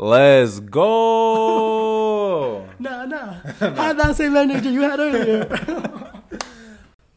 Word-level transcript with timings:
Let's 0.00 0.60
go. 0.60 2.66
Nah, 2.80 3.04
nah. 3.04 3.34
Have 3.60 3.98
that 3.98 4.16
same 4.16 4.34
energy 4.34 4.70
you 4.70 4.80
had 4.80 4.98
earlier. 4.98 5.46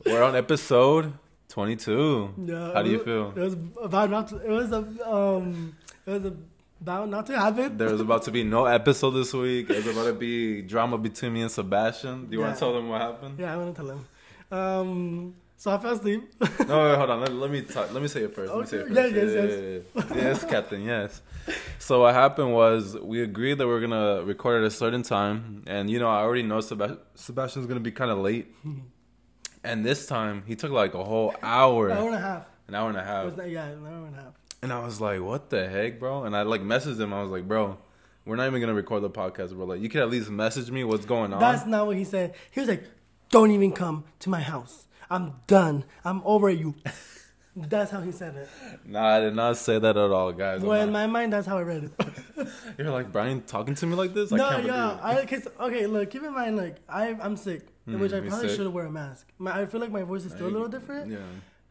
We're 0.06 0.21
on 0.21 0.36
episode 0.36 1.14
22. 1.48 2.33
Yeah, 2.46 2.74
How 2.74 2.83
do 2.83 2.90
you 2.90 3.00
it 3.00 3.06
feel? 3.06 3.30
It 3.30 3.40
was 3.40 3.56
about 3.82 4.09
not 4.09 4.27
to. 4.27 4.38
It 4.40 4.50
was 4.50 4.69
a 4.74 4.80
um. 5.09 5.77
It 6.06 6.11
was 6.11 6.33
about 6.82 7.08
not 7.08 7.25
to 7.27 7.40
happen. 7.40 7.77
There's 7.77 8.02
about 8.02 8.23
to 8.23 8.32
be 8.32 8.43
no 8.43 8.65
episode 8.65 9.11
this 9.11 9.31
week. 9.31 9.70
There's 9.70 9.88
about 9.88 10.07
to 10.07 10.13
be 10.13 10.61
drama 10.63 10.97
between 10.97 11.31
me 11.31 11.43
and 11.43 11.52
Sebastian. 11.52 12.25
Do 12.25 12.36
you 12.36 12.41
want 12.41 12.55
to 12.55 12.59
tell 12.59 12.73
them 12.73 12.89
what 12.89 13.00
happened? 13.00 13.39
Yeah, 13.39 13.54
I'm 13.54 13.59
gonna 13.59 13.73
tell 13.73 13.88
them. 13.88 14.05
Um. 14.52 15.36
So 15.64 15.71
I 15.71 15.77
fell 15.77 15.93
asleep. 15.93 16.30
No, 16.68 16.89
wait, 16.89 16.98
hold 16.98 17.09
on. 17.09 17.21
Let, 17.21 17.32
let 17.32 17.50
me 17.50 17.61
talk. 17.61 17.93
Let 17.93 18.02
me 18.02 18.09
say 18.09 18.23
it 18.23 18.36
first. 18.36 18.52
Let 18.52 18.59
me 18.59 18.66
say 18.66 18.77
it 18.79 18.88
first. 18.89 19.16
Yes, 19.16 19.84
yes, 19.96 20.05
yeah. 20.11 20.16
yes, 20.18 20.43
Captain. 20.43 20.82
Yes. 20.84 21.21
So 21.79 22.02
what 22.02 22.14
happened 22.14 22.54
was 22.54 22.97
we 22.97 23.23
agreed 23.23 23.59
that 23.59 23.68
we 23.68 23.71
are 23.71 23.79
gonna 23.79 24.23
record 24.25 24.61
at 24.61 24.68
a 24.68 24.71
certain 24.71 25.04
time, 25.04 25.64
and 25.65 25.89
you 25.89 26.00
know 26.00 26.10
I 26.10 26.18
already 26.20 26.43
know 26.43 26.60
Seb- 26.60 27.00
Sebastian's 27.15 27.65
gonna 27.65 27.79
be 27.79 27.93
kind 27.93 28.11
of 28.11 28.18
late, 28.18 28.54
and 29.64 29.86
this 29.86 30.06
time 30.06 30.43
he 30.46 30.57
took 30.57 30.71
like 30.71 30.96
a 30.96 31.04
whole 31.06 31.34
hour, 31.42 31.87
An 31.87 31.98
hour 31.98 32.08
and 32.08 32.16
a 32.18 32.20
half. 32.20 32.45
an 32.68 32.76
hour 32.76 32.90
and 32.90 32.98
a 32.98 33.04
half, 33.06 33.38
not, 33.38 33.50
yeah, 33.50 33.64
an 33.64 33.88
hour 33.88 34.06
and 34.08 34.16
a 34.18 34.22
half. 34.22 34.34
and 34.64 34.73
I 34.73 34.84
was 34.84 35.00
like, 35.00 35.22
"What 35.22 35.50
the 35.50 35.70
heck, 35.70 35.98
bro?" 35.98 36.26
And 36.26 36.36
I 36.36 36.42
like 36.42 36.59
messaged 36.62 37.00
him. 37.00 37.14
I 37.14 37.22
was 37.22 37.32
like, 37.32 37.48
"Bro, 37.48 37.78
we're 38.26 38.36
not 38.36 38.48
even 38.48 38.59
gonna 38.59 38.73
record 38.73 39.02
the 39.02 39.09
podcast, 39.09 39.54
bro. 39.56 39.66
Like, 39.66 39.80
you 39.80 39.88
could 39.88 40.02
at 40.02 40.09
least 40.09 40.30
message 40.30 40.70
me 40.72 40.84
what's 40.84 41.06
going 41.06 41.32
on." 41.32 41.40
That's 41.40 41.66
not 41.66 41.88
what 41.88 41.95
he 41.95 42.04
said. 42.04 42.34
He 42.52 42.59
was 42.59 42.68
like, 42.68 42.84
"Don't 43.30 43.52
even 43.52 43.72
come 43.72 44.04
to 44.20 44.30
my 44.30 44.42
house. 44.42 44.88
I'm 45.13 45.34
done. 45.48 45.85
I'm 46.03 46.22
over 46.26 46.49
you." 46.49 46.76
That's 47.55 47.91
how 47.91 48.02
he 48.02 48.12
said 48.12 48.35
it. 48.35 48.49
nah, 48.85 49.17
I 49.17 49.20
did 49.20 49.36
not 49.36 49.58
say 49.58 49.77
that 49.77 49.95
at 49.95 50.12
all, 50.12 50.31
guys. 50.31 50.62
Well, 50.62 50.81
in 50.81 50.91
my 50.91 51.05
mind, 51.05 51.34
that's 51.34 51.45
how 51.45 51.59
I 51.59 51.62
read 51.62 51.84
it. 51.84 52.48
You're 52.80 52.89
like 52.89 53.12
Brayan 53.12 53.45
talking 53.45 53.76
to 53.76 53.86
me 53.86 53.94
like 53.94 54.16
this. 54.16 54.31
I 54.31 54.38
no, 54.38 54.49
can't 54.49 54.66
yeah. 54.66 54.98
I 55.03 55.23
cause, 55.26 55.48
okay. 55.59 55.86
Look, 55.86 56.09
keep 56.09 56.23
in 56.23 56.33
mind, 56.33 56.58
like 56.58 56.78
I, 56.89 57.16
I'm 57.22 57.38
sick, 57.38 57.67
hmm, 57.86 58.00
which 58.00 58.11
I 58.11 58.22
probably 58.22 58.50
should 58.55 58.67
wear 58.73 58.88
a 58.88 58.92
mask. 58.92 59.31
My, 59.38 59.61
I 59.61 59.67
feel 59.67 59.81
like 59.81 59.92
my 59.92 60.02
voice 60.02 60.25
is 60.25 60.31
still 60.31 60.47
a 60.47 60.55
little 60.55 60.67
different. 60.67 61.11
Yeah. 61.11 61.20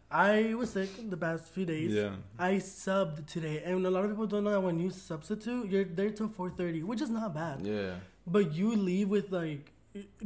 I 0.08 0.54
was 0.54 0.70
sick 0.70 0.90
the 1.10 1.16
past 1.16 1.48
few 1.48 1.64
days. 1.64 1.92
Yeah. 1.92 2.10
I 2.38 2.54
subbed 2.54 3.26
today, 3.26 3.62
and 3.64 3.84
a 3.84 3.90
lot 3.90 4.04
of 4.04 4.10
people 4.10 4.26
don't 4.26 4.44
know 4.44 4.52
that 4.52 4.60
when 4.60 4.78
you 4.78 4.90
substitute, 4.90 5.68
you're 5.68 5.84
there 5.84 6.10
till 6.10 6.28
4:30, 6.28 6.84
which 6.84 7.00
is 7.00 7.10
not 7.10 7.34
bad. 7.34 7.66
Yeah. 7.66 7.94
But 8.24 8.52
you 8.52 8.76
leave 8.76 9.08
with 9.08 9.32
like 9.32 9.72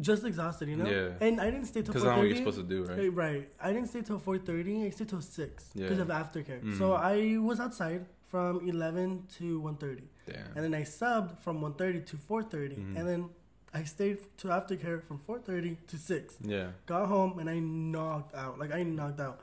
just 0.01 0.25
exhausted, 0.25 0.69
you 0.69 0.77
know. 0.77 0.89
Yeah. 0.89 1.27
And 1.27 1.41
I 1.41 1.51
didn't 1.51 1.67
stay 1.67 1.83
till 1.83 1.93
Because 1.95 2.03
4:30. 2.05 2.07
that's 2.09 2.19
what 2.19 2.27
you're 2.29 2.37
supposed 2.37 2.59
to 2.59 2.63
do, 2.75 2.85
right? 2.85 3.13
Right. 3.15 3.49
I 3.61 3.73
didn't 3.73 3.89
stay 3.89 4.03
till 4.03 4.19
4:30. 4.19 4.87
I 4.87 4.91
stayed 4.91 5.09
till 5.09 5.21
six 5.21 5.71
because 5.75 5.97
Yeah. 5.99 6.03
of 6.03 6.09
aftercare. 6.09 6.63
Mhm. 6.63 6.79
So 6.79 6.93
I 6.93 7.37
was 7.39 7.59
outside 7.61 8.07
from 8.27 8.69
11 8.69 9.27
to 9.39 9.61
1:30, 9.61 10.05
Damn. 10.27 10.47
and 10.55 10.65
then 10.65 10.75
I 10.75 10.83
subbed 10.83 11.41
from 11.41 11.61
1:30 11.63 12.01
to 12.11 12.17
4:30, 12.17 12.77
Mhm. 12.77 12.97
and 12.99 13.09
then 13.09 13.31
I 13.75 13.83
stayed 13.85 14.19
to 14.39 14.49
aftercare 14.49 15.03
from 15.03 15.19
4:30 15.19 15.77
to 15.89 15.97
six. 15.99 16.37
Yeah. 16.41 16.71
Got 16.87 17.09
home 17.09 17.39
and 17.39 17.49
I 17.51 17.59
knocked 17.59 18.35
out. 18.35 18.59
Like 18.59 18.73
I 18.73 18.83
knocked 18.85 19.21
out, 19.21 19.41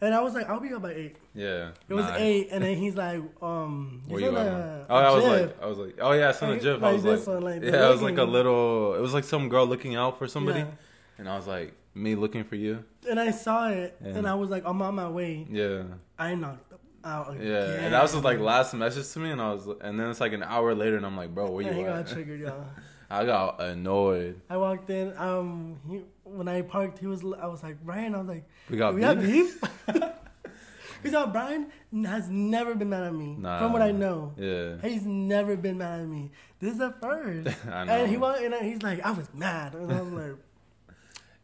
and 0.00 0.14
I 0.14 0.20
was 0.20 0.34
like, 0.34 0.48
I'll 0.48 0.60
be 0.60 0.72
up 0.72 0.82
by 0.82 0.92
eight. 0.92 1.16
Yeah. 1.34 1.70
It 1.88 1.94
was 1.94 2.04
Nah. 2.04 2.16
eight, 2.16 2.48
and 2.50 2.62
then 2.64 2.76
he's 2.76 2.94
like, 2.96 3.20
um, 3.42 4.02
he's 4.08 4.20
you 4.20 4.36
a- 4.36 4.86
Oh, 4.88 4.94
I 4.96 5.10
was 5.14 5.24
gif. 5.24 5.32
like, 5.56 5.62
I 5.62 5.66
was 5.66 5.78
like, 5.78 5.98
oh 6.00 6.12
yeah, 6.12 6.28
I 6.28 6.32
sent 6.32 6.50
a 6.64 6.72
Like- 6.74 6.82
I 6.82 6.92
was 6.92 7.02
this 7.02 7.26
like, 7.26 7.34
one, 7.34 7.42
like 7.44 7.62
yeah, 7.62 7.88
it 7.88 7.90
was 7.92 8.02
like 8.02 8.18
a 8.18 8.24
little. 8.24 8.94
It 8.94 9.00
was 9.00 9.14
like 9.14 9.24
some 9.24 9.48
girl 9.48 9.66
looking 9.66 9.96
out 9.96 10.18
for 10.18 10.26
somebody, 10.28 10.60
Yeah. 10.60 10.66
and 11.18 11.28
I 11.28 11.36
was 11.36 11.46
like, 11.46 11.74
me 11.94 12.14
looking 12.14 12.44
for 12.44 12.56
you. 12.56 12.84
And 13.08 13.18
I 13.18 13.30
saw 13.30 13.68
it, 13.70 13.96
Yeah. 14.04 14.16
and 14.16 14.28
I 14.28 14.34
was 14.34 14.50
like, 14.50 14.64
I'm 14.66 14.82
on 14.82 14.94
my 14.94 15.08
way. 15.08 15.46
Yeah. 15.50 15.82
I 16.18 16.34
knocked 16.34 16.72
out 17.04 17.32
again. 17.34 17.46
Yeah. 17.46 17.62
And 17.84 17.94
that 17.94 18.02
was 18.02 18.12
his 18.12 18.24
like 18.24 18.38
last 18.40 18.74
message 18.74 19.10
to 19.12 19.18
me, 19.20 19.30
and 19.30 19.40
I 19.40 19.52
was, 19.52 19.66
and 19.80 19.98
then 19.98 20.10
it's 20.10 20.20
like 20.20 20.32
an 20.32 20.42
hour 20.42 20.74
later, 20.74 20.96
and 20.96 21.06
I'm 21.06 21.16
like, 21.16 21.34
bro, 21.34 21.50
where 21.50 21.64
And 21.66 21.74
he 21.74 21.80
you 21.82 21.86
got 21.86 22.00
at? 22.00 22.08
triggered, 22.08 22.40
y'all. 22.46 22.64
I 23.08 23.24
got 23.24 23.60
annoyed. 23.60 24.40
I 24.50 24.56
walked 24.56 24.90
in. 24.90 25.16
Um, 25.16 25.78
he, 25.88 26.02
when 26.24 26.48
I 26.48 26.62
parked, 26.62 26.98
he 26.98 27.06
was. 27.06 27.22
I 27.22 27.46
was 27.46 27.62
like, 27.62 27.84
Brayan. 27.84 28.14
I 28.14 28.18
was 28.18 28.28
like, 28.28 28.44
We 28.68 28.76
got 28.76 28.94
we 28.94 29.02
have 29.02 29.20
beef. 29.20 29.60
beef. 29.60 30.02
Because 31.02 31.28
Brayan 31.28 31.66
has 32.04 32.28
never 32.28 32.74
been 32.74 32.88
mad 32.88 33.04
at 33.04 33.14
me, 33.14 33.36
Nah. 33.38 33.60
from 33.60 33.72
what 33.72 33.82
I 33.82 33.92
know. 33.92 34.32
Yeah. 34.36 34.76
He's 34.82 35.04
never 35.06 35.56
been 35.56 35.78
mad 35.78 36.00
at 36.00 36.08
me. 36.08 36.32
This 36.58 36.72
is 36.72 36.78
the 36.78 36.90
first. 36.90 37.48
I 37.70 37.84
know. 37.84 37.92
And 37.92 38.10
he 38.10 38.16
walked 38.16 38.40
in 38.42 38.52
and 38.52 38.66
he's 38.66 38.82
like, 38.82 39.04
I 39.04 39.12
was 39.12 39.28
mad. 39.32 39.74
And 39.74 39.92
I 39.92 40.00
was 40.00 40.12
like, 40.12 40.36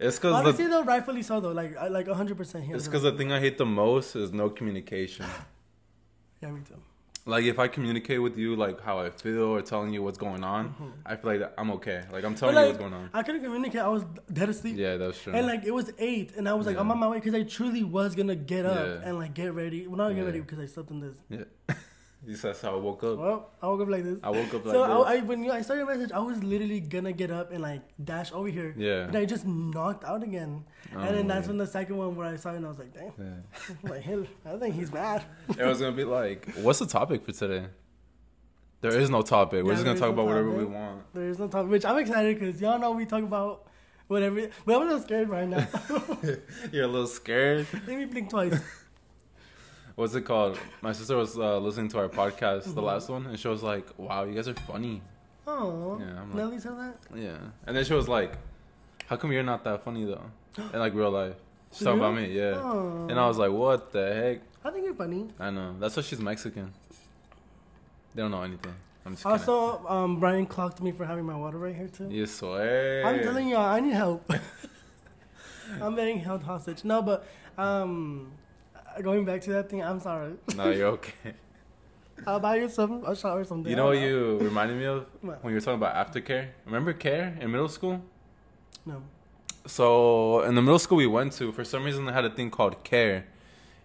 It's 0.01 0.17
because 0.19 0.35
honestly 0.35 0.65
the, 0.65 0.71
though, 0.71 0.85
rightfully 0.85 1.23
so 1.23 1.39
though. 1.39 1.53
Like, 1.53 1.77
I 1.77 1.89
like 1.89 2.09
100. 2.09 2.37
percent 2.37 2.65
here. 2.65 2.75
it's 2.75 2.87
because 2.87 3.03
the 3.03 3.13
thing 3.13 3.31
I 3.31 3.39
hate 3.39 3.57
the 3.59 3.67
most 3.67 4.17
is 4.17 4.33
no 4.33 4.51
communication. 4.51 5.27
Yeah, 6.43 6.51
me 6.51 6.61
too. 6.67 6.75
Like 7.25 7.45
if 7.45 7.59
I 7.61 7.69
communicate 7.69 8.21
with 8.21 8.37
you 8.37 8.57
like 8.57 8.81
how 8.81 8.99
I 8.99 9.11
feel 9.11 9.45
or 9.45 9.63
telling 9.63 9.95
you 9.95 10.03
what's 10.03 10.19
going 10.19 10.43
on, 10.43 10.75
I 11.07 11.15
feel 11.15 11.33
like 11.39 11.53
I'm 11.57 11.71
okay. 11.73 12.03
Like 12.13 12.25
I'm 12.25 12.35
telling 12.35 12.57
Mm-hmm. 12.57 12.63
You 12.65 12.67
what's 12.69 12.79
going 12.79 12.93
on. 12.95 13.11
I 13.15 13.23
couldn't 13.23 13.43
communicate. 13.45 13.81
I 13.81 13.89
was 13.89 14.05
dead 14.33 14.49
asleep. 14.49 14.77
Yeah, 14.77 14.97
that's 14.97 15.21
true. 15.23 15.33
And 15.33 15.47
like 15.47 15.63
it 15.65 15.71
was 15.73 15.93
eight, 15.99 16.33
and 16.37 16.49
I 16.49 16.55
was 16.55 16.67
like, 16.67 16.75
Yeah. 16.75 16.81
I'm 16.81 16.91
on 16.91 16.99
my 16.99 17.09
way 17.09 17.19
because 17.19 17.35
I 17.35 17.45
truly 17.45 17.85
was 17.85 18.17
gonna 18.17 18.35
get 18.35 18.67
up 18.67 18.87
Yeah. 18.87 19.09
and 19.09 19.19
like 19.19 19.35
get 19.35 19.55
ready. 19.55 19.87
Well, 19.87 19.99
not 19.99 20.09
get 20.11 20.19
Yeah. 20.19 20.25
ready 20.25 20.41
because 20.41 20.59
I 20.59 20.67
slept 20.67 20.91
in 20.91 20.99
this. 21.01 21.17
yeah. 21.29 21.45
you 22.25 22.35
is 22.35 22.61
how 22.61 22.75
I 22.75 22.77
woke 22.77 23.03
up. 23.03 23.19
Well, 23.19 23.51
I 23.61 23.67
woke 23.67 23.81
up 23.83 23.89
like 23.89 24.05
this. 24.05 24.19
I 24.23 24.31
woke 24.31 24.55
up 24.55 24.65
like 24.65 24.75
so 24.75 24.87
this. 24.87 25.07
I, 25.07 25.15
I, 25.15 25.21
when 25.21 25.43
you, 25.43 25.51
I 25.51 25.63
saw 25.63 25.75
your 25.75 25.87
message, 25.87 26.13
I 26.13 26.21
was 26.21 26.43
literally 26.45 26.81
gonna 26.81 27.13
get 27.13 27.31
up 27.31 27.51
and 27.51 27.61
like 27.61 27.83
dash 28.03 28.33
over 28.33 28.49
here. 28.49 28.75
Yeah. 28.77 29.07
But 29.07 29.17
I 29.17 29.25
just 29.25 29.47
knocked 29.47 30.05
out 30.05 30.23
again, 30.23 30.65
Oh, 30.95 31.01
and 31.01 31.17
then 31.17 31.27
that's 31.27 31.47
yeah. 31.47 31.49
when 31.49 31.59
the 31.59 31.67
second 31.67 31.97
one 31.97 32.15
where 32.15 32.27
I 32.27 32.37
saw 32.37 32.53
it, 32.53 32.57
and 32.57 32.67
I 32.67 32.69
was 32.69 32.79
like, 32.79 32.95
damn, 32.95 33.13
Yeah. 33.19 33.75
like 33.91 34.03
hell, 34.03 34.25
I 34.47 34.57
think 34.57 34.75
he's 34.75 34.93
mad. 34.93 35.25
it 35.49 35.65
was 35.65 35.81
gonna 35.81 35.97
be 35.97 36.05
like, 36.05 36.53
what's 36.57 36.79
the 36.79 36.87
topic 36.87 37.25
for 37.25 37.33
today? 37.33 37.67
There 38.83 38.99
is 38.99 39.11
no 39.11 39.23
topic. 39.23 39.65
We're 39.65 39.73
just 39.75 39.85
gonna 39.85 39.99
talk 39.99 40.09
no 40.09 40.15
about 40.15 40.27
whatever 40.27 40.51
we 40.51 40.65
want. 40.65 41.03
There 41.15 41.29
is 41.29 41.39
no 41.39 41.49
topic, 41.49 41.71
which 41.71 41.85
I'm 41.85 41.99
excited 41.99 42.39
because 42.39 42.61
y'all 42.61 42.79
know 42.79 42.93
we 42.93 43.07
talk 43.07 43.23
about 43.23 43.67
whatever. 44.09 44.49
But 44.67 44.75
I'm 44.77 44.83
a 44.83 44.85
little 44.85 45.01
scared 45.01 45.29
right 45.29 45.49
now. 45.49 45.67
You're 46.73 46.85
a 46.85 46.89
little 46.89 47.07
scared. 47.07 47.67
Let 47.87 47.97
me 47.97 48.05
blink 48.07 48.31
twice. 48.31 48.61
What's 49.95 50.15
it 50.15 50.23
called? 50.23 50.59
My 50.81 50.93
sister 50.93 51.17
was 51.17 51.37
uh, 51.39 51.59
listening 51.59 51.89
to 51.89 51.99
our 51.99 52.09
podcast, 52.09 52.63
Mm-hmm. 52.63 52.75
the 52.75 52.83
last 52.83 53.09
one, 53.09 53.27
and 53.27 53.39
she 53.39 53.49
was 53.49 53.63
like, 53.63 53.87
"Wow, 53.99 54.25
you 54.25 54.35
guys 54.35 54.49
are 54.49 54.55
funny." 54.55 55.03
Oh, 55.47 55.99
Yeah, 56.01 56.21
I'm 56.21 56.29
like- 56.29 56.35
Nelly 56.37 56.59
said 56.61 56.79
that. 56.79 56.97
Yeah. 57.15 57.37
And 57.67 57.77
then 57.77 57.85
she 57.85 57.93
was 57.95 58.09
like, 58.09 58.33
"How 59.07 59.17
come 59.17 59.33
you're 59.33 59.43
not 59.43 59.65
that 59.65 59.85
funny 59.85 60.05
though?" 60.05 60.25
In 60.73 60.79
like 60.79 60.95
real 60.95 61.11
life. 61.11 61.35
She's 61.73 61.85
talking 61.85 62.01
about 62.01 62.15
me, 62.15 62.27
yeah. 62.33 62.61
Oh. 62.63 63.07
And 63.09 63.19
I 63.19 63.27
was 63.29 63.39
like, 63.39 63.51
"What 63.53 63.93
the 63.93 64.15
heck?" 64.15 64.41
I 64.65 64.71
think 64.71 64.85
you're 64.85 64.95
funny. 64.95 65.29
I 65.39 65.51
know. 65.51 65.75
That's 65.79 65.97
why 65.97 66.03
she's 66.03 66.21
Mexican. 66.21 66.73
They 68.15 68.23
don't 68.23 68.31
know 68.31 68.43
anything. 68.43 68.75
I'm 69.05 69.15
just. 69.15 69.27
Also, 69.27 69.85
um, 69.89 70.21
Brayan 70.21 70.47
clocked 70.47 70.81
me 70.81 70.93
for 70.93 71.05
having 71.05 71.25
my 71.25 71.35
water 71.37 71.59
right 71.59 71.75
here 71.75 71.89
too. 71.89 72.09
You 72.09 72.27
swear. 72.27 73.05
I'm 73.05 73.21
telling 73.23 73.49
y'all, 73.49 73.65
I 73.65 73.81
need 73.81 73.95
help. 73.95 74.31
I'm 75.83 75.95
being 75.97 76.21
held 76.21 76.43
hostage. 76.45 76.85
No, 76.85 77.03
but 77.03 77.27
um, 77.59 78.31
going 79.01 79.25
back 79.25 79.41
to 79.43 79.51
that 79.53 79.71
thing, 79.71 79.83
I'm 79.83 80.01
sorry. 80.01 80.35
No, 80.57 80.71
you're 80.71 80.89
okay. 80.99 81.35
I'll 82.27 82.39
buy 82.41 82.57
you 82.57 82.69
some 82.69 83.05
a 83.05 83.17
shot 83.17 83.37
or 83.39 83.45
something. 83.45 83.69
You 83.71 83.77
know 83.77 83.87
what 83.87 83.99
you 83.99 84.39
reminded 84.39 84.77
me 84.79 84.85
of 84.85 85.07
What? 85.23 85.43
when 85.43 85.53
you 85.53 85.57
were 85.57 85.61
talking 85.61 85.83
about 85.83 85.95
aftercare? 85.95 86.49
Remember 86.67 86.93
care 86.93 87.37
in 87.41 87.51
middle 87.51 87.69
school? 87.69 88.01
No. 88.87 89.03
So 89.67 90.43
in 90.43 90.55
the 90.55 90.63
middle 90.63 90.79
school 90.79 90.99
we 90.99 91.07
went 91.07 91.33
to, 91.35 91.51
for 91.53 91.65
some 91.65 91.85
reason 91.85 92.05
they 92.05 92.13
had 92.13 92.25
a 92.25 92.31
thing 92.31 92.51
called 92.51 92.83
care, 92.85 93.27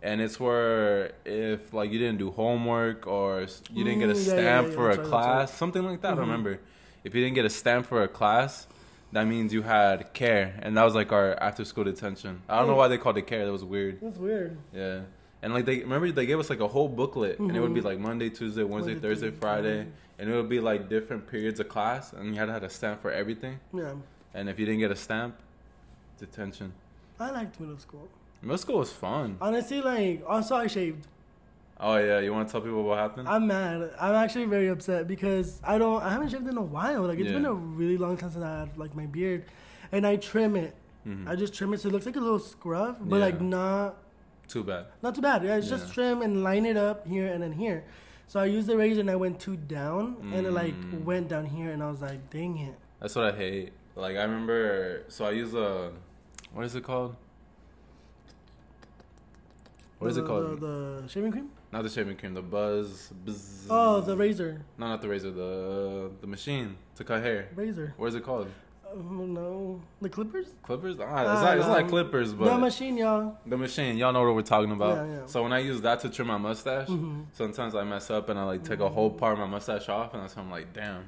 and 0.03 0.21
it's 0.21 0.39
where 0.39 1.13
if 1.25 1.73
like 1.73 1.91
you 1.91 1.99
didn't 1.99 2.17
do 2.19 2.31
homework 2.31 3.07
or 3.07 3.47
you 3.73 3.83
didn't 3.83 3.99
get 3.99 4.09
a 4.09 4.13
Mm, 4.13 4.27
yeah, 4.27 4.33
yeah, 4.33 4.39
stamp 4.41 4.67
yeah, 4.69 4.73
for 4.75 4.91
a 4.91 4.97
right, 4.97 5.05
class, 5.07 5.53
something 5.53 5.83
like 5.83 6.01
that. 6.01 6.13
Mhm. 6.13 6.15
don't 6.17 6.25
remember. 6.29 6.59
If 7.03 7.15
you 7.15 7.21
didn't 7.23 7.35
get 7.35 7.45
a 7.45 7.49
stamp 7.49 7.85
for 7.87 8.03
a 8.03 8.07
class, 8.07 8.67
that 9.13 9.25
means 9.27 9.53
you 9.53 9.61
had 9.61 10.13
care, 10.13 10.59
and 10.61 10.75
that 10.77 10.83
was 10.83 10.95
like 10.95 11.11
our 11.11 11.33
after 11.41 11.63
school 11.65 11.83
detention. 11.85 12.41
I 12.49 12.57
don't 12.59 12.67
know 12.67 12.73
Mm. 12.73 12.77
why 12.77 12.87
they 12.89 12.97
called 12.97 13.17
it 13.17 13.27
care. 13.27 13.45
That 13.45 13.51
was 13.51 13.63
weird. 13.63 13.99
That's 14.01 14.17
weird. 14.17 14.57
Yeah. 14.73 15.01
And 15.41 15.53
like 15.53 15.65
they 15.65 15.79
remember 15.79 16.11
they 16.11 16.25
gave 16.25 16.39
us 16.39 16.49
like 16.49 16.59
a 16.59 16.67
whole 16.67 16.89
booklet 16.89 17.37
and 17.39 17.55
it 17.55 17.59
would 17.59 17.73
be 17.73 17.81
Mhm. 17.81 17.85
like 17.85 17.99
Monday, 17.99 18.29
Tuesday, 18.29 18.63
Wednesday, 18.63 18.93
Monday, 18.93 19.07
Thursday, 19.07 19.27
Tuesday, 19.27 19.39
Friday, 19.39 19.75
Friday. 19.83 19.91
and 20.19 20.29
it 20.29 20.35
would 20.35 20.49
be 20.49 20.59
like 20.59 20.89
different 20.89 21.27
periods 21.27 21.59
of 21.59 21.69
class 21.69 22.11
and 22.11 22.33
you 22.33 22.39
had 22.39 22.47
to 22.47 22.51
have 22.53 22.63
a 22.63 22.69
stamp 22.69 23.01
for 23.01 23.11
everything. 23.11 23.59
Yeah. 23.73 23.93
And 24.33 24.49
if 24.49 24.57
you 24.59 24.65
didn't 24.65 24.79
get 24.79 24.91
a 24.91 24.95
stamp, 24.95 25.35
detention. 26.17 26.73
I 27.19 27.29
liked 27.31 27.59
middle 27.59 27.77
school. 27.77 28.07
Middle 28.41 28.57
school 28.57 28.79
was 28.79 28.91
fun. 28.91 29.37
Honestly, 29.39 29.81
like 29.81 30.23
also 30.27 30.55
I 30.55 30.67
shaved. 30.67 31.07
Oh 31.79 31.97
yeah, 31.97 32.19
you 32.19 32.33
want 32.33 32.47
to 32.47 32.51
tell 32.51 32.61
people 32.61 32.83
what 32.83 32.97
happened? 32.97 33.27
I'm 33.29 33.45
mad. 33.47 33.91
I'm 33.99 34.15
actually 34.15 34.45
very 34.45 34.67
upset 34.69 35.07
because 35.07 35.61
I 35.63 35.77
don't. 35.77 36.01
I 36.01 36.09
haven't 36.09 36.29
shaved 36.29 36.47
in 36.47 36.57
a 36.57 36.61
while. 36.61 37.03
Like 37.03 37.19
it's 37.19 37.27
Yeah. 37.29 37.35
been 37.37 37.45
a 37.45 37.53
really 37.53 37.97
long 37.97 38.17
time 38.17 38.31
since 38.31 38.43
I 38.43 38.59
had 38.61 38.77
like 38.77 38.95
my 38.95 39.05
beard, 39.05 39.45
and 39.91 40.05
I 40.07 40.15
trim 40.15 40.55
it. 40.55 40.73
Mhm. 41.07 41.27
I 41.27 41.35
just 41.35 41.53
trim 41.53 41.73
it 41.73 41.79
so 41.79 41.89
it 41.89 41.91
looks 41.91 42.05
like 42.07 42.15
a 42.15 42.19
little 42.19 42.39
scruff, 42.39 42.97
but 42.99 43.19
like 43.19 43.35
Yeah. 43.35 43.45
not 43.47 43.97
Too 44.47 44.63
bad. 44.63 44.87
not 45.03 45.13
too 45.13 45.21
bad. 45.21 45.43
Yeah, 45.43 45.55
it's 45.57 45.69
just 45.69 45.93
trim 45.93 46.21
and 46.23 46.43
line 46.43 46.65
it 46.65 46.77
up 46.77 47.05
here 47.07 47.27
and 47.31 47.43
then 47.43 47.51
here. 47.53 47.83
So 48.27 48.39
I 48.39 48.45
used 48.45 48.67
the 48.67 48.75
razor 48.75 49.01
and 49.01 49.11
I 49.11 49.15
went 49.15 49.39
too 49.39 49.55
down, 49.55 50.17
and 50.33 50.47
it 50.47 50.51
like 50.51 50.73
Mm. 50.75 51.03
went 51.05 51.27
down 51.29 51.45
here, 51.45 51.71
and 51.71 51.83
I 51.83 51.89
was 51.91 52.01
like, 52.01 52.29
dang 52.31 52.57
it. 52.57 52.75
That's 52.99 53.15
what 53.15 53.25
I 53.25 53.31
hate. 53.37 53.71
Like 53.95 54.17
I 54.17 54.23
remember, 54.23 55.03
so 55.09 55.25
I 55.25 55.31
use 55.31 55.53
a, 55.53 55.91
what 56.53 56.65
is 56.65 56.73
it 56.75 56.83
called? 56.83 57.15
What 59.99 60.09
is 60.09 60.15
the, 60.15 60.23
it 60.23 60.27
called? 60.27 60.59
The, 60.59 60.65
the 61.03 61.07
shaving 61.07 61.31
cream. 61.31 61.49
Not 61.71 61.83
the 61.83 61.89
shaving 61.89 62.15
cream, 62.17 62.33
the 62.33 62.41
buzz. 62.41 63.11
Bzz. 63.25 63.67
Oh, 63.69 63.99
the 64.01 64.15
razor. 64.15 64.61
No, 64.77 64.87
not 64.87 65.01
the 65.01 65.09
razor. 65.09 65.31
The 65.31 66.09
the 66.21 66.27
machine 66.27 66.77
to 66.95 67.03
cut 67.03 67.21
hair. 67.21 67.49
Razor. 67.55 67.93
What 67.97 68.07
is 68.07 68.15
it 68.15 68.23
called? 68.23 68.47
Oh, 68.89 68.95
no. 68.95 69.81
The 70.01 70.07
clippers? 70.07 70.47
Clippers? 70.63 70.95
Ah, 71.01 71.03
Ah, 71.09 71.19
it's 71.33 71.41
not. 71.41 71.57
It's 71.57 71.67
not 71.67 71.87
clippers, 71.89 72.33
but 72.33 72.45
the 72.45 72.57
machine, 72.57 72.97
y'all. 72.97 73.37
the 73.45 73.57
machine. 73.57 73.97
Y'all 73.97 74.13
know 74.13 74.23
what 74.23 74.33
we're 74.33 74.41
talking 74.43 74.71
about. 74.71 74.95
Yeah, 74.95 75.13
yeah. 75.15 75.25
So 75.25 75.43
when 75.43 75.51
I 75.51 75.59
use 75.59 75.81
that 75.81 75.99
to 76.01 76.09
trim 76.09 76.27
my 76.27 76.37
mustache, 76.37 76.87
Mhm. 76.87 77.25
sometimes 77.33 77.75
I 77.75 77.83
mess 77.83 78.09
up 78.09 78.29
and 78.29 78.39
I 78.39 78.43
like 78.45 78.63
take 78.63 78.79
a 78.79 78.87
whole 78.87 79.09
part 79.11 79.33
of 79.33 79.39
my 79.39 79.45
mustache 79.45 79.89
off, 79.89 80.13
and 80.13 80.23
that's 80.23 80.35
when 80.37 80.45
I'm 80.45 80.51
like, 80.51 80.71
damn. 80.73 81.03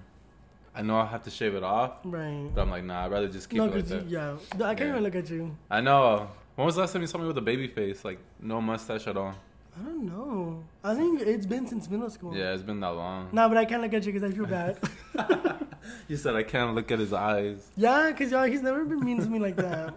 I 0.75 0.81
know 0.81 0.97
I 0.97 1.05
have 1.05 1.23
to 1.23 1.31
shave 1.31 1.55
it 1.55 1.63
off, 1.63 1.99
Right. 2.03 2.47
but 2.53 2.61
I'm 2.61 2.69
like, 2.69 2.83
nah. 2.83 3.05
I'd 3.05 3.11
rather 3.11 3.27
just 3.29 3.49
keep 3.49 3.57
No, 3.59 3.65
it 3.65 3.75
like 3.75 3.85
that. 3.85 4.05
yeah. 4.07 4.35
I 4.55 4.75
can't 4.75 4.79
Yeah. 4.81 4.89
even 4.89 5.03
look 5.03 5.15
at 5.15 5.29
you. 5.29 5.55
I 5.71 5.79
know. 5.79 6.27
When 6.55 6.65
was 6.65 6.75
the 6.75 6.81
last 6.81 6.91
time 6.91 7.01
you 7.01 7.07
saw 7.07 7.17
me 7.17 7.27
with 7.27 7.37
a 7.37 7.41
baby 7.41 7.67
face? 7.67 8.03
Like 8.03 8.19
no 8.41 8.59
mustache 8.59 9.07
at 9.07 9.15
all. 9.15 9.35
I 9.79 9.83
don't 9.85 10.05
know. 10.05 10.63
I 10.83 10.95
think 10.95 11.21
it's 11.21 11.45
been 11.45 11.67
since 11.67 11.89
middle 11.89 12.09
school. 12.09 12.35
Yeah, 12.35 12.53
it's 12.53 12.63
been 12.63 12.79
that 12.81 12.89
long. 12.89 13.29
Nah, 13.31 13.47
but 13.47 13.57
I 13.57 13.65
can't 13.65 13.81
look 13.81 13.93
at 13.93 14.05
you 14.05 14.11
because 14.13 14.29
I 14.29 14.35
feel 14.35 14.45
bad. 14.45 14.77
You 16.07 16.17
said 16.17 16.35
I 16.35 16.43
can't 16.43 16.75
look 16.75 16.91
at 16.91 16.99
his 16.99 17.13
eyes. 17.13 17.67
yeah, 17.75 18.11
because 18.11 18.31
y'all, 18.31 18.43
he's 18.43 18.61
never 18.61 18.83
been 18.85 18.99
mean 18.99 19.19
to 19.21 19.27
me 19.29 19.39
like 19.39 19.55
that. 19.55 19.93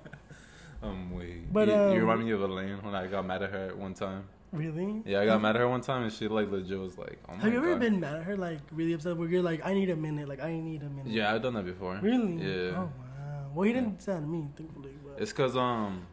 I'm 0.83 1.11
wait. 1.17 1.53
But, 1.53 1.69
you, 1.69 1.75
um, 1.75 1.93
you 1.95 2.01
remind 2.01 2.25
me 2.25 2.31
of 2.31 2.43
Elaine 2.43 2.79
when 2.83 2.95
I 2.95 3.07
got 3.07 3.27
mad 3.27 3.43
at 3.43 3.51
her 3.51 3.69
at 3.69 3.77
one 3.77 3.93
time. 3.95 4.25
Really? 4.53 5.03
Yeah, 5.05 5.21
I 5.21 5.27
got 5.27 5.41
mad 5.43 5.57
at 5.57 5.61
her 5.61 5.69
one 5.69 5.81
time, 5.81 6.03
and 6.05 6.13
she 6.13 6.29
like 6.29 6.51
legit 6.51 6.79
was 6.79 6.99
like, 6.99 7.19
"Oh 7.29 7.35
my 7.35 7.43
Have 7.43 7.53
you 7.53 7.59
ever 7.59 7.71
God. 7.73 7.81
been 7.81 8.01
mad 8.01 8.17
at 8.17 8.23
her, 8.25 8.37
like 8.37 8.59
really 8.71 8.93
upset, 8.93 9.17
where 9.17 9.29
you're 9.29 9.43
like, 9.43 9.65
I 9.65 9.75
need 9.75 9.91
a 9.91 9.97
minute, 9.97 10.29
like 10.29 10.43
I 10.43 10.53
need 10.53 10.83
a 10.83 10.89
minute? 10.91 11.07
Yeah, 11.13 11.33
I've 11.35 11.43
done 11.43 11.55
that 11.55 11.65
before. 11.65 11.99
Really? 12.03 12.35
Yeah. 12.35 12.71
Oh 12.77 12.81
wow. 12.83 13.51
Well, 13.55 13.65
he 13.67 13.73
didn't 13.73 14.01
say 14.03 14.13
that 14.13 14.21
to 14.21 14.27
me, 14.27 14.49
thankfully. 14.57 14.93
But 15.05 15.23
It's 15.23 15.33
cause 15.33 15.57
um, 15.57 16.07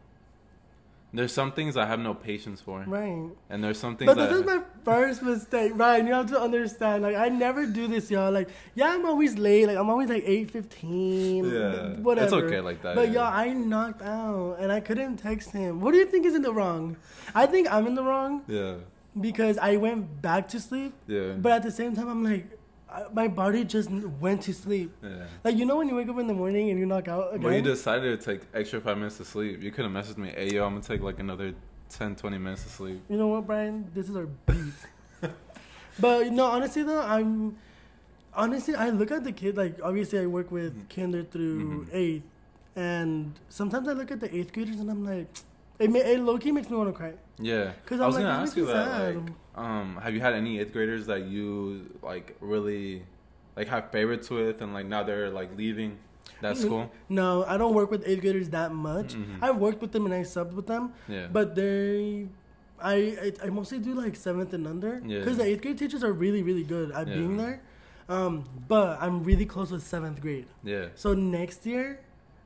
there's 1.12 1.32
some 1.32 1.52
things 1.52 1.76
I 1.76 1.86
have 1.86 1.98
no 1.98 2.14
patience 2.14 2.60
for, 2.60 2.84
right. 2.86 3.30
and 3.48 3.64
there's 3.64 3.78
some 3.78 3.96
things 3.96 4.14
But 4.14 4.28
this 4.28 4.38
is 4.38 4.46
my 4.46 4.62
first 4.84 5.22
mistake, 5.22 5.72
Ryan. 5.74 6.06
You 6.06 6.12
have 6.14 6.30
to 6.30 6.40
understand. 6.40 7.02
Like, 7.02 7.16
I 7.16 7.28
never 7.28 7.66
do 7.66 7.88
this, 7.88 8.10
y'all. 8.10 8.30
Like, 8.30 8.48
yeah, 8.74 8.94
I'm 8.94 9.04
always 9.04 9.36
late. 9.36 9.66
Like, 9.66 9.76
I'm 9.76 9.90
always 9.90 10.08
like 10.08 10.22
eight 10.24 10.50
fifteen. 10.50 11.50
yeah, 11.50 11.94
whatever. 11.94 12.24
It's 12.24 12.32
okay 12.32 12.60
like 12.60 12.82
that. 12.82 12.94
But 12.94 13.08
yeah. 13.08 13.30
y'all, 13.30 13.32
I 13.32 13.52
knocked 13.52 14.02
out, 14.02 14.58
and 14.60 14.70
I 14.70 14.80
couldn't 14.80 15.16
text 15.16 15.50
him. 15.50 15.80
What 15.80 15.92
do 15.92 15.98
you 15.98 16.06
think 16.06 16.26
is 16.26 16.34
in 16.34 16.42
the 16.42 16.54
wrong? 16.54 16.96
I 17.34 17.46
think 17.46 17.72
I'm 17.72 17.86
in 17.86 17.94
the 17.96 18.04
wrong 18.04 18.42
yeah, 18.46 18.74
because 19.20 19.58
I 19.58 19.76
went 19.76 20.22
back 20.22 20.48
to 20.50 20.60
sleep. 20.60 20.92
yeah, 21.08 21.32
But 21.32 21.52
at 21.52 21.62
the 21.64 21.72
same 21.72 21.96
time, 21.96 22.08
I'm 22.08 22.22
like, 22.22 22.46
I, 22.92 23.04
my 23.12 23.28
body 23.28 23.64
just 23.64 23.88
went 23.90 24.42
to 24.42 24.52
sleep. 24.52 24.90
yeah. 25.02 25.24
Like, 25.44 25.56
you 25.56 25.64
know, 25.64 25.76
when 25.76 25.88
you 25.88 25.94
wake 25.96 26.08
up 26.08 26.18
in 26.18 26.26
the 26.26 26.34
morning 26.34 26.70
and 26.70 26.78
you 26.78 26.86
knock 26.86 27.08
out 27.08 27.28
again. 27.32 27.42
When 27.44 27.54
you 27.54 27.62
decided 27.62 28.18
to 28.20 28.24
take 28.32 28.42
extra 28.52 28.80
five 28.80 28.96
minutes 28.96 29.16
to 29.18 29.24
sleep, 29.24 29.62
you 29.62 29.70
could 29.70 29.84
have 29.84 29.92
messaged 29.92 30.18
me, 30.18 30.30
"Hey, 30.30 30.50
yo, 30.54 30.64
I'm 30.66 30.72
gonna 30.74 30.82
take 30.84 31.00
like 31.00 31.18
another 31.20 31.54
10, 31.90 32.16
20 32.16 32.38
minutes 32.38 32.64
to 32.64 32.68
sleep." 32.68 33.00
You 33.08 33.16
know 33.16 33.28
what, 33.28 33.46
Brayan? 33.46 33.90
This 33.94 34.08
is 34.08 34.16
our 34.16 34.26
beef. 34.26 34.86
but 36.00 36.32
no, 36.32 36.44
honestly 36.46 36.82
though, 36.82 37.00
I'm 37.02 37.56
honestly 38.34 38.74
I 38.74 38.90
look 38.90 39.10
at 39.10 39.24
the 39.24 39.32
kid 39.32 39.56
like 39.56 39.78
obviously 39.82 40.18
I 40.20 40.26
work 40.26 40.50
with 40.50 40.74
Mhm. 40.76 40.94
kinder 40.94 41.22
through 41.24 41.86
Mhm. 41.86 41.94
eighth, 41.94 42.24
and 42.76 43.38
sometimes 43.48 43.86
I 43.88 43.92
look 43.92 44.10
at 44.10 44.20
the 44.20 44.34
eighth 44.34 44.52
graders 44.52 44.80
and 44.80 44.90
I'm 44.90 45.04
like, 45.04 45.28
it, 45.78 45.90
ma- 45.90 45.98
it 45.98 46.20
low 46.20 46.38
key 46.38 46.52
makes 46.52 46.68
me 46.70 46.76
want 46.76 46.88
to 46.90 46.92
cry. 46.96 47.12
Yeah, 47.40 47.64
'Cause 47.64 47.74
because 47.84 48.00
I'm 48.00 48.06
was 48.06 48.14
like, 48.16 48.24
gonna 48.24 48.42
ask 48.42 48.56
you 48.56 48.66
that. 48.66 49.14
Like, 49.16 49.24
um, 49.56 49.98
have 50.02 50.14
you 50.14 50.20
had 50.20 50.34
any 50.34 50.58
eighth 50.60 50.72
graders 50.72 51.06
that 51.06 51.24
you 51.26 51.90
like 52.02 52.36
really 52.40 53.02
like 53.56 53.68
have 53.68 53.90
favorites 53.90 54.30
with, 54.30 54.60
and 54.62 54.72
like 54.74 54.86
now 54.86 55.02
they're 55.02 55.30
like 55.30 55.56
leaving 55.56 55.98
that 56.40 56.56
Mhm. 56.56 56.60
school? 56.62 56.90
No, 57.08 57.44
I 57.44 57.56
don't 57.58 57.74
work 57.74 57.90
with 57.90 58.02
eighth 58.06 58.20
graders 58.22 58.48
that 58.50 58.72
much. 58.72 59.14
Mhm. 59.14 59.38
I've 59.42 59.56
worked 59.58 59.80
with 59.82 59.92
them 59.92 60.04
and 60.06 60.14
I 60.14 60.20
subbed 60.22 60.52
with 60.52 60.66
them, 60.66 60.92
Yeah, 61.08 61.26
but 61.32 61.54
they. 61.54 62.28
I, 62.82 62.94
I, 63.42 63.46
I 63.46 63.50
mostly 63.50 63.78
do 63.78 63.92
like 63.92 64.16
seventh 64.16 64.54
and 64.54 64.66
under 64.66 65.02
Yeah. 65.04 65.18
because 65.18 65.36
the 65.36 65.44
eighth 65.44 65.60
grade 65.60 65.76
teachers 65.76 66.02
are 66.02 66.12
really 66.14 66.42
really 66.42 66.62
good 66.64 66.90
at 66.92 67.06
Yeah. 67.08 67.14
being 67.14 67.36
there, 67.36 67.60
um, 68.08 68.44
but 68.68 68.96
I'm 69.02 69.22
really 69.22 69.44
close 69.44 69.70
with 69.70 69.82
seventh 69.82 70.20
grade. 70.22 70.46
yeah. 70.64 70.86
So 70.94 71.12
next 71.12 71.66
year, 71.66 72.00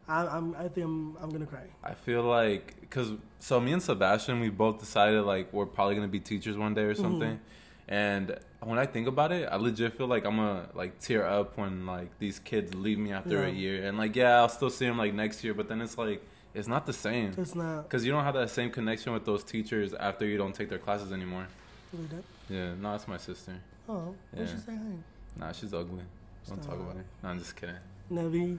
I, 0.08 0.26
I'm 0.26 0.54
I 0.56 0.68
think 0.68 0.84
I'm 0.86 1.16
I'm 1.22 1.30
gonna 1.30 1.46
cry. 1.46 1.66
I 1.82 1.94
feel 1.94 2.22
like 2.22 2.78
because 2.80 3.12
so 3.38 3.60
me 3.60 3.72
and 3.72 3.82
Sebastian, 3.82 4.40
we 4.40 4.50
both 4.50 4.78
decided 4.80 5.22
like 5.22 5.52
we're 5.52 5.66
probably 5.66 5.94
gonna 5.94 6.08
be 6.08 6.20
teachers 6.20 6.56
one 6.56 6.74
day 6.74 6.82
or 6.82 6.92
Mm-hmm. 6.94 7.02
something, 7.02 7.40
and 7.88 8.38
when 8.60 8.78
I 8.78 8.86
think 8.86 9.06
about 9.08 9.32
it, 9.32 9.48
I 9.50 9.56
legit 9.56 9.94
feel 9.94 10.06
like 10.06 10.24
I'm 10.26 10.36
gonna 10.36 10.68
like 10.74 10.98
tear 11.00 11.26
up 11.26 11.56
when 11.56 11.86
like 11.86 12.18
these 12.18 12.38
kids 12.38 12.74
leave 12.74 12.98
me 12.98 13.12
after 13.12 13.44
a 13.44 13.50
year, 13.50 13.86
and 13.86 13.96
like 13.98 14.14
yeah, 14.16 14.38
I'll 14.40 14.48
still 14.48 14.70
see 14.70 14.86
them 14.86 14.98
like 14.98 15.14
next 15.14 15.42
year, 15.44 15.54
but 15.54 15.68
then 15.68 15.80
it's 15.80 15.96
like 15.98 16.22
it's 16.54 16.68
not 16.68 16.86
the 16.86 16.92
same 16.92 17.32
It's 17.36 17.54
not 17.56 17.82
because 17.84 18.04
you 18.06 18.12
don't 18.12 18.24
have 18.24 18.34
that 18.34 18.50
same 18.50 18.70
connection 18.70 19.12
with 19.12 19.24
those 19.24 19.42
teachers 19.42 19.92
after 19.94 20.24
you 20.26 20.36
don't 20.38 20.54
take 20.54 20.68
their 20.68 20.78
classes 20.78 21.12
anymore. 21.12 21.46
really. 21.92 22.22
Yeah, 22.48 22.74
no, 22.80 22.94
it's 22.94 23.08
my 23.08 23.16
sister. 23.16 23.52
Oh, 23.88 24.14
Yeah. 24.32 24.40
what 24.40 24.48
should 24.50 24.64
say 24.66 24.72
hi? 24.76 24.94
Nah, 25.38 25.52
she's 25.52 25.72
ugly. 25.74 26.04
Don't 26.48 26.62
talk 26.62 26.74
about 26.74 26.94
her. 26.96 27.04
No, 27.22 27.30
I'm 27.30 27.38
just 27.38 27.56
kidding. 27.56 27.74
Nevi. 28.12 28.58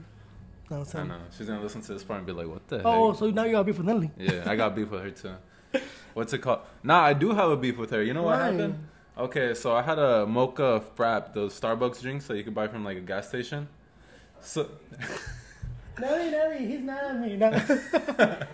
No, 0.70 0.80
I 0.80 0.84
son. 0.84 1.08
know 1.08 1.18
she's 1.36 1.46
gonna 1.46 1.62
listen 1.62 1.80
to 1.82 1.92
this 1.94 2.02
part 2.04 2.18
and 2.18 2.26
be 2.26 2.32
like, 2.32 2.48
"What 2.48 2.66
the 2.68 2.82
Oh, 2.84 3.10
heck?" 3.12 3.18
so 3.20 3.30
now 3.30 3.44
you 3.44 3.52
got 3.52 3.66
beef 3.66 3.78
with 3.78 3.86
Nelly. 3.86 4.10
Yeah, 4.18 4.42
I 4.46 4.56
got 4.56 4.74
beef 4.74 4.90
with 4.90 5.02
her 5.02 5.10
too. 5.10 5.80
What's 6.14 6.32
it 6.32 6.38
called? 6.38 6.60
Nah, 6.82 7.02
I 7.02 7.12
do 7.12 7.32
have 7.32 7.50
a 7.50 7.56
beef 7.56 7.76
with 7.78 7.90
her. 7.90 8.02
You 8.02 8.14
know 8.14 8.22
what 8.22 8.38
Why? 8.38 8.46
happened? 8.50 8.88
Okay, 9.18 9.54
so 9.54 9.74
I 9.76 9.82
had 9.82 9.98
a 9.98 10.26
mocha 10.26 10.82
frap, 10.96 11.32
those 11.34 11.58
Starbucks 11.58 12.00
drinks 12.02 12.26
that 12.26 12.36
you 12.36 12.42
can 12.44 12.52
buy 12.54 12.68
from 12.68 12.84
like 12.84 12.96
a 12.96 13.00
gas 13.00 13.28
station. 13.28 13.68
So 14.40 14.68
Nelly, 16.00 16.30
Nelly, 16.30 16.66
he's 16.66 16.82
not 16.82 17.02
at 17.04 17.20
me. 17.20 17.36
No. 17.36 17.50
that 17.50 18.48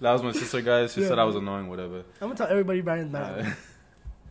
was 0.00 0.22
my 0.22 0.32
sister, 0.32 0.60
guys. 0.60 0.92
She 0.94 1.02
said 1.04 1.18
I 1.18 1.24
was 1.24 1.36
annoying, 1.36 1.68
whatever. 1.68 1.98
I'm 2.20 2.28
gonna 2.28 2.34
tell 2.34 2.48
everybody 2.48 2.80
Brayan's 2.80 3.12
mad. 3.12 3.46
Uh, 3.46 3.50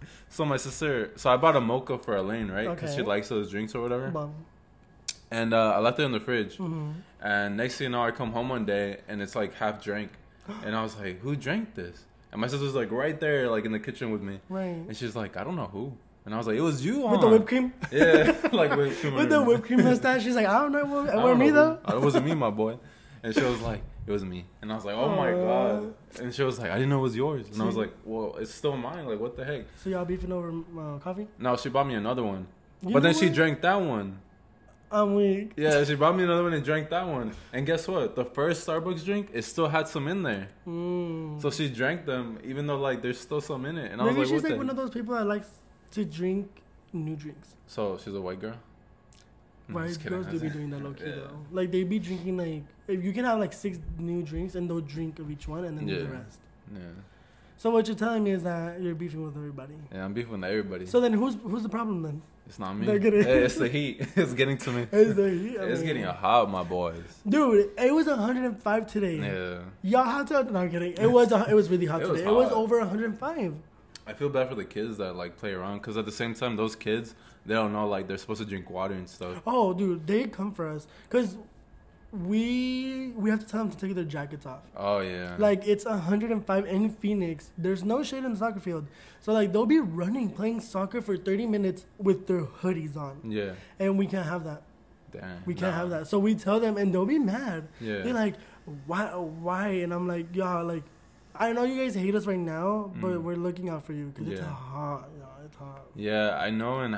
so 0.29 0.45
my 0.45 0.57
sister, 0.57 1.11
so 1.15 1.29
I 1.29 1.37
bought 1.37 1.55
a 1.55 1.61
mocha 1.61 1.97
for 1.97 2.15
Elaine, 2.15 2.49
right? 2.49 2.69
Because 2.69 2.93
she 2.95 3.01
likes 3.01 3.29
those 3.29 3.49
drinks 3.49 3.73
or 3.75 3.81
whatever. 3.81 4.09
Bum. 4.09 4.33
And 5.31 5.53
uh, 5.53 5.74
I 5.75 5.79
left 5.79 6.00
it 6.00 6.03
in 6.03 6.12
the 6.13 6.19
fridge. 6.19 6.57
Mhm. 6.57 6.94
And 7.21 7.57
next 7.57 7.77
thing 7.77 7.85
you 7.85 7.89
know, 7.91 8.03
I 8.03 8.12
come 8.12 8.31
home 8.31 8.50
one 8.50 8.65
day 8.65 8.97
and 9.07 9.21
it's 9.21 9.35
like 9.35 9.53
half 9.56 9.83
drank. 9.83 10.12
And 10.65 10.75
I 10.75 10.81
was 10.83 10.97
like, 10.97 11.19
who 11.21 11.35
drank 11.35 11.75
this? 11.75 12.06
And 12.31 12.39
my 12.41 12.47
sister's 12.47 12.75
like 12.75 12.91
right 12.91 13.19
there, 13.19 13.50
like 13.50 13.65
in 13.65 13.71
the 13.71 13.79
kitchen 13.79 14.12
with 14.12 14.21
me. 14.21 14.39
Right. 14.50 14.68
And 14.88 14.95
she's 14.95 15.15
like, 15.15 15.35
I 15.38 15.44
don't 15.44 15.56
know 15.56 15.68
who. 15.68 15.94
And 16.25 16.33
I 16.33 16.38
was 16.38 16.47
like, 16.47 16.57
it 16.57 16.62
was 16.62 16.83
you, 16.85 17.07
With 17.07 17.21
the 17.21 17.27
whipped 17.29 17.47
cream. 17.47 17.74
Yeah, 17.91 18.35
like 18.51 18.71
cream. 18.71 19.15
With 19.15 19.29
the 19.29 19.41
whipped 19.44 19.63
cream 19.65 19.83
mustache. 19.83 20.24
She's 20.24 20.35
like, 20.35 20.45
I 20.47 20.59
don't 20.62 20.71
know. 20.74 20.79
It 21.06 21.15
wasn't 21.15 21.39
me 21.39 21.50
though. 21.51 21.80
who- 21.88 21.97
It 21.97 22.01
wasn't 22.01 22.25
me, 22.25 22.33
my 22.35 22.50
boy. 22.50 22.77
And 23.23 23.33
she 23.33 23.41
was 23.44 23.62
like, 23.62 23.81
it 24.06 24.12
was 24.12 24.23
me. 24.23 24.45
And 24.62 24.71
I 24.71 24.75
was 24.75 24.85
like, 24.85 24.95
oh 24.95 25.09
my 25.15 25.31
god. 25.31 25.94
And 26.21 26.33
she 26.33 26.44
was 26.44 26.59
like, 26.59 26.69
I 26.71 26.75
didn't 26.75 26.89
know 26.89 27.00
it 27.00 27.01
was 27.09 27.15
yours. 27.15 27.47
And 27.51 27.62
I 27.62 27.65
was 27.65 27.75
like, 27.75 27.91
well, 28.06 28.35
it's 28.39 28.53
still 28.53 28.77
mine. 28.77 29.06
Like, 29.06 29.19
what 29.19 29.35
the 29.35 29.44
heck? 29.44 29.65
So 29.83 29.89
y'all 29.89 30.06
beefing 30.06 30.31
over 30.31 30.50
uh, 30.80 30.97
coffee? 31.00 31.27
No, 31.39 31.57
she 31.57 31.68
bought 31.69 31.88
me 31.88 31.95
another 31.95 32.23
one. 32.23 32.47
You 32.81 32.94
but 32.94 33.03
then 33.03 33.13
she 33.15 33.27
drank 33.30 33.62
that 33.62 33.81
one. 33.81 34.19
I'm 34.91 35.15
weak. 35.15 35.51
Yeah, 35.57 35.83
she 35.83 35.95
brought 35.95 36.15
me 36.15 36.23
another 36.23 36.44
one 36.44 36.53
and 36.53 36.63
drank 36.63 36.89
that 36.91 37.06
one. 37.07 37.33
And 37.51 37.65
guess 37.65 37.87
what? 37.87 38.15
The 38.15 38.23
first 38.23 38.65
Starbucks 38.65 39.03
drink, 39.03 39.29
it 39.33 39.44
still 39.44 39.67
had 39.67 39.87
some 39.87 40.07
in 40.07 40.23
there. 40.23 40.47
Mm. 40.67 41.41
So 41.41 41.49
she 41.49 41.69
drank 41.69 42.06
them, 42.06 42.39
even 42.44 42.67
though 42.67 42.77
like 42.79 43.01
there's 43.01 43.19
still 43.19 43.41
some 43.41 43.65
in 43.65 43.77
it. 43.77 43.91
And 43.91 44.01
I 44.01 44.06
was 44.06 44.15
Maybe 44.15 44.25
like, 44.27 44.35
she's 44.35 44.44
like 44.44 44.51
the? 44.53 44.57
one 44.57 44.69
of 44.69 44.77
those 44.77 44.89
people 44.91 45.13
that 45.15 45.25
likes 45.25 45.49
to 45.91 46.06
drink 46.06 46.47
new 46.94 47.15
drinks. 47.17 47.56
So 47.67 47.97
she's 48.01 48.13
a 48.13 48.21
white 48.21 48.39
girl. 48.39 48.56
I'm 49.69 49.75
Right, 49.75 49.87
just 49.89 50.01
kidding. 50.01 50.21
girls 50.21 50.31
do 50.33 50.39
be 50.39 50.49
doing 50.49 50.69
that 50.69 50.81
low 50.81 50.94
key 50.94 51.03
Yeah. 51.06 51.15
though. 51.15 51.39
Like 51.51 51.71
they 51.71 51.83
be 51.83 51.99
drinking 51.99 52.37
like 52.37 52.63
if 52.87 53.03
you 53.03 53.11
can 53.11 53.25
have 53.25 53.39
like 53.39 53.51
six 53.51 53.77
new 53.99 54.23
drinks 54.23 54.56
and 54.56 54.69
they'll 54.69 54.79
drink 54.79 55.19
of 55.19 55.29
each 55.29 55.47
one 55.49 55.65
and 55.65 55.77
then 55.77 55.85
do 55.85 55.99
the 55.99 56.07
rest. 56.07 56.39
Yeah, 56.73 56.79
So 57.57 57.71
what 57.71 57.87
you're 57.87 57.95
telling 57.97 58.23
me 58.23 58.31
is 58.31 58.44
that 58.44 58.81
you're 58.81 58.95
beefing 58.95 59.23
with 59.26 59.35
everybody. 59.35 59.73
yeah. 59.92 60.06
I'm 60.06 60.14
beefing 60.14 60.33
with 60.33 60.44
everybody. 60.44 60.85
So 60.85 60.99
then 60.99 61.14
who's 61.14 61.35
who's 61.44 61.64
the 61.64 61.69
problem 61.69 62.02
then? 62.04 62.21
it's 62.47 62.59
not 62.59 62.78
me. 62.78 62.85
They're 62.85 62.99
getting- 62.99 63.23
Hey, 63.23 63.44
it's 63.44 63.56
the 63.57 63.68
heat. 63.68 64.07
it's 64.16 64.33
getting 64.33 64.57
to 64.59 64.71
me. 64.71 64.87
Is 64.94 65.16
the 65.16 65.30
heat? 65.30 65.57
I 65.59 65.64
It's 65.66 65.80
mean- 65.80 65.87
getting 65.87 66.04
hot, 66.04 66.49
my 66.49 66.64
boys. 66.64 67.04
Dude, 67.28 67.71
it 67.78 67.94
was 67.94 68.06
105 68.07 68.87
today. 68.87 69.16
Yeah. 69.18 69.59
Y'all 69.81 70.06
have 70.06 70.28
to. 70.30 70.44
No, 70.49 70.59
I'm 70.59 70.71
kidding. 70.71 70.94
It 70.94 71.11
was 71.11 71.33
a, 71.33 71.45
it 71.49 71.54
was 71.54 71.69
really 71.69 71.87
hot 71.87 72.02
It 72.04 72.09
was 72.09 72.19
today. 72.21 72.30
It 72.31 72.33
was 72.33 72.49
over 72.52 72.80
105. 72.80 73.54
I 74.06 74.14
feel 74.14 74.30
bad 74.30 74.47
for 74.47 74.56
the 74.56 74.64
kids 74.64 74.95
that 74.99 75.18
like 75.18 75.35
play 75.35 75.52
around 75.52 75.80
because 75.80 75.97
at 75.97 76.06
the 76.06 76.11
same 76.14 76.33
time, 76.33 76.56
those 76.56 76.76
kids 76.78 77.16
they 77.45 77.54
don't 77.54 77.73
know 77.73 77.87
like 77.87 78.07
they're 78.07 78.18
supposed 78.18 78.42
to 78.42 78.47
drink 78.47 78.69
water 78.69 78.94
and 78.94 79.09
stuff. 79.09 79.42
Oh, 79.45 79.73
dude, 79.73 80.07
they 80.07 80.23
come 80.28 80.54
for 80.54 80.69
us 80.69 80.87
because 81.09 81.35
we 82.11 83.11
we 83.16 83.30
have 83.30 83.40
to 83.40 83.45
tell 83.45 83.59
them 83.64 83.71
to 83.71 83.78
take 83.78 83.95
their 83.95 84.04
jackets 84.06 84.45
off. 84.45 84.61
Oh 84.76 84.99
yeah. 84.99 85.35
Like 85.37 85.68
it's 85.68 85.85
105 85.85 86.66
in 86.66 86.90
Phoenix. 86.90 87.52
There's 87.57 87.83
no 87.83 88.04
shade 88.04 88.23
in 88.23 88.31
the 88.33 88.37
soccer 88.37 88.59
field, 88.59 88.87
so 89.19 89.33
like 89.33 89.52
they'll 89.52 89.66
be 89.66 89.80
running 89.80 90.30
playing 90.30 90.61
soccer 90.61 91.02
for 91.02 91.18
30 91.18 91.45
minutes 91.47 91.85
with 91.97 92.28
their 92.28 92.44
hoodies 92.44 92.95
on, 92.95 93.19
yeah. 93.30 93.52
and 93.80 93.97
we 93.97 94.07
can't 94.07 94.26
have 94.28 94.44
that. 94.45 94.64
Damn. 95.11 95.44
We 95.45 95.54
can't 95.54 95.73
Nah. 95.73 95.80
have 95.80 95.90
that. 95.92 96.07
So 96.07 96.19
we 96.19 96.35
tell 96.35 96.59
them, 96.59 96.78
and 96.78 96.94
they'll 96.94 97.06
be 97.06 97.19
mad. 97.19 97.68
Yeah. 97.80 98.02
They're 98.02 98.14
like, 98.14 98.35
why, 98.85 99.06
why? 99.16 99.68
And 99.83 99.94
I'm 99.94 100.06
like, 100.07 100.35
"Y'all 100.35 100.66
like, 100.66 100.83
I 101.33 101.54
know 101.54 101.64
you 101.64 101.81
guys 101.81 101.95
hate 101.95 102.14
us 102.14 102.26
right 102.26 102.37
now, 102.37 102.92
but 102.99 103.11
Mm. 103.11 103.23
we're 103.23 103.35
looking 103.37 103.69
out 103.69 103.83
for 103.85 103.94
you 103.94 104.07
because 104.07 104.28
it's 104.31 104.42
hot. 104.42 105.07
Yeah, 105.18 105.45
it's 105.45 105.56
hot. 105.56 105.85
Yeah, 105.95 106.37
I 106.37 106.49
know, 106.49 106.80
and 106.80 106.95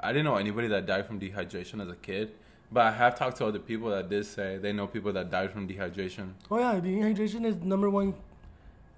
I 0.00 0.12
didn't 0.12 0.24
know 0.24 0.36
anybody 0.36 0.68
that 0.68 0.86
died 0.86 1.06
from 1.06 1.18
dehydration 1.18 1.82
as 1.82 1.88
a 1.88 1.96
kid, 1.96 2.32
but 2.70 2.86
I 2.86 2.90
have 2.92 3.14
talked 3.18 3.36
to 3.38 3.46
other 3.46 3.58
people 3.58 3.90
that 3.90 4.08
did 4.08 4.26
say 4.26 4.58
they 4.58 4.72
know 4.72 4.86
people 4.86 5.12
that 5.12 5.30
died 5.30 5.50
from 5.52 5.68
dehydration. 5.68 6.32
Oh 6.50 6.58
yeah, 6.58 6.78
dehydration 6.80 7.44
is 7.44 7.56
number 7.62 7.88
one. 7.90 8.14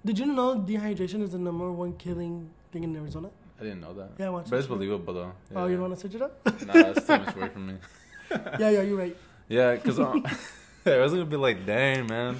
Did 0.05 0.19
you 0.19 0.25
know 0.25 0.55
dehydration 0.59 1.21
is 1.21 1.31
the 1.31 1.37
number 1.39 1.71
one 1.71 1.93
killing 1.93 2.49
Thing 2.71 2.83
in 2.85 2.95
Arizona. 2.95 3.29
I 3.59 3.63
didn't 3.63 3.81
know 3.81 3.93
that. 3.93 4.11
Yeah, 4.17 4.27
I 4.27 4.29
watched 4.29 4.49
But 4.49 4.57
it's 4.57 4.65
it. 4.65 4.69
believable 4.69 5.13
though. 5.13 5.33
Oh, 5.55 5.65
you 5.65 5.71
Yeah. 5.71 5.77
don't 5.77 5.89
want 5.89 5.93
to 5.95 5.99
switch 5.99 6.15
it 6.15 6.21
up? 6.21 6.31
Nah, 6.65 6.73
that's 6.73 7.05
too 7.05 7.17
much 7.17 7.35
work 7.35 7.53
for 7.53 7.59
me. 7.59 7.75
yeah, 8.31 8.69
yeah, 8.69 8.81
you're 8.81 8.97
right. 8.97 9.15
Yeah, 9.49 9.75
because 9.75 9.99
I 10.85 10.97
was 10.97 11.11
gonna 11.11 11.25
be 11.25 11.35
like, 11.35 11.65
dang, 11.65 12.07
man. 12.07 12.37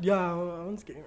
Yeah, 0.00 0.32
I'm 0.32 0.76
scared. 0.76 1.04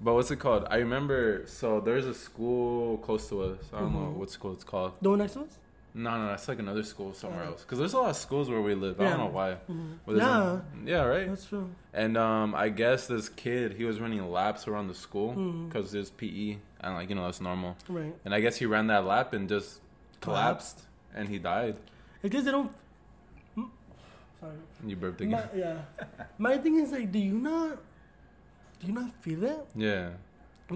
But 0.00 0.14
what's 0.14 0.30
it 0.30 0.36
called? 0.40 0.66
I 0.70 0.76
remember. 0.78 1.42
So 1.46 1.80
there's 1.80 2.06
a 2.06 2.14
school 2.14 2.98
close 2.98 3.28
to 3.30 3.42
us. 3.42 3.58
I 3.72 3.80
don't 3.80 3.92
know 3.94 4.00
Mhm. 4.10 4.14
what 4.16 4.30
school 4.30 4.52
it's 4.52 4.64
called. 4.64 4.92
The 5.00 5.10
one 5.10 5.18
next 5.20 5.34
to 5.34 5.40
us? 5.40 5.58
No, 5.98 6.16
no, 6.16 6.26
that's 6.28 6.46
like 6.46 6.60
another 6.60 6.84
school 6.84 7.12
somewhere 7.12 7.42
else. 7.42 7.62
Because 7.62 7.78
there's 7.80 7.92
a 7.92 7.98
lot 7.98 8.10
of 8.10 8.16
schools 8.16 8.48
where 8.48 8.60
we 8.60 8.74
live. 8.76 9.00
I 9.00 9.08
don't 9.10 9.18
know 9.18 9.26
why. 9.26 9.56
Mm-hmm. 9.68 10.16
Yeah, 10.16 10.52
a- 10.52 10.62
yeah, 10.86 11.02
right. 11.02 11.28
that's 11.28 11.46
true. 11.46 11.68
And 11.92 12.16
um, 12.16 12.54
I 12.54 12.68
guess 12.68 13.08
this 13.08 13.28
kid 13.28 13.72
he 13.74 13.84
was 13.84 13.98
running 13.98 14.22
laps 14.30 14.68
around 14.68 14.86
the 14.86 14.94
school 14.94 15.32
because 15.68 15.90
there's 15.90 16.10
PE 16.10 16.58
and 16.82 16.94
like 16.94 17.08
you 17.08 17.16
know 17.16 17.24
that's 17.24 17.40
normal. 17.40 17.76
Right. 17.88 18.14
And 18.24 18.32
I 18.32 18.40
guess 18.40 18.56
he 18.56 18.64
ran 18.66 18.86
that 18.86 19.04
lap 19.06 19.32
and 19.32 19.48
just 19.48 19.80
Collapsed. 20.20 20.82
and 21.14 21.28
he 21.28 21.38
died. 21.38 21.74
It's 21.74 22.22
because 22.22 22.44
they 22.44 22.52
don't. 22.52 22.70
Mm, 23.56 23.68
Sorry. 24.40 24.52
You 24.86 24.94
burped 24.96 25.20
My, 25.20 25.26
again. 25.26 25.48
yeah. 25.56 26.06
My 26.38 26.58
thing 26.58 26.76
is 26.78 26.92
like, 26.92 27.10
do 27.10 27.18
you 27.18 27.34
not? 27.34 27.78
Do 28.80 28.86
you 28.86 28.92
not 28.92 29.10
feel 29.22 29.42
it? 29.42 29.66
Yeah. 29.74 30.10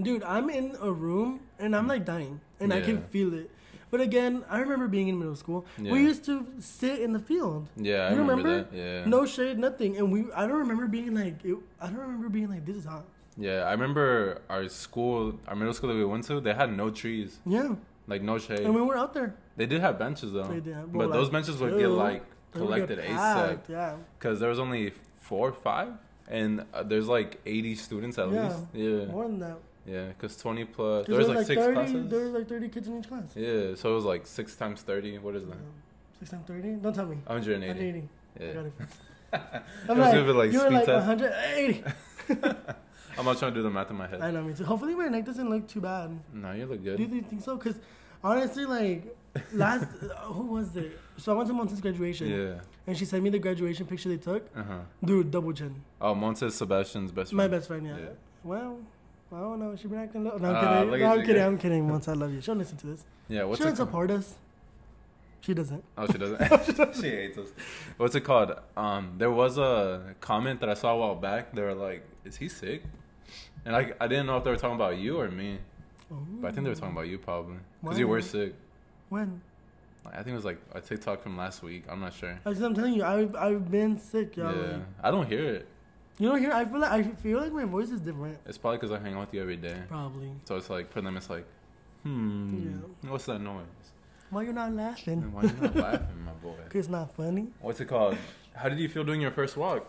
Dude, 0.00 0.24
I'm 0.24 0.50
in 0.50 0.74
a 0.80 0.90
room 0.90 1.40
and 1.60 1.76
I'm 1.76 1.86
like 1.86 2.04
dying, 2.04 2.40
and 2.58 2.72
I 2.72 2.80
can 2.80 3.02
feel 3.02 3.32
it. 3.34 3.50
But 3.92 4.00
again, 4.00 4.42
I 4.48 4.58
remember 4.60 4.88
being 4.88 5.08
in 5.08 5.18
middle 5.18 5.36
school. 5.36 5.66
Yeah. 5.78 5.92
We 5.92 6.00
used 6.00 6.24
to 6.24 6.46
sit 6.60 7.00
in 7.00 7.12
the 7.12 7.18
field, 7.18 7.68
Yeah, 7.76 8.06
I 8.06 8.12
You 8.12 8.16
remember, 8.20 8.42
remember? 8.48 8.70
that. 8.70 8.76
Yeah. 8.76 9.04
no 9.04 9.26
shade, 9.26 9.58
nothing, 9.58 9.98
and 9.98 10.10
we. 10.10 10.24
I 10.34 10.46
don't 10.46 10.60
remember 10.66 10.86
being 10.88 11.14
like. 11.14 11.44
It, 11.44 11.56
I 11.78 11.86
don't 11.88 11.98
remember 11.98 12.30
being 12.30 12.48
like 12.48 12.64
this 12.64 12.76
is 12.76 12.86
hot. 12.86 13.04
Yeah, 13.36 13.64
I 13.68 13.72
remember 13.72 14.40
our 14.48 14.66
school, 14.70 15.38
our 15.46 15.54
middle 15.54 15.74
school 15.74 15.90
that 15.90 15.96
we 15.96 16.06
went 16.06 16.24
to, 16.24 16.40
they 16.40 16.54
had 16.54 16.74
no 16.74 16.88
trees, 16.90 17.38
Yeah, 17.44 17.74
like 18.06 18.22
no 18.22 18.38
shade. 18.38 18.60
and 18.60 18.74
we 18.74 18.80
were 18.80 18.96
out 18.96 19.12
there. 19.12 19.34
They 19.58 19.66
did 19.66 19.82
have 19.82 19.98
benches 19.98 20.32
though, 20.32 20.44
They 20.48 20.60
did 20.60 20.74
have- 20.74 20.90
but 20.92 20.98
well, 20.98 21.08
those 21.10 21.28
benches 21.28 21.58
would 21.60 21.78
get 21.78 21.88
like 21.88 22.24
would 22.54 22.60
get 22.60 22.88
collected 22.88 22.98
ASAP 22.98 23.68
Yeah. 23.68 23.96
because 24.18 24.40
there 24.40 24.48
was 24.48 24.58
only 24.58 24.92
four 25.20 25.48
or 25.50 25.52
five, 25.52 25.92
and 26.28 26.64
uh, 26.72 26.82
there's 26.82 27.08
like 27.08 27.40
80 27.44 27.74
students 27.74 28.16
at 28.18 28.30
Yeah. 28.32 28.42
least. 28.48 28.60
Yeah, 28.72 29.04
More 29.12 29.24
than 29.28 29.38
that. 29.40 29.58
Yeah, 29.86 30.06
because 30.08 30.36
20 30.36 30.64
plus. 30.66 31.06
There 31.06 31.16
was 31.18 31.26
there 31.26 31.36
like, 31.36 31.46
six 31.46 31.60
30, 31.60 31.74
classes. 31.74 32.08
There 32.10 32.20
was 32.20 32.30
like 32.32 32.48
30 32.48 32.68
kids 32.68 32.88
in 32.88 32.98
each 32.98 33.08
class. 33.08 33.24
Yeah, 33.34 33.74
so 33.74 33.92
it 33.92 33.94
was 33.94 34.04
like 34.04 34.26
six 34.26 34.54
times 34.56 34.82
30. 34.82 35.18
What 35.18 35.34
is 35.36 35.44
that? 35.46 35.52
Um, 35.52 35.58
Six 36.18 36.30
times 36.30 36.46
30? 36.46 36.68
Don't 36.76 36.94
tell 36.94 37.06
me. 37.06 37.16
180. 37.26 37.66
180. 37.66 38.08
I 38.40 38.44
Yeah. 38.44 38.52
got 38.54 38.66
it. 38.66 38.72
It 39.34 39.90
I'm 39.90 39.98
was 39.98 40.14
like, 40.14 40.36
like 40.36 40.52
you 40.52 40.58
were 40.58 40.66
speed 40.66 40.74
like 40.74 40.84
test. 40.84 41.06
180. 41.06 41.84
I'm 43.18 43.24
not 43.24 43.38
trying 43.38 43.52
to 43.52 43.58
do 43.58 43.62
the 43.62 43.70
math 43.70 43.90
in 43.90 43.96
my 43.96 44.06
head. 44.06 44.20
I 44.20 44.30
know, 44.30 44.42
me 44.42 44.54
too. 44.54 44.64
Hopefully 44.64 44.94
my 44.94 45.08
neck 45.08 45.24
doesn't 45.24 45.48
look 45.50 45.66
too 45.66 45.80
bad. 45.80 46.18
No, 46.32 46.52
you 46.52 46.66
look 46.66 46.82
good. 46.84 46.96
do 46.96 47.02
you 47.02 47.22
think 47.22 47.42
so? 47.42 47.56
Because 47.56 47.78
honestly, 48.22 48.64
like, 48.66 49.16
last, 49.52 49.86
uh, 50.02 50.14
who 50.32 50.44
was 50.46 50.76
it? 50.76 50.98
So 51.16 51.32
I 51.32 51.36
went 51.36 51.48
to 51.48 51.54
Monte's 51.54 51.80
graduation. 51.80 52.28
Yeah. 52.28 52.60
And 52.86 52.96
she 52.96 53.04
sent 53.04 53.22
me 53.22 53.30
the 53.30 53.38
graduation 53.38 53.86
picture 53.86 54.08
they 54.08 54.16
took. 54.16 54.48
Uh 54.56 54.62
huh. 54.62 54.78
Dude, 55.04 55.30
double 55.30 55.52
chin. 55.52 55.82
Oh, 56.00 56.14
Montez 56.14 56.54
Sebastian's 56.54 57.10
best 57.12 57.30
friend. 57.32 57.36
My 57.38 57.48
best 57.48 57.68
friend, 57.68 57.86
yeah. 57.86 57.96
Yeah. 57.98 58.08
Well, 58.44 58.78
I 59.34 59.40
don't 59.40 59.58
know. 59.60 59.74
She 59.76 59.88
been 59.88 59.98
acting 59.98 60.24
low. 60.24 60.36
No, 60.36 60.48
I'm 60.50 60.56
Ah, 60.56 60.60
kidding. 60.60 60.90
look 60.90 61.00
No, 61.00 61.12
I'm 61.12 61.22
kidding. 61.26 61.42
I'm 61.42 61.58
kidding. 61.64 61.88
Monte, 61.88 62.10
I 62.10 62.14
love 62.14 62.32
you. 62.32 62.40
She'll 62.40 62.54
listen 62.54 62.76
to 62.78 62.86
this. 62.86 63.04
Yeah. 63.28 63.44
What's 63.44 63.60
she 63.60 63.66
it 63.66 63.70
doesn't 63.70 63.76
called? 63.86 63.88
support 63.88 64.10
us. 64.10 64.34
She 65.40 65.54
doesn't. 65.54 65.82
Oh, 65.98 66.06
she 66.06 66.18
doesn't. 66.18 66.94
she 67.00 67.08
hates 67.08 67.38
us. 67.38 67.48
What's 67.96 68.14
it 68.14 68.20
called? 68.22 68.52
Um, 68.76 69.14
there 69.18 69.30
was 69.30 69.58
a 69.58 70.14
comment 70.20 70.60
that 70.60 70.68
I 70.68 70.74
saw 70.74 70.92
a 70.94 70.96
while 70.98 71.14
back. 71.16 71.52
They 71.54 71.62
were 71.62 71.74
like, 71.74 72.04
"Is 72.24 72.36
he 72.36 72.48
sick?" 72.48 72.82
And 73.64 73.74
I, 73.74 73.92
I 74.00 74.06
didn't 74.06 74.26
know 74.26 74.36
if 74.36 74.44
they 74.44 74.50
were 74.50 74.56
talking 74.56 74.76
about 74.76 74.98
you 74.98 75.18
or 75.20 75.28
me, 75.30 75.58
but 76.10 76.48
I 76.48 76.52
think 76.52 76.64
they 76.64 76.70
were 76.70 76.76
talking 76.76 76.92
about 76.94 77.08
you 77.08 77.18
probably 77.18 77.56
because 77.82 77.98
you 77.98 78.06
were 78.08 78.20
sick. 78.22 78.54
When? 79.08 79.40
I 80.06 80.16
think 80.16 80.28
it 80.28 80.34
was 80.34 80.44
like 80.44 80.58
a 80.74 80.80
TikTok 80.80 81.22
from 81.22 81.36
last 81.36 81.62
week. 81.62 81.84
I'm 81.88 82.00
not 82.00 82.12
sure. 82.12 82.38
As 82.44 82.60
I'm 82.60 82.74
telling 82.74 82.94
you, 82.94 83.04
I've, 83.04 83.36
I've 83.36 83.70
been 83.70 83.98
sick, 84.00 84.36
y'all. 84.36 84.52
Yeah, 84.54 84.72
Like, 84.72 84.80
I 85.02 85.10
don't 85.12 85.28
hear 85.28 85.44
it. 85.44 85.68
You 86.18 86.28
know, 86.28 86.34
here 86.36 86.52
I 86.52 86.64
feel 86.64 86.78
like 86.80 86.90
I 86.92 87.02
feel 87.02 87.38
like 87.40 87.52
my 87.52 87.64
voice 87.64 87.90
is 87.90 88.00
different. 88.00 88.38
It's 88.46 88.58
probably 88.58 88.78
because 88.78 88.92
I 88.92 88.98
hang 88.98 89.14
out 89.14 89.20
with 89.26 89.34
you 89.34 89.40
every 89.42 89.56
day. 89.56 89.76
Probably. 89.88 90.30
So 90.44 90.56
it's 90.56 90.70
like 90.70 90.92
for 90.92 91.00
them, 91.00 91.16
it's 91.16 91.30
like, 91.30 91.46
hmm, 92.02 92.78
what's 93.08 93.24
that 93.26 93.40
noise? 93.40 93.64
Why 94.30 94.42
you're 94.42 94.52
not 94.54 94.72
laughing? 94.72 95.22
And 95.22 95.32
why 95.32 95.42
you 95.42 95.52
not 95.60 95.76
laughing, 95.76 96.24
my 96.24 96.32
boy? 96.42 96.54
Cause 96.70 96.76
it's 96.76 96.88
not 96.88 97.14
funny. 97.14 97.48
What's 97.60 97.80
it 97.80 97.86
called? 97.86 98.16
How 98.54 98.68
did 98.68 98.78
you 98.78 98.88
feel 98.88 99.04
doing 99.04 99.20
your 99.20 99.30
first 99.30 99.56
walk? 99.56 99.86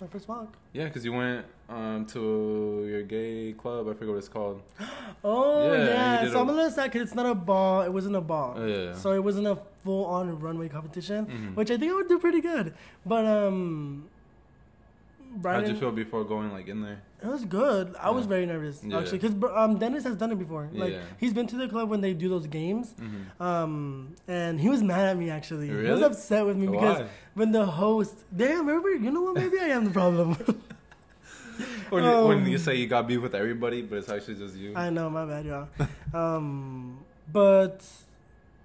My 0.00 0.06
first 0.06 0.28
walk. 0.28 0.54
Yeah, 0.74 0.84
because 0.84 1.02
you 1.06 1.12
went 1.14 1.46
um, 1.70 2.04
to 2.12 2.86
your 2.86 3.02
gay 3.02 3.54
club. 3.56 3.88
I 3.88 3.94
forget 3.94 4.08
what 4.08 4.18
it's 4.18 4.28
called. 4.28 4.62
Oh 5.24 5.72
Yeah, 5.72 5.84
yeah. 5.86 6.24
you 6.24 6.30
So 6.30 6.40
I'm 6.40 6.48
a 6.50 6.52
little 6.52 6.70
sad 6.70 6.92
because 6.92 7.02
it's 7.08 7.14
not 7.14 7.24
a 7.26 7.34
ball. 7.34 7.80
It 7.82 7.92
wasn't 7.92 8.16
a 8.16 8.20
ball. 8.20 8.54
Oh, 8.58 8.66
yeah. 8.66 8.92
So 8.92 9.12
it 9.12 9.24
wasn't 9.24 9.46
a 9.46 9.58
full 9.82 10.04
on 10.04 10.38
runway 10.40 10.68
competition, 10.68 11.26
Mhm. 11.26 11.56
which 11.56 11.70
I 11.70 11.78
think 11.78 11.90
I 11.90 11.94
would 11.94 12.08
do 12.08 12.18
pretty 12.18 12.42
good. 12.42 12.74
But 13.06 13.24
um, 13.24 14.08
Brayan, 15.36 15.60
How'd 15.64 15.68
you 15.72 15.76
feel 15.78 15.92
before 15.92 16.24
going 16.24 16.52
like 16.52 16.68
in 16.68 16.80
there? 16.82 16.98
It 17.22 17.26
was 17.28 17.44
good. 17.44 17.94
I 18.00 18.10
was 18.10 18.26
very 18.26 18.46
nervous 18.46 18.82
Yeah. 18.82 18.98
actually 18.98 19.18
because 19.18 19.34
um, 19.54 19.78
Dennis 19.78 20.04
has 20.04 20.16
done 20.16 20.32
it 20.32 20.38
before. 20.38 20.68
Like 20.72 20.92
Yeah. 20.92 20.98
he's 21.18 21.32
been 21.34 21.46
to 21.48 21.56
the 21.56 21.68
club 21.68 21.88
when 21.90 22.00
they 22.00 22.12
do 22.14 22.28
those 22.28 22.46
games. 22.46 22.94
Mm-hmm. 23.00 23.42
Um, 23.42 24.14
and 24.28 24.60
he 24.60 24.68
was 24.68 24.82
mad 24.82 25.04
at 25.10 25.16
me 25.18 25.30
actually. 25.30 25.68
He 25.68 25.90
was 25.90 26.02
upset 26.02 26.44
with 26.46 26.56
me 26.56 26.66
because 26.66 27.02
when 27.34 27.52
the 27.52 27.66
host, 27.66 28.14
damn, 28.34 28.66
remember, 28.66 28.90
you 28.94 29.10
know 29.10 29.22
what? 29.22 29.34
Maybe 29.34 29.58
I 29.58 29.68
am 29.76 29.84
the 29.84 29.90
problem. 29.90 30.36
When, 31.88 32.04
you- 32.04 32.26
when 32.26 32.38
Um, 32.42 32.46
you 32.46 32.58
say 32.58 32.74
you 32.76 32.86
got 32.86 33.06
beef 33.08 33.22
with 33.22 33.34
everybody, 33.34 33.80
but 33.80 33.96
it's 33.98 34.10
actually 34.10 34.34
just 34.34 34.56
you. 34.56 34.74
I 34.76 34.90
know, 34.90 35.08
my 35.08 35.24
bad, 35.24 35.46
y'all. 35.46 35.68
um, 36.14 36.98
but 37.32 37.82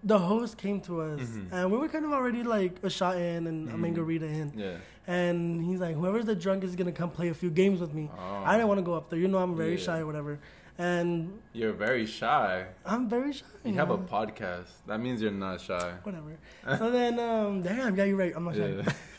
the 0.04 0.18
host 0.20 0.58
came 0.58 0.82
to 0.82 1.02
us, 1.02 1.22
Mhm. 1.22 1.52
and 1.54 1.72
we 1.72 1.78
were 1.78 1.88
kind 1.88 2.04
of 2.04 2.12
already 2.12 2.44
like 2.44 2.74
a 2.84 2.90
shot 2.90 3.16
in 3.18 3.48
and 3.48 3.70
a 3.70 3.74
Mhm. 3.74 3.80
margarita 3.80 4.26
in, 4.26 4.52
yeah. 4.58 4.76
And 5.16 5.64
he's 5.68 5.80
like, 5.86 5.96
whoever's 6.00 6.26
the 6.32 6.36
drunkest 6.46 6.70
is 6.74 6.76
gonna 6.80 6.98
come 7.02 7.10
play 7.20 7.30
a 7.36 7.38
few 7.44 7.52
games 7.62 7.78
with 7.84 7.94
me. 8.00 8.06
Oh. 8.18 8.44
I 8.50 8.52
didn't 8.56 8.70
want 8.72 8.80
to 8.84 8.88
go 8.92 8.94
up 9.00 9.06
there. 9.10 9.20
You 9.24 9.28
know, 9.34 9.40
I'm 9.46 9.56
very 9.64 9.78
Yeah. 9.78 9.86
shy 9.88 10.00
or 10.04 10.06
whatever, 10.12 10.34
and 10.78 11.12
You're 11.60 11.74
very 11.88 12.06
shy. 12.20 12.52
I'm 12.92 13.04
very 13.16 13.34
shy. 13.34 13.46
You 13.66 13.74
have 13.82 13.92
a 13.92 13.98
podcast. 14.16 14.70
That 14.88 15.00
means 15.06 15.18
you're 15.22 15.32
not 15.48 15.58
shy. 15.70 15.90
whatever. 16.08 16.32
so 16.80 16.86
then, 16.98 17.14
um, 17.20 17.62
damn, 17.62 17.96
yeah, 17.98 18.06
you're 18.10 18.22
right. 18.26 18.34
I'm 18.36 18.46
not 18.50 18.56
shy. 18.56 18.70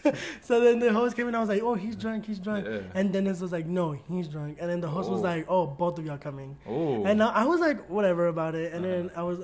Yeah. 0.05 0.15
so 0.49 0.61
then 0.65 0.81
the 0.81 0.93
host 0.93 1.15
came 1.17 1.29
in. 1.29 1.35
I 1.35 1.41
was 1.45 1.49
like, 1.55 1.63
oh, 1.63 1.75
he's 1.85 1.95
drunk, 2.05 2.27
he's 2.27 2.41
drunk. 2.47 2.67
Yeah. 2.69 2.81
And 2.99 3.13
Dennis 3.13 3.41
was 3.41 3.53
like, 3.53 3.67
no, 3.67 3.87
he's 4.09 4.27
drunk. 4.35 4.59
And 4.61 4.69
then 4.71 4.81
the 4.81 4.89
host 4.97 5.09
was 5.11 5.21
Oh. 5.21 5.31
like, 5.33 5.45
oh, 5.49 5.65
both 5.67 5.99
of 5.99 6.05
y'all 6.07 6.19
coming. 6.29 6.51
Oh. 6.67 7.05
And 7.05 7.23
I 7.23 7.29
I 7.43 7.45
was 7.53 7.61
like, 7.61 7.79
whatever 7.97 8.27
about 8.27 8.55
it. 8.63 8.69
And 8.75 8.85
then 8.85 9.03
Uh-huh. 9.11 9.21
I 9.21 9.23
was, 9.29 9.39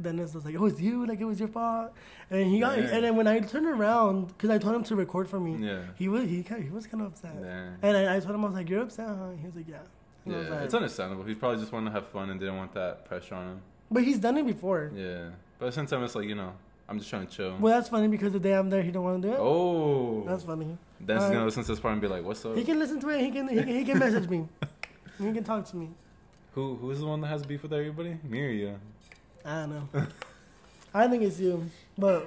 Dennis 0.00 0.34
was 0.34 0.44
like, 0.44 0.54
it 0.54 0.60
was 0.60 0.80
you, 0.80 1.06
like 1.06 1.20
it 1.20 1.24
was 1.24 1.38
your 1.38 1.48
fault. 1.48 1.92
And 2.30 2.50
he 2.50 2.60
got, 2.60 2.76
Yeah. 2.78 2.84
and 2.94 3.04
then 3.04 3.16
when 3.16 3.26
I 3.26 3.38
turned 3.40 3.66
around, 3.66 4.28
because 4.28 4.50
I 4.50 4.58
told 4.58 4.74
him 4.74 4.84
to 4.84 4.96
record 4.96 5.28
for 5.28 5.38
me, 5.40 5.56
yeah. 5.66 5.82
he 5.96 6.08
was 6.08 6.24
he 6.28 6.42
kind 6.42 6.62
he 6.64 6.70
was 6.70 6.86
kind 6.86 7.02
of 7.02 7.12
upset. 7.12 7.40
Damn. 7.42 7.76
And 7.82 7.96
I, 7.96 8.16
I 8.16 8.20
told 8.20 8.34
him 8.34 8.44
I 8.44 8.48
was 8.48 8.54
like, 8.56 8.68
you're 8.68 8.82
upset, 8.82 9.06
huh? 9.08 9.30
He 9.40 9.46
was 9.46 9.54
like, 9.56 9.68
yeah. 9.68 9.76
And 10.24 10.34
I 10.34 10.38
was 10.38 10.46
Yeah, 10.48 10.54
like, 10.54 10.64
it's 10.64 10.74
understandable. 10.74 11.24
He 11.24 11.34
probably 11.34 11.60
just 11.60 11.72
wanted 11.72 11.90
to 11.90 11.92
have 11.92 12.06
fun 12.08 12.30
and 12.30 12.40
didn't 12.40 12.56
want 12.56 12.72
that 12.74 13.04
pressure 13.04 13.34
on 13.36 13.46
him. 13.52 13.60
but 13.90 14.02
he's 14.02 14.18
done 14.18 14.36
it 14.38 14.46
before. 14.46 14.90
Yeah, 14.94 15.30
but 15.58 15.72
sometimes 15.74 16.04
it's 16.06 16.14
like 16.16 16.26
you 16.28 16.34
know, 16.34 16.52
I'm 16.88 16.98
just 16.98 17.08
trying 17.10 17.26
to 17.26 17.32
chill. 17.32 17.56
Well, 17.60 17.74
that's 17.74 17.88
funny 17.88 18.08
because 18.08 18.32
the 18.32 18.40
day 18.40 18.54
I'm 18.54 18.68
there, 18.70 18.82
he 18.82 18.90
don't 18.90 19.04
want 19.04 19.22
to 19.22 19.28
do 19.28 19.34
it. 19.34 19.38
Oh, 19.40 20.24
That's 20.26 20.42
funny. 20.44 20.76
Dan's 21.04 21.22
Uh, 21.24 21.30
gonna 21.30 21.44
listen 21.44 21.62
to 21.62 21.68
this 21.72 21.80
part 21.80 21.92
and 21.92 22.00
be 22.00 22.08
like, 22.08 22.24
"What's 22.24 22.44
up?" 22.44 22.56
He 22.56 22.64
can 22.64 22.78
listen 22.78 22.98
to 23.00 23.08
it. 23.10 23.20
He 23.20 23.30
can 23.30 23.48
he 23.48 23.56
can, 23.56 23.68
he 23.68 23.84
can 23.84 23.98
message 23.98 24.28
me. 24.28 24.48
He 25.18 25.32
can 25.32 25.44
talk 25.44 25.64
to 25.66 25.76
me. 25.76 25.90
Who 26.54 26.74
who's 26.76 26.98
the 27.00 27.06
one 27.06 27.20
that 27.20 27.28
has 27.28 27.42
beef 27.44 27.62
with 27.62 27.72
everybody? 27.72 28.18
You? 28.28 28.78
I 29.44 29.60
don't 29.60 29.70
know. 29.70 30.06
I 30.94 31.08
think 31.08 31.22
it's 31.22 31.38
you, 31.40 31.68
but 31.98 32.26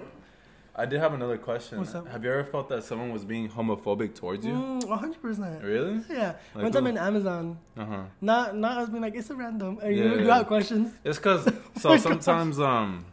I 0.76 0.86
did 0.86 1.00
have 1.00 1.14
another 1.14 1.38
question. 1.38 1.80
What's 1.80 1.96
up? 1.96 2.08
Have 2.10 2.24
you 2.24 2.30
ever 2.32 2.44
felt 2.44 2.70
that 2.70 2.84
someone 2.84 3.12
was 3.12 3.24
being 3.26 3.50
homophobic 3.50 4.14
towards 4.14 4.46
you? 4.46 4.54
mm, 4.54 4.84
100%. 4.84 5.64
Really? 5.64 6.02
Yeah. 6.10 6.34
Like 6.54 6.64
One 6.64 6.72
time 6.72 6.84
who? 6.84 6.90
in 6.90 6.98
Amazon, 6.98 7.58
Uh 7.78 7.86
huh. 7.86 8.02
not 8.22 8.56
not 8.56 8.78
us 8.78 8.90
being 8.90 9.02
like 9.02 9.16
it's 9.16 9.30
a 9.30 9.36
random. 9.36 9.80
And 9.82 9.96
Yeah. 9.96 10.04
you, 10.04 10.20
you 10.20 10.26
got 10.26 10.46
questions. 10.48 10.94
It's 11.04 11.18
cause 11.18 11.50
so 11.80 11.90
my 11.90 11.98
sometimes 11.98 12.60
um 12.60 13.06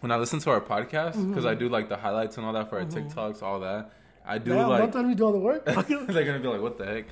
when 0.00 0.12
I 0.12 0.16
listen 0.16 0.38
to 0.40 0.50
our 0.50 0.60
podcast 0.60 1.14
because 1.28 1.44
I 1.44 1.54
Mhm. 1.54 1.58
do 1.58 1.68
like 1.68 1.88
the 1.88 1.96
highlights 1.96 2.36
and 2.36 2.46
all 2.46 2.52
that 2.52 2.68
for 2.70 2.78
our 2.78 2.84
Mhm. 2.84 3.12
TikToks, 3.12 3.42
all 3.42 3.60
that. 3.60 3.90
I 4.24 4.38
do 4.38 4.52
Damn, 4.52 4.68
like 4.68 4.78
don't 4.78 4.92
tell 4.92 5.02
me 5.02 5.14
do 5.14 5.24
all 5.24 5.32
the 5.32 5.38
work. 5.38 5.64
they're 5.64 6.24
gonna 6.24 6.38
be 6.38 6.48
like, 6.48 6.60
"What 6.60 6.78
the 6.78 6.86
heck?" 6.86 7.06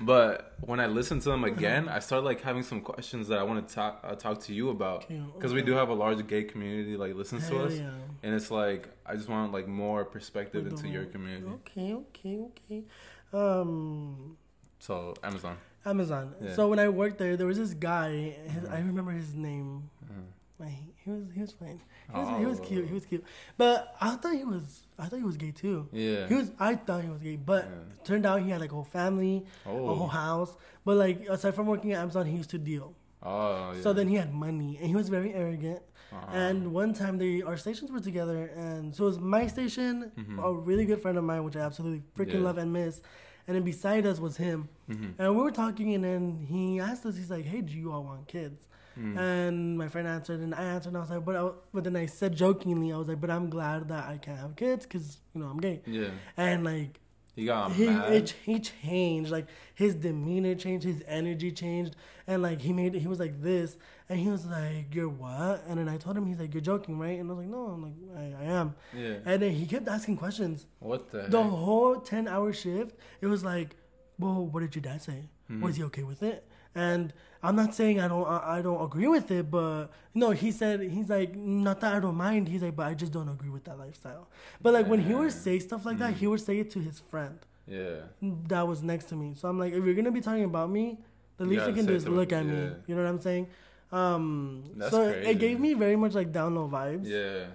But 0.00 0.54
when 0.60 0.78
I 0.78 0.86
listen 0.86 1.18
to 1.20 1.30
them 1.30 1.44
again, 1.44 1.88
I 1.88 1.98
start 1.98 2.22
like 2.24 2.40
having 2.42 2.62
some 2.62 2.80
questions 2.80 3.28
that 3.28 3.38
I 3.38 3.42
want 3.42 3.66
to 3.66 3.74
talk 3.74 4.00
uh, 4.04 4.14
talk 4.14 4.40
to 4.42 4.54
you 4.54 4.70
about 4.70 5.08
because 5.08 5.52
we 5.52 5.62
do 5.62 5.72
have 5.72 5.88
a 5.88 5.94
large 5.94 6.24
gay 6.26 6.44
community 6.44 6.96
like 6.96 7.14
listens 7.14 7.48
to 7.48 7.64
us, 7.64 7.74
yeah. 7.74 7.90
and 8.22 8.34
it's 8.34 8.50
like 8.50 8.88
I 9.06 9.16
just 9.16 9.28
want 9.28 9.52
like 9.52 9.68
more 9.68 10.04
perspective 10.04 10.66
into 10.66 10.88
your 10.88 11.06
community. 11.06 11.46
Okay, 11.46 11.94
okay, 11.94 12.38
okay. 12.38 12.84
Um, 13.32 14.36
So 14.78 15.14
Amazon. 15.22 15.56
Amazon. 15.84 16.34
Yeah. 16.40 16.54
So 16.54 16.68
when 16.68 16.78
I 16.78 16.88
worked 16.88 17.18
there, 17.18 17.36
there 17.36 17.46
was 17.46 17.58
this 17.58 17.72
guy. 17.72 18.36
His, 18.46 18.64
I 18.68 18.78
remember 18.80 19.12
his 19.12 19.34
name. 19.34 19.90
Uh, 20.04 20.12
Like, 20.58 20.99
he 21.10 21.20
was 21.22 21.32
he 21.34 21.40
was 21.40 21.52
fine. 21.52 21.80
He 22.12 22.18
was, 22.18 22.38
he 22.40 22.46
was 22.46 22.60
Oh. 22.60 22.62
cute. 22.64 22.86
He 22.88 22.94
was 22.94 23.06
cute. 23.06 23.24
But 23.56 23.94
I 24.00 24.10
thought 24.16 24.34
he 24.34 24.44
was 24.44 24.86
I 24.98 25.06
thought 25.06 25.16
he 25.16 25.22
was 25.24 25.36
gay 25.36 25.50
too. 25.52 25.88
yeah. 25.92 26.26
He 26.28 26.34
was. 26.34 26.50
I 26.58 26.74
thought 26.76 27.02
he 27.02 27.10
was 27.10 27.22
gay, 27.22 27.36
but 27.36 27.64
Yeah. 27.64 28.04
turned 28.04 28.26
out 28.26 28.42
he 28.42 28.50
had 28.50 28.60
like 28.60 28.70
a 28.72 28.74
whole 28.74 28.84
family, 28.84 29.44
a 29.66 29.68
whole 29.68 30.02
oh. 30.02 30.06
house. 30.06 30.56
But 30.84 30.96
like 30.96 31.26
aside 31.28 31.54
from 31.54 31.66
working 31.66 31.92
at 31.92 32.00
Amazon, 32.00 32.26
he 32.26 32.36
used 32.36 32.50
to 32.50 32.58
deal. 32.58 32.94
Oh, 33.22 33.72
yeah. 33.74 33.80
So 33.82 33.92
then 33.92 34.08
he 34.08 34.14
had 34.14 34.32
money, 34.32 34.78
and 34.78 34.86
he 34.88 34.94
was 34.96 35.08
very 35.10 35.34
arrogant. 35.34 35.82
Uh-huh. 36.12 36.26
And 36.36 36.72
one 36.72 36.92
time, 36.94 37.18
they 37.18 37.42
our 37.42 37.56
stations 37.58 37.90
were 37.92 38.00
together, 38.00 38.46
and 38.56 38.94
so 38.94 39.04
it 39.04 39.06
was 39.08 39.18
my 39.20 39.46
station, 39.46 40.10
Mhm. 40.16 40.42
a 40.42 40.52
really 40.54 40.86
good 40.86 41.00
friend 41.02 41.16
of 41.18 41.24
mine, 41.24 41.44
which 41.44 41.54
I 41.54 41.60
absolutely 41.60 42.02
freaking 42.16 42.40
Yeah. 42.40 42.48
love 42.48 42.58
and 42.58 42.72
miss, 42.72 43.02
and 43.46 43.54
then 43.54 43.62
beside 43.62 44.06
us 44.06 44.18
was 44.18 44.36
him. 44.38 44.68
Mhm. 44.88 45.14
And 45.18 45.36
we 45.36 45.42
were 45.42 45.50
talking, 45.52 45.94
and 45.94 46.02
then 46.02 46.46
he 46.48 46.80
asked 46.80 47.04
us, 47.06 47.16
he's 47.16 47.30
like, 47.30 47.44
"Hey, 47.44 47.60
do 47.60 47.74
you 47.74 47.92
all 47.92 48.04
want 48.04 48.26
kids?" 48.26 48.68
Mm. 49.00 49.18
And 49.18 49.78
my 49.78 49.88
friend 49.88 50.06
answered, 50.06 50.40
and 50.40 50.54
I 50.54 50.62
answered, 50.74 50.88
and 50.90 50.96
I 50.98 51.00
was 51.00 51.10
like, 51.10 51.24
"But," 51.24 51.36
I, 51.36 51.50
but 51.72 51.84
then 51.84 51.96
I 51.96 52.06
said 52.06 52.36
jokingly, 52.36 52.92
I 52.92 52.96
was 52.98 53.08
like, 53.08 53.20
"But 53.20 53.30
I'm 53.30 53.48
glad 53.48 53.88
that 53.88 54.04
I 54.08 54.18
can't 54.18 54.38
have 54.38 54.56
kids, 54.56 54.84
cause 54.86 55.18
you 55.34 55.40
know 55.40 55.46
I'm 55.48 55.58
gay." 55.58 55.80
yeah. 55.86 56.10
And 56.36 56.64
like 56.64 57.00
He 57.34 57.46
got 57.46 57.72
he 57.72 57.86
mad. 57.86 58.12
it, 58.12 58.34
he 58.44 58.58
changed, 58.60 59.30
like 59.30 59.46
his 59.74 59.94
demeanor 59.94 60.54
changed, 60.54 60.84
his 60.84 61.02
energy 61.06 61.50
changed, 61.52 61.96
and 62.26 62.42
like 62.42 62.60
he 62.60 62.72
made 62.72 62.94
he 62.94 63.06
was 63.06 63.18
like 63.20 63.40
this, 63.40 63.78
and 64.08 64.18
he 64.20 64.28
was 64.28 64.44
like, 64.46 64.94
"You're 64.94 65.08
what?" 65.08 65.64
And 65.68 65.78
then 65.78 65.88
I 65.88 65.96
told 65.96 66.16
him, 66.18 66.26
he's 66.26 66.38
like, 66.40 66.52
"You're 66.52 66.60
joking, 66.72 66.98
right?" 66.98 67.18
And 67.18 67.30
I 67.30 67.32
was 67.34 67.38
like, 67.44 67.48
"No, 67.56 67.62
I'm 67.68 67.82
like 67.86 67.98
I, 68.18 68.42
I 68.42 68.46
am." 68.60 68.74
yeah. 68.94 69.18
And 69.24 69.40
then 69.40 69.52
he 69.52 69.64
kept 69.66 69.88
asking 69.88 70.16
questions. 70.18 70.66
What 70.80 71.10
the? 71.10 71.22
The 71.28 71.42
heck? 71.42 71.50
whole 71.50 71.96
10 72.00 72.28
hour 72.28 72.52
shift, 72.52 72.96
it 73.22 73.28
was 73.28 73.42
like, 73.44 73.76
well, 74.18 74.44
what 74.46 74.60
did 74.60 74.74
your 74.74 74.82
dad 74.82 75.00
say? 75.00 75.30
Mhm. 75.50 75.62
Was 75.62 75.76
he 75.76 75.84
okay 75.84 76.02
with 76.02 76.22
it? 76.22 76.46
And 76.74 77.12
I'm 77.42 77.56
not 77.56 77.74
saying 77.74 78.00
I 78.00 78.06
don't 78.08 78.26
I, 78.26 78.58
I 78.58 78.62
don't 78.62 78.82
agree 78.82 79.08
with 79.08 79.30
it, 79.30 79.50
but 79.50 79.86
no, 80.14 80.30
he 80.30 80.50
said 80.52 80.80
he's 80.80 81.08
like 81.08 81.34
not 81.36 81.80
that 81.80 81.94
I 81.94 82.00
don't 82.00 82.16
mind. 82.16 82.48
He's 82.48 82.62
like, 82.62 82.76
but 82.76 82.86
I 82.86 82.94
just 82.94 83.12
don't 83.12 83.28
agree 83.28 83.50
with 83.50 83.64
that 83.64 83.78
lifestyle. 83.78 84.28
But 84.60 84.74
like 84.74 84.86
when 84.86 85.00
he 85.00 85.14
would 85.14 85.32
say 85.32 85.58
stuff 85.58 85.84
like 85.86 85.98
that, 85.98 86.14
he 86.14 86.26
would 86.26 86.40
say 86.40 86.58
it 86.60 86.70
to 86.72 86.78
his 86.78 87.00
friend 87.00 87.38
Yeah. 87.66 88.02
that 88.48 88.66
was 88.68 88.82
next 88.82 89.06
to 89.06 89.16
me. 89.16 89.32
So 89.34 89.48
I'm 89.48 89.58
like, 89.58 89.72
if 89.72 89.84
you're 89.84 89.94
gonna 89.94 90.12
be 90.12 90.20
talking 90.20 90.44
about 90.44 90.70
me, 90.70 90.98
the 91.38 91.44
least 91.44 91.54
you 91.54 91.58
gotta 91.60 91.72
can 91.72 91.86
do 91.86 91.94
is 91.94 92.06
look 92.06 92.32
at 92.32 92.44
me. 92.46 92.70
You 92.86 92.94
know 92.94 93.02
what 93.02 93.08
I'm 93.08 93.20
saying? 93.20 93.48
Um, 93.92 94.62
That's 94.76 94.90
so 94.92 95.10
crazy. 95.10 95.30
it 95.30 95.38
gave 95.40 95.58
me 95.58 95.74
very 95.74 95.96
much 95.96 96.14
like 96.14 96.30
down 96.32 96.54
low 96.54 96.68
vibes. 96.68 97.06
Yeah. 97.08 97.46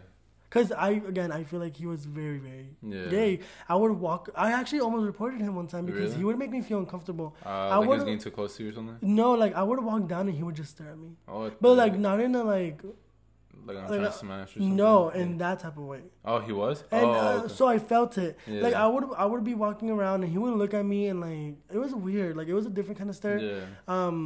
Cause 0.56 0.72
I 0.72 0.90
again 1.12 1.32
I 1.38 1.44
feel 1.44 1.60
like 1.66 1.76
he 1.76 1.86
was 1.94 2.06
very 2.20 2.40
very 2.48 2.68
Yeah. 2.82 3.08
gay. 3.16 3.32
I 3.68 3.76
would 3.82 3.92
walk. 4.08 4.30
I 4.36 4.52
actually 4.60 4.80
almost 4.86 5.06
reported 5.06 5.42
him 5.46 5.54
one 5.62 5.68
time 5.68 5.86
because 5.86 6.02
Really? 6.12 6.18
he 6.20 6.24
would 6.28 6.40
make 6.44 6.52
me 6.58 6.62
feel 6.70 6.80
uncomfortable. 6.84 7.30
Uh, 7.46 7.50
I 7.50 7.78
like 7.78 7.90
was 7.90 8.04
getting 8.06 8.20
too 8.28 8.32
close 8.32 8.56
to 8.58 8.64
you 8.64 8.70
or 8.70 8.74
something. 8.74 8.98
No, 9.22 9.34
like 9.34 9.54
I 9.54 9.64
would 9.64 9.82
walk 9.90 10.08
down 10.14 10.28
and 10.30 10.36
he 10.38 10.44
would 10.44 10.56
just 10.62 10.72
stare 10.78 10.92
at 10.92 10.98
me, 10.98 11.10
Oh. 11.28 11.52
but 11.60 11.74
like 11.84 11.98
not 12.08 12.22
in 12.28 12.34
a 12.36 12.44
like 12.44 12.82
like 13.68 13.78
I'm 13.78 13.84
like, 13.84 13.88
trying 13.94 14.06
uh, 14.06 14.12
to 14.12 14.18
smash 14.18 14.50
or 14.56 14.60
something. 14.60 14.76
no 14.76 15.12
Yeah. 15.12 15.22
in 15.22 15.38
that 15.40 15.60
type 15.60 15.78
of 15.78 15.86
way. 15.94 16.02
Oh, 16.24 16.40
he 16.40 16.52
was. 16.64 16.84
And 16.92 17.06
oh. 17.06 17.14
uh, 17.14 17.34
okay. 17.46 17.54
so 17.54 17.68
I 17.76 17.78
felt 17.80 18.18
it. 18.18 18.38
Yeah. 18.48 18.62
Like 18.66 18.76
I 18.76 18.88
would 18.88 19.06
I 19.18 19.26
would 19.26 19.44
be 19.44 19.56
walking 19.56 19.90
around 19.90 20.24
and 20.24 20.32
he 20.32 20.38
would 20.38 20.54
look 20.54 20.74
at 20.74 20.86
me 20.86 21.08
and 21.08 21.20
like 21.28 21.56
it 21.74 21.80
was 21.86 21.94
weird. 21.96 22.38
Like 22.38 22.48
it 22.48 22.54
was 22.54 22.66
a 22.66 22.70
different 22.70 22.98
kind 23.00 23.10
of 23.10 23.16
stare. 23.16 23.40
Yeah. 23.40 23.62
Um, 23.88 24.22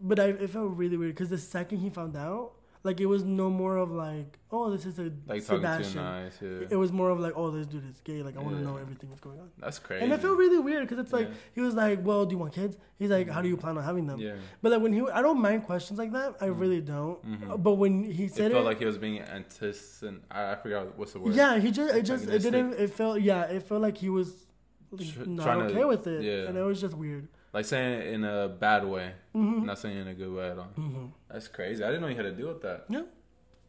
but 0.00 0.18
I 0.18 0.26
it 0.46 0.50
felt 0.50 0.70
really 0.82 0.96
weird 0.96 1.14
because 1.14 1.30
the 1.30 1.38
second 1.38 1.78
he 1.78 1.90
found 1.90 2.16
out, 2.16 2.52
like 2.84 3.00
it 3.00 3.06
was 3.06 3.22
no 3.22 3.48
more 3.48 3.76
of 3.76 3.90
like 3.92 4.38
oh 4.50 4.70
this 4.70 4.86
is 4.86 4.98
a 4.98 5.12
Like 5.26 5.42
Sebastian. 5.42 6.02
nice. 6.02 6.38
Yeah. 6.40 6.66
It 6.70 6.76
was 6.76 6.92
more 6.92 7.10
of 7.10 7.20
like 7.20 7.34
oh 7.36 7.50
this 7.50 7.66
dude 7.66 7.88
is 7.88 8.00
gay. 8.00 8.22
Like 8.22 8.36
I 8.36 8.40
want 8.40 8.56
to 8.56 8.62
know 8.62 8.76
everything 8.76 9.08
that's 9.10 9.20
going 9.20 9.38
on. 9.38 9.50
That's 9.58 9.78
crazy. 9.78 10.04
And 10.04 10.12
I 10.12 10.16
felt 10.16 10.36
really 10.36 10.58
weird 10.58 10.88
because 10.88 10.98
it's 10.98 11.12
like 11.12 11.28
Yeah. 11.28 11.34
he 11.54 11.60
was 11.60 11.74
like, 11.74 12.04
"Well, 12.04 12.26
do 12.26 12.32
you 12.34 12.38
want 12.38 12.54
kids?" 12.54 12.76
He's 12.98 13.10
like, 13.10 13.28
"How 13.28 13.40
do 13.40 13.48
you 13.48 13.54
mm-hmm. 13.54 13.62
plan 13.62 13.78
on 13.78 13.84
having 13.84 14.06
them?" 14.06 14.18
Yeah. 14.18 14.34
But 14.60 14.72
like 14.72 14.82
when 14.82 14.92
he, 14.92 15.00
I 15.08 15.22
don't 15.22 15.40
mind 15.40 15.64
questions 15.64 15.98
like 15.98 16.12
that. 16.12 16.36
I 16.40 16.46
mm-hmm. 16.46 16.60
really 16.60 16.80
don't. 16.80 17.24
Mhm. 17.24 17.62
But 17.62 17.74
when 17.74 18.04
he 18.04 18.28
said 18.28 18.50
It 18.50 18.54
felt 18.54 18.64
it, 18.64 18.68
like 18.68 18.78
he 18.78 18.84
was 18.86 18.98
being 18.98 19.20
antis 19.20 20.02
and 20.02 20.22
I, 20.30 20.52
I 20.52 20.54
forgot 20.56 20.98
what's 20.98 21.12
the 21.12 21.20
word. 21.20 21.34
yeah, 21.34 21.58
he 21.58 21.70
just, 21.70 21.94
it 21.94 22.02
just, 22.02 22.26
it 22.28 22.42
didn't, 22.42 22.74
it 22.74 22.90
felt, 22.90 23.20
yeah, 23.20 23.42
it 23.44 23.62
felt 23.62 23.82
like 23.82 23.96
he 23.98 24.10
was 24.10 24.46
like, 24.90 25.26
not 25.26 25.56
okay 25.62 25.84
with 25.84 26.06
it, 26.06 26.22
yeah. 26.22 26.48
and 26.48 26.56
it 26.56 26.62
was 26.62 26.80
just 26.80 26.94
weird. 26.94 27.28
Like 27.52 27.64
saying 27.66 28.00
it 28.00 28.06
in 28.14 28.24
a 28.24 28.48
bad 28.48 28.84
way, 28.86 29.12
hmm 29.32 29.66
not 29.66 29.78
saying 29.78 29.96
it 29.98 30.00
in 30.02 30.08
a 30.08 30.14
good 30.14 30.32
way 30.32 30.50
at 30.50 30.58
all. 30.58 30.72
hmm 30.74 31.06
That's 31.30 31.48
crazy. 31.48 31.84
I 31.84 31.88
didn't 31.88 32.00
know 32.02 32.08
you 32.08 32.16
had 32.16 32.22
to 32.22 32.32
deal 32.32 32.48
with 32.48 32.62
that. 32.62 32.84
Yeah, 32.88 33.02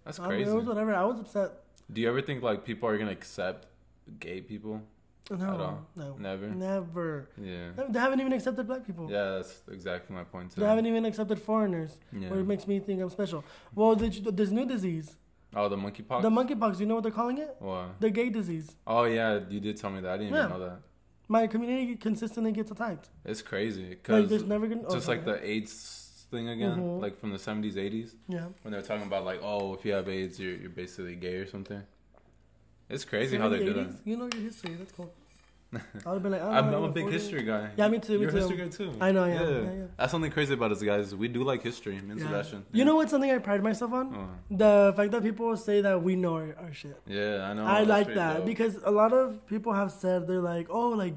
That's 0.05 0.19
I 0.19 0.23
mean, 0.23 0.29
crazy. 0.37 0.51
it 0.51 0.53
was 0.53 0.65
whatever. 0.65 0.93
I 0.95 1.03
was 1.05 1.19
upset. 1.19 1.51
Do 1.91 1.99
you 2.01 2.07
ever 2.07 2.21
think 2.21 2.41
like 2.43 2.63
people 2.63 2.87
are 2.89 2.97
gonna 2.97 3.11
accept 3.11 3.67
gay 4.19 4.39
people? 4.41 4.81
No, 5.31 5.79
no, 5.95 6.15
Never. 6.19 6.47
never. 6.47 7.29
Yeah. 7.41 7.69
They 7.89 7.97
haven't 7.99 8.19
even 8.19 8.33
accepted 8.33 8.67
black 8.67 8.85
people. 8.85 9.09
Yeah, 9.09 9.35
that's 9.35 9.61
exactly 9.71 10.13
my 10.15 10.25
point 10.25 10.51
too. 10.51 10.59
They 10.61 10.67
haven't 10.67 10.85
even 10.85 11.05
accepted 11.05 11.39
foreigners, 11.39 11.97
yeah. 12.11 12.29
where 12.29 12.41
it 12.41 12.47
makes 12.47 12.67
me 12.67 12.79
think 12.79 13.01
I'm 13.01 13.09
special. 13.09 13.43
Well, 13.73 13.95
there's 13.95 14.19
this 14.21 14.51
new 14.51 14.65
disease, 14.65 15.15
Oh, 15.55 15.69
the 15.69 15.77
monkeypox. 15.77 16.21
the 16.23 16.29
monkeypox. 16.29 16.79
You 16.79 16.87
know 16.87 16.95
what 16.95 17.03
they're 17.03 17.11
calling 17.21 17.37
it? 17.37 17.55
What? 17.59 17.99
The 18.01 18.09
gay 18.09 18.29
disease. 18.29 18.75
Oh 18.87 19.03
yeah, 19.05 19.39
you 19.49 19.59
did 19.61 19.77
tell 19.77 19.91
me 19.91 20.01
that. 20.01 20.11
I 20.11 20.17
didn't 20.17 20.33
Yeah. 20.33 20.45
even 20.47 20.57
know 20.59 20.65
that. 20.67 20.79
My 21.27 21.47
community 21.47 21.95
consistently 21.95 22.51
gets 22.51 22.71
attacked. 22.71 23.09
It's 23.25 23.41
crazy 23.41 23.83
Like 23.89 24.03
because 24.03 24.29
there's 24.29 24.43
never 24.43 24.67
gonna 24.67 24.83
just 24.89 25.07
oh, 25.07 25.11
like 25.11 25.25
the 25.25 25.43
AIDS 25.49 26.25
thing 26.29 26.49
again, 26.49 26.77
Mhm. 26.79 27.01
like 27.01 27.17
from 27.19 27.31
the 27.31 27.39
seventies, 27.39 27.77
eighties, 27.77 28.15
yeah. 28.27 28.47
when 28.61 28.71
they're 28.71 28.81
talking 28.81 29.07
about 29.07 29.23
like, 29.23 29.39
oh, 29.41 29.73
if 29.73 29.85
you 29.85 29.93
have 29.93 30.09
AIDS, 30.09 30.39
you're 30.39 30.55
you're 30.55 30.69
basically 30.69 31.15
gay 31.15 31.35
or 31.35 31.47
something. 31.47 31.81
It's 32.89 33.05
crazy 33.05 33.37
how 33.37 33.49
they 33.49 33.59
do 33.59 33.73
that. 33.73 33.89
You 34.03 34.17
know 34.17 34.29
your 34.33 34.43
history. 34.43 34.73
That's 34.75 34.91
cool. 34.91 35.11
I 36.05 36.09
would 36.09 36.13
have 36.15 36.23
been 36.23 36.31
like, 36.33 36.41
I'm, 36.41 36.71
don't 36.71 36.83
I'm 36.83 36.89
a 36.89 36.93
big 36.93 37.03
40. 37.03 37.17
history 37.17 37.43
guy. 37.43 37.69
Yeah, 37.77 37.87
me 37.87 37.99
too, 37.99 38.13
me 38.13 38.19
You're 38.21 38.29
a 38.29 38.31
too. 38.31 38.37
history 38.39 38.57
guy 38.57 38.67
too. 38.67 38.93
I 39.01 39.11
know, 39.11 39.25
yeah, 39.25 39.41
yeah, 39.41 39.59
yeah. 39.61 39.85
That's 39.97 40.11
something 40.11 40.31
crazy 40.31 40.53
about 40.53 40.71
us 40.71 40.81
guys. 40.83 41.15
We 41.15 41.27
do 41.27 41.43
like 41.43 41.63
history, 41.63 41.95
and 41.97 42.07
Yeah. 42.19 42.25
Sebastian. 42.25 42.65
You 42.71 42.85
know 42.85 42.95
what's 42.95 43.11
something 43.11 43.31
I 43.31 43.37
pride 43.39 43.63
myself 43.63 43.91
on? 43.93 44.15
Oh, 44.15 44.55
The 44.55 44.93
fact 44.95 45.11
that 45.11 45.23
people 45.23 45.55
say 45.57 45.81
that 45.81 46.01
we 46.03 46.15
know 46.15 46.35
our, 46.35 46.55
our 46.63 46.73
shit. 46.73 46.97
yeah, 47.07 47.49
I 47.49 47.53
know. 47.53 47.65
I 47.65 47.83
like 47.83 48.13
that 48.13 48.37
dope. 48.37 48.45
because 48.45 48.77
a 48.83 48.91
lot 48.91 49.13
of 49.13 49.45
people 49.47 49.73
have 49.73 49.91
said 49.91 50.27
they're 50.27 50.39
like, 50.41 50.67
oh, 50.69 50.89
like, 50.89 51.15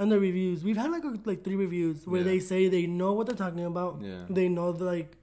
in 0.00 0.08
the 0.08 0.18
reviews, 0.18 0.64
we've 0.64 0.76
had 0.76 0.90
like 0.90 1.04
a, 1.04 1.14
like 1.24 1.44
three 1.44 1.54
reviews 1.56 2.04
where 2.06 2.20
Yeah. 2.20 2.24
they 2.32 2.40
say 2.40 2.68
they 2.68 2.86
know 2.86 3.12
what 3.12 3.26
they're 3.28 3.36
talking 3.36 3.64
about. 3.64 4.00
Yeah. 4.02 4.24
They 4.28 4.48
know 4.48 4.72
the, 4.72 4.84
like 4.84 5.16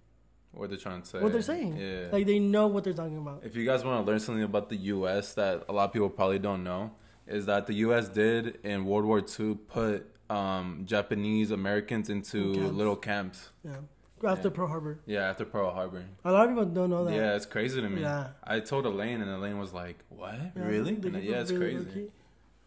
what 0.54 0.70
they're 0.70 0.78
trying 0.80 1.02
to 1.02 1.08
say. 1.08 1.20
what 1.20 1.34
they're 1.34 1.42
saying. 1.42 1.76
Yeah. 1.78 2.08
Like 2.12 2.26
they 2.26 2.40
know 2.40 2.68
what 2.68 2.84
they're 2.86 2.94
talking 2.94 3.18
about. 3.18 3.42
If 3.44 3.56
you 3.58 3.66
guys 3.66 3.84
want 3.84 4.06
to 4.06 4.10
learn 4.10 4.20
something 4.22 4.44
about 4.44 4.70
the 4.70 4.78
U.S. 4.96 5.34
that 5.34 5.66
a 5.68 5.74
lot 5.74 5.86
of 5.86 5.94
people 5.94 6.10
probably 6.10 6.40
don't 6.40 6.64
know, 6.64 6.92
is 7.32 7.46
that 7.48 7.68
the 7.68 7.74
U.S. 7.86 8.08
did 8.10 8.60
in 8.64 8.86
World 8.86 9.06
War 9.06 9.20
II 9.40 9.56
put 9.68 10.06
um, 10.30 10.84
Japanese 10.86 11.52
Americans 11.52 12.10
into 12.10 12.54
camps. 12.54 12.74
little 12.74 12.96
camps. 12.96 13.50
Yeah. 13.64 13.76
After 14.24 14.50
Yeah. 14.50 14.54
Pearl 14.54 14.68
Harbor, 14.68 15.00
Yeah, 15.08 15.30
after 15.32 15.46
Pearl 15.46 15.72
Harbor. 15.72 16.04
a 16.24 16.32
lot 16.32 16.44
of 16.46 16.52
people 16.52 16.66
don't 16.66 16.92
know 16.92 17.06
that. 17.06 17.16
Yeah, 17.16 17.36
it's 17.36 17.48
crazy 17.48 17.82
to 17.82 17.90
me. 17.90 18.02
Yeah. 18.02 18.28
I 18.44 18.60
told 18.60 18.86
Elaine, 18.86 19.20
and 19.22 19.30
Elaine 19.32 19.58
was 19.58 19.74
like, 19.74 19.98
"What? 20.10 20.36
Yeah, 20.56 20.64
really?" 20.64 20.94
And 20.94 21.24
yeah, 21.24 21.42
it's 21.42 21.52
really 21.52 21.74
crazy. 21.74 21.86
low-key. 22.02 22.12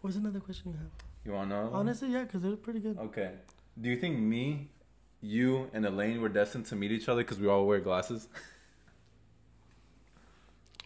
What's 0.00 0.16
another 0.16 0.40
question 0.40 0.72
you 0.72 0.78
have? 0.78 0.90
You 1.24 1.32
want 1.32 1.50
to 1.50 1.54
know? 1.56 1.70
Honestly, 1.72 2.08
yeah, 2.10 2.24
because 2.24 2.42
they're 2.42 2.56
pretty 2.56 2.80
good. 2.80 2.98
Okay. 2.98 3.30
Do 3.80 3.88
you 3.88 3.96
think 3.96 4.18
me, 4.18 4.68
you, 5.20 5.70
and 5.72 5.86
Elaine 5.86 6.20
were 6.20 6.28
destined 6.28 6.66
to 6.66 6.76
meet 6.76 6.90
each 6.90 7.08
other 7.08 7.22
because 7.22 7.38
we 7.38 7.46
all 7.46 7.66
wear 7.66 7.78
glasses? 7.80 8.28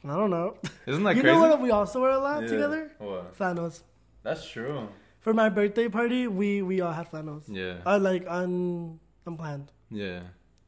I 0.05 0.15
don't 0.17 0.31
know. 0.31 0.57
Isn't 0.87 1.03
that 1.05 1.17
you 1.17 1.23
crazy? 1.23 1.35
know 1.37 1.49
what 1.49 1.61
we 1.61 1.71
also 1.71 2.01
wear 2.01 2.11
a 2.13 2.19
lot 2.19 2.43
Yeah. 2.43 2.49
together? 2.49 2.91
What? 2.99 3.35
Flannels. 3.37 3.83
That's 4.23 4.49
true. 4.49 4.89
For 5.21 5.35
my 5.35 5.49
birthday 5.49 5.89
party, 5.89 6.29
we 6.29 6.63
we 6.63 6.81
all 6.81 6.93
had 6.93 7.09
flannels. 7.09 7.49
Yeah. 7.49 7.79
I 7.85 7.97
like 7.97 8.25
un 8.29 9.01
unplanned, 9.27 9.73
yeah. 9.91 10.21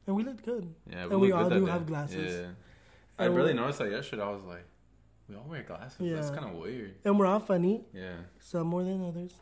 and 0.07 0.17
we 0.17 0.23
looked 0.25 0.45
good. 0.45 0.75
Yeah. 0.91 1.05
And 1.05 1.21
we 1.21 1.33
all 1.33 1.49
do 1.49 1.65
day. 1.67 1.71
have 1.73 1.87
glasses. 1.87 2.35
Yeah. 2.41 2.49
I 3.19 3.27
And 3.27 3.37
really 3.37 3.55
noticed 3.55 3.79
that 3.79 3.91
yesterday. 3.91 4.23
I 4.23 4.31
was 4.31 4.43
like, 4.45 4.65
we 5.29 5.37
all 5.37 5.45
wear 5.49 5.63
glasses. 5.63 6.01
Yeah. 6.01 6.17
That's 6.17 6.31
kind 6.31 6.47
of 6.47 6.55
weird. 6.55 6.97
And 7.05 7.19
we're 7.19 7.27
all 7.27 7.41
funny, 7.41 7.85
Yeah. 7.95 8.17
some 8.41 8.67
more 8.67 8.83
than 8.83 9.05
others. 9.07 9.33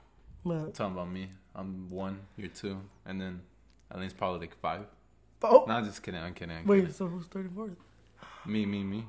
But 0.45 0.75
Talking 0.75 0.93
about 0.95 1.11
me, 1.11 1.29
I'm 1.55 1.89
one, 1.91 2.21
you're 2.37 2.49
two, 2.49 2.79
and 3.07 3.21
then 3.21 3.43
Elaine's 3.91 4.13
probably 4.13 4.41
like 4.41 4.57
five. 4.61 4.85
oh, 5.43 5.65
No, 5.67 5.81
just 5.83 6.03
kidding. 6.03 6.21
I'm 6.21 6.35
kidding. 6.35 6.57
I'm 6.59 6.67
wait, 6.67 6.81
kidding. 6.81 6.93
so 6.95 7.07
who's 7.09 7.27
thirty 7.27 7.49
fourth? 7.49 7.77
Me, 8.47 8.67
me, 8.67 8.85
me. 8.85 9.07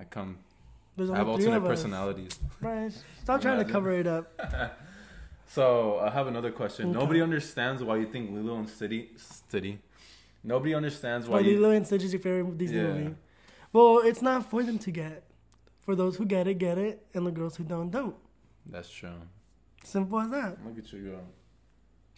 I 0.00 0.04
come. 0.04 0.38
there's 0.96 1.10
I 1.10 1.16
have 1.16 1.28
alternate 1.28 1.60
personalities. 1.60 2.38
Brayan, 2.60 2.92
stop 3.22 3.40
trying 3.40 3.64
to 3.64 3.70
cover 3.70 3.92
it 3.92 4.06
up. 4.06 4.32
So 5.46 5.98
I 6.00 6.10
have 6.10 6.26
another 6.26 6.50
question. 6.50 6.90
Okay. 6.90 6.98
Nobody 6.98 7.20
understands 7.22 7.82
why 7.82 7.98
you 7.98 8.06
think 8.06 8.30
Lilo 8.32 8.56
and 8.56 8.68
City, 8.68 9.10
City. 9.48 9.78
Nobody 10.42 10.74
understands 10.74 11.28
why 11.28 11.36
Why 11.36 11.40
you. 11.46 11.60
Lilo 11.60 11.70
and 11.70 11.86
Stitch 11.86 12.02
is 12.02 12.12
your 12.12 12.20
favorite 12.20 12.58
Disney 12.58 12.78
Yeah. 12.78 12.82
movie? 12.94 13.14
Well, 13.72 13.98
it's 14.04 14.20
not 14.22 14.50
for 14.50 14.62
them 14.64 14.78
to 14.78 14.90
get. 14.90 15.22
For 15.80 15.94
those 15.94 16.16
who 16.16 16.24
get 16.24 16.48
it, 16.48 16.54
get 16.54 16.78
it, 16.78 17.06
and 17.14 17.26
the 17.26 17.30
girls 17.30 17.56
who 17.56 17.62
don't, 17.64 17.90
don't. 17.90 18.16
That's 18.66 18.90
true. 18.90 19.10
Simple 19.84 20.18
as 20.20 20.30
that. 20.30 20.56
Look 20.64 20.78
at 20.78 20.92
you 20.92 21.10
go. 21.10 21.18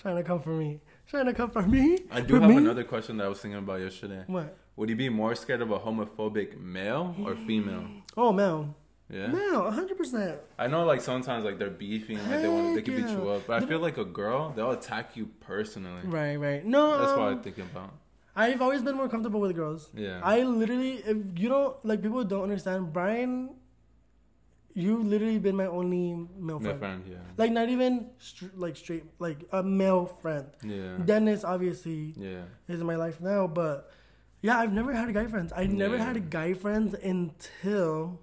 Trying 0.01 0.17
to 0.17 0.23
come 0.23 0.41
for 0.41 0.51
me. 0.55 0.81
Trying 1.07 1.27
to 1.27 1.35
come 1.35 1.51
for 1.51 1.63
me. 1.63 1.99
I 2.11 2.21
do 2.21 2.35
For 2.37 2.41
have 2.41 2.51
me? 2.51 2.57
another 2.59 2.85
question 2.85 3.17
that 3.17 3.25
I 3.25 3.29
was 3.29 3.41
thinking 3.41 3.59
about 3.59 3.81
yesterday. 3.81 4.23
What? 4.29 4.57
Would 4.77 4.91
you 4.91 4.97
be 4.97 5.09
more 5.09 5.35
scared 5.35 5.63
of 5.63 5.71
a 5.71 5.79
homophobic 5.79 6.59
male 6.61 7.15
or 7.25 7.35
female? 7.37 7.85
Oh, 8.19 8.33
male. 8.33 8.75
Yeah. 9.11 9.27
Mel, 9.27 9.71
100%. 9.71 10.39
I 10.59 10.67
know, 10.69 10.85
like 10.87 11.01
sometimes, 11.03 11.45
like 11.45 11.59
they're 11.59 11.69
beefing, 11.71 12.17
like 12.31 12.41
they 12.41 12.49
want, 12.49 12.75
they 12.75 12.81
can 12.83 12.97
beat 12.97 13.09
you 13.11 13.29
up. 13.29 13.47
But 13.47 13.63
I 13.63 13.67
feel 13.67 13.79
like 13.79 13.99
a 13.99 14.05
girl, 14.07 14.53
they'll 14.57 14.71
attack 14.73 15.17
you 15.17 15.27
personally. 15.41 16.01
Right, 16.05 16.37
right. 16.37 16.65
No, 16.65 16.99
That's 16.99 17.13
um, 17.13 17.19
what 17.21 17.29
I 17.35 17.37
think 17.43 17.59
about. 17.59 17.93
I've 18.35 18.63
always 18.63 18.81
been 18.83 18.97
more 18.97 19.09
comfortable 19.09 19.39
with 19.41 19.55
girls. 19.55 19.91
Yeah. 19.95 20.21
I 20.25 20.43
literally, 20.43 20.95
if 21.07 21.19
you 21.39 21.49
don't, 21.51 21.77
like, 21.85 22.01
people 22.03 22.25
don't 22.25 22.43
understand, 22.45 22.93
Brayan, 22.93 23.51
you've 24.75 25.07
literally 25.07 25.39
been 25.39 25.57
my 25.57 25.67
only 25.67 26.15
male 26.39 26.59
My 26.59 26.71
friend. 26.71 26.79
friend, 26.79 27.05
yeah. 27.09 27.17
Like 27.37 27.53
not 27.53 27.69
even 27.69 28.11
str- 28.19 28.47
like 28.57 28.77
straight 28.77 29.05
like 29.19 29.39
a 29.53 29.63
male 29.63 30.07
friend. 30.07 30.47
Yeah. 30.65 30.97
Dennis 31.05 31.45
obviously 31.45 32.15
Yeah. 32.17 32.43
is 32.69 32.81
in 32.81 32.87
my 32.87 32.97
life 32.97 33.21
now, 33.21 33.47
but 33.47 33.91
yeah, 34.47 34.59
I've 34.61 34.73
never 34.81 34.93
had 35.01 35.13
guy 35.13 35.27
friends. 35.35 35.53
I 35.63 35.65
never 35.67 35.97
Yeah. 35.97 36.05
had 36.09 36.31
guy 36.31 36.51
friends 36.55 36.95
until 37.13 38.21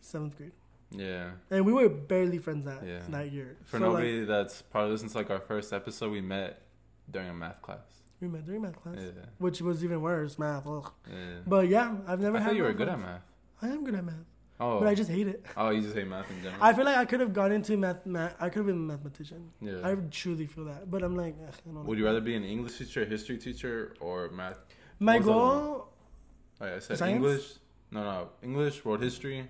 seventh 0.00 0.36
grade, 0.36 0.52
Yeah. 0.90 1.32
and 1.50 1.64
we 1.68 1.72
were 1.72 1.88
barely 1.88 2.38
friends 2.38 2.64
that 2.70 2.80
Yeah. 2.84 3.00
that 3.16 3.30
year. 3.32 3.56
For 3.64 3.78
So, 3.78 3.84
like, 3.84 3.88
nobody 4.04 4.24
that's 4.24 4.62
probably 4.62 4.90
listening 4.92 5.12
to 5.12 5.18
like 5.18 5.30
our 5.30 5.40
first 5.40 5.72
episode, 5.72 6.10
we 6.12 6.20
met 6.20 6.50
during 7.10 7.28
a 7.28 7.34
math 7.34 7.60
class. 7.62 7.86
we 8.20 8.28
met 8.28 8.44
during 8.46 8.62
math 8.62 8.80
class, 8.82 8.96
Yeah. 8.98 9.26
which 9.38 9.60
was 9.60 9.84
even 9.84 10.00
worse, 10.00 10.38
math. 10.38 10.66
Ugh. 10.66 10.90
Yeah. 11.10 11.40
But 11.46 11.68
yeah, 11.68 11.88
I've 12.06 12.20
never 12.20 12.36
I 12.38 12.40
had. 12.40 12.46
thought 12.48 12.56
you 12.56 12.62
were 12.62 12.72
good 12.72 12.88
at 12.88 12.98
math. 12.98 13.22
I 13.60 13.68
am 13.68 13.84
good 13.84 13.94
at 13.94 14.04
math, 14.04 14.24
Oh. 14.58 14.78
but 14.78 14.88
I 14.88 14.94
just 14.94 15.10
hate 15.10 15.28
it. 15.28 15.44
oh, 15.58 15.68
you 15.74 15.82
just 15.82 15.94
hate 15.94 16.08
math 16.08 16.30
in 16.30 16.40
general. 16.42 16.62
I 16.62 16.72
feel 16.72 16.86
like 16.86 16.96
I 16.96 17.04
could 17.04 17.20
have 17.20 17.34
gone 17.34 17.52
into 17.52 17.76
math. 17.76 18.06
math 18.06 18.34
I 18.40 18.48
could 18.48 18.60
have 18.62 18.66
been 18.72 18.76
a 18.76 18.88
mathematician. 18.92 19.50
yeah. 19.60 19.86
I 19.86 19.94
truly 20.10 20.46
feel 20.46 20.64
that, 20.72 20.90
but 20.90 21.02
I'm 21.02 21.14
like, 21.16 21.34
ugh, 21.46 21.52
I 21.54 21.60
don't 21.66 21.74
know. 21.74 21.82
Would 21.82 21.98
you 21.98 22.06
rather 22.06 22.20
be 22.22 22.34
an 22.34 22.44
English 22.44 22.78
teacher, 22.78 23.02
a 23.02 23.04
history 23.04 23.36
teacher, 23.36 23.94
or 24.00 24.30
math? 24.30 24.58
My 24.98 25.18
what 25.18 25.18
was 25.18 25.26
the 25.26 25.32
other 25.32 25.60
goal, 25.60 25.88
Oh, 26.60 26.66
yeah, 26.66 26.74
I 26.76 26.78
said 26.78 26.98
Science? 26.98 27.16
English. 27.16 27.52
No, 27.90 28.02
no, 28.04 28.28
English, 28.42 28.84
world 28.84 29.02
history. 29.02 29.48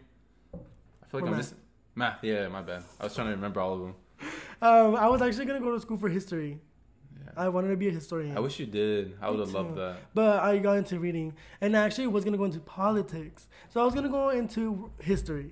I 0.53 1.07
feel 1.07 1.21
like 1.21 1.23
Or 1.25 1.27
I'm 1.27 1.31
math? 1.33 1.37
missing 1.39 1.59
math. 1.95 2.25
Yeah, 2.25 2.49
my 2.49 2.63
bad. 2.63 2.83
I 3.01 3.05
was 3.05 3.15
trying 3.15 3.29
to 3.29 3.35
remember 3.35 3.61
all 3.61 3.75
of 3.75 3.81
them. 3.81 3.95
um, 4.63 4.97
I 4.97 5.09
was 5.09 5.23
actually 5.23 5.47
gonna 5.47 5.61
go 5.61 5.73
to 5.73 5.81
school 5.81 5.97
for 5.97 6.09
history. 6.09 6.59
Yeah. 7.25 7.31
I 7.37 7.49
wanted 7.49 7.69
to 7.69 7.77
be 7.77 7.89
a 7.89 7.93
historian. 7.93 8.37
I 8.37 8.41
wish 8.41 8.59
you 8.59 8.67
did. 8.67 9.17
I 9.21 9.31
would 9.31 9.39
have 9.41 9.53
loved 9.53 9.77
that. 9.77 9.97
But 10.15 10.43
I 10.43 10.59
got 10.59 10.79
into 10.79 10.99
reading, 10.99 11.35
and 11.61 11.77
I 11.77 11.85
actually 11.85 12.07
was 12.09 12.25
gonna 12.25 12.37
go 12.39 12.45
into 12.45 12.61
politics. 12.61 13.49
So 13.69 13.81
I 13.81 13.85
was 13.85 13.95
gonna 13.95 14.09
go 14.09 14.31
into 14.31 14.91
history 15.01 15.51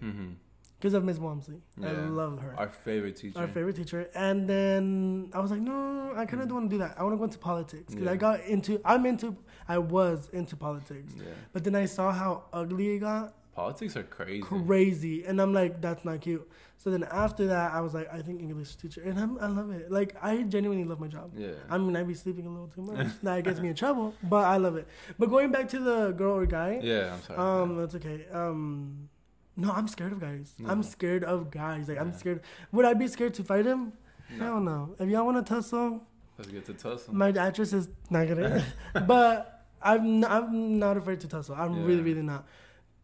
because 0.78 0.94
of 0.94 1.05
Miss 1.05 1.18
Wamsley. 1.18 1.61
I 1.83 1.92
love 1.92 2.40
her, 2.40 2.55
Our 2.59 2.68
favorite 2.70 3.16
teacher. 3.16 3.38
our 3.38 3.46
favorite 3.46 3.76
teacher. 3.76 4.09
And 4.14 4.48
then 4.48 5.31
I 5.33 5.38
was 5.38 5.50
like, 5.52 5.61
no, 5.61 6.12
I 6.16 6.26
kind 6.26 6.42
of 6.42 6.48
don't 6.48 6.59
want 6.59 6.70
to 6.70 6.74
do 6.76 6.78
that. 6.78 6.96
I 6.98 7.02
want 7.05 7.12
to 7.14 7.18
go 7.18 7.24
into 7.24 7.38
politics 7.38 7.94
because 7.94 8.09
I 8.09 8.16
got 8.16 8.40
into. 8.44 8.81
I'm 8.85 9.07
into. 9.07 9.37
I 9.68 9.79
was 9.79 10.29
into 10.33 10.57
politics, 10.57 11.14
Yeah. 11.16 11.25
but 11.53 11.64
then 11.64 11.75
I 11.75 11.87
saw 11.87 12.12
how 12.12 12.44
ugly 12.53 12.90
it 12.96 12.98
got, 13.01 13.35
Politics 13.55 13.96
are 13.96 14.03
crazy. 14.03 14.40
crazy, 14.42 15.25
and 15.25 15.40
I'm 15.40 15.53
like, 15.53 15.81
that's 15.81 16.05
not 16.05 16.20
cute. 16.22 16.48
So 16.79 16.90
then 16.90 17.05
after 17.05 17.46
that, 17.46 17.72
I 17.72 17.81
was 17.81 17.94
like, 17.94 18.12
I 18.12 18.20
think 18.22 18.40
English 18.40 18.75
teacher, 18.77 19.03
and 19.03 19.18
I'm, 19.20 19.38
I 19.38 19.46
love 19.46 19.70
it. 19.70 19.90
Like 19.92 20.16
I 20.22 20.42
genuinely 20.42 20.85
love 20.85 20.98
my 21.01 21.07
job. 21.07 21.33
Yeah. 21.37 21.51
I 21.70 21.79
mean, 21.79 21.94
I 21.94 22.03
be 22.03 22.14
sleeping 22.14 22.46
a 22.46 22.51
little 22.51 22.66
too 22.68 22.83
much. 22.83 23.07
that 23.22 23.44
gets 23.44 23.61
me 23.61 23.68
in 23.68 23.75
trouble, 23.77 24.14
but 24.22 24.44
I 24.46 24.57
love 24.57 24.77
it. 24.77 24.88
But 25.18 25.31
going 25.31 25.53
back 25.53 25.68
to 25.68 25.79
the 25.79 26.11
girl 26.12 26.37
or 26.38 26.46
guy, 26.46 26.81
yeah, 26.83 27.12
I'm 27.14 27.22
sorry. 27.22 27.38
um, 27.38 27.77
that's 27.77 27.94
okay. 27.94 28.27
Um, 28.33 29.09
no, 29.57 29.70
I'm 29.70 29.87
scared 29.87 30.12
of 30.12 30.20
guys. 30.20 30.55
I'm 30.66 30.83
scared 30.83 31.22
of 31.22 31.51
guys. 31.51 31.88
Like 31.88 31.98
I'm 32.01 32.12
scared. 32.14 32.40
Would 32.72 32.87
I 32.87 32.94
be 32.94 33.07
scared 33.07 33.35
to 33.35 33.44
fight 33.44 33.66
him? 33.66 33.92
No. 34.38 34.44
Hell 34.44 34.61
no. 34.61 34.94
If 34.98 35.09
y'all 35.11 35.27
want 35.27 35.44
to 35.44 35.55
tussle, 35.55 36.03
Let's 36.42 36.52
get 36.52 36.66
to 36.66 36.74
tussle. 36.74 37.14
my 37.14 37.28
actress 37.31 37.72
is 37.72 37.88
not 38.11 38.28
gonna. 38.28 38.64
but 39.07 39.64
I'm 39.83 40.24
I'm 40.24 40.78
not 40.78 40.96
afraid 40.96 41.20
to 41.20 41.28
tussle. 41.28 41.55
I'm 41.55 41.85
really 41.85 41.98
Yeah. 41.98 42.05
really 42.05 42.22
not. 42.22 42.46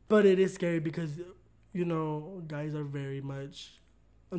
But 0.08 0.26
it 0.26 0.38
is 0.38 0.54
scary 0.54 0.80
because 0.80 1.12
you 1.72 1.84
know 1.84 2.42
guys 2.46 2.74
are 2.74 2.84
very 2.84 3.20
much 3.20 3.74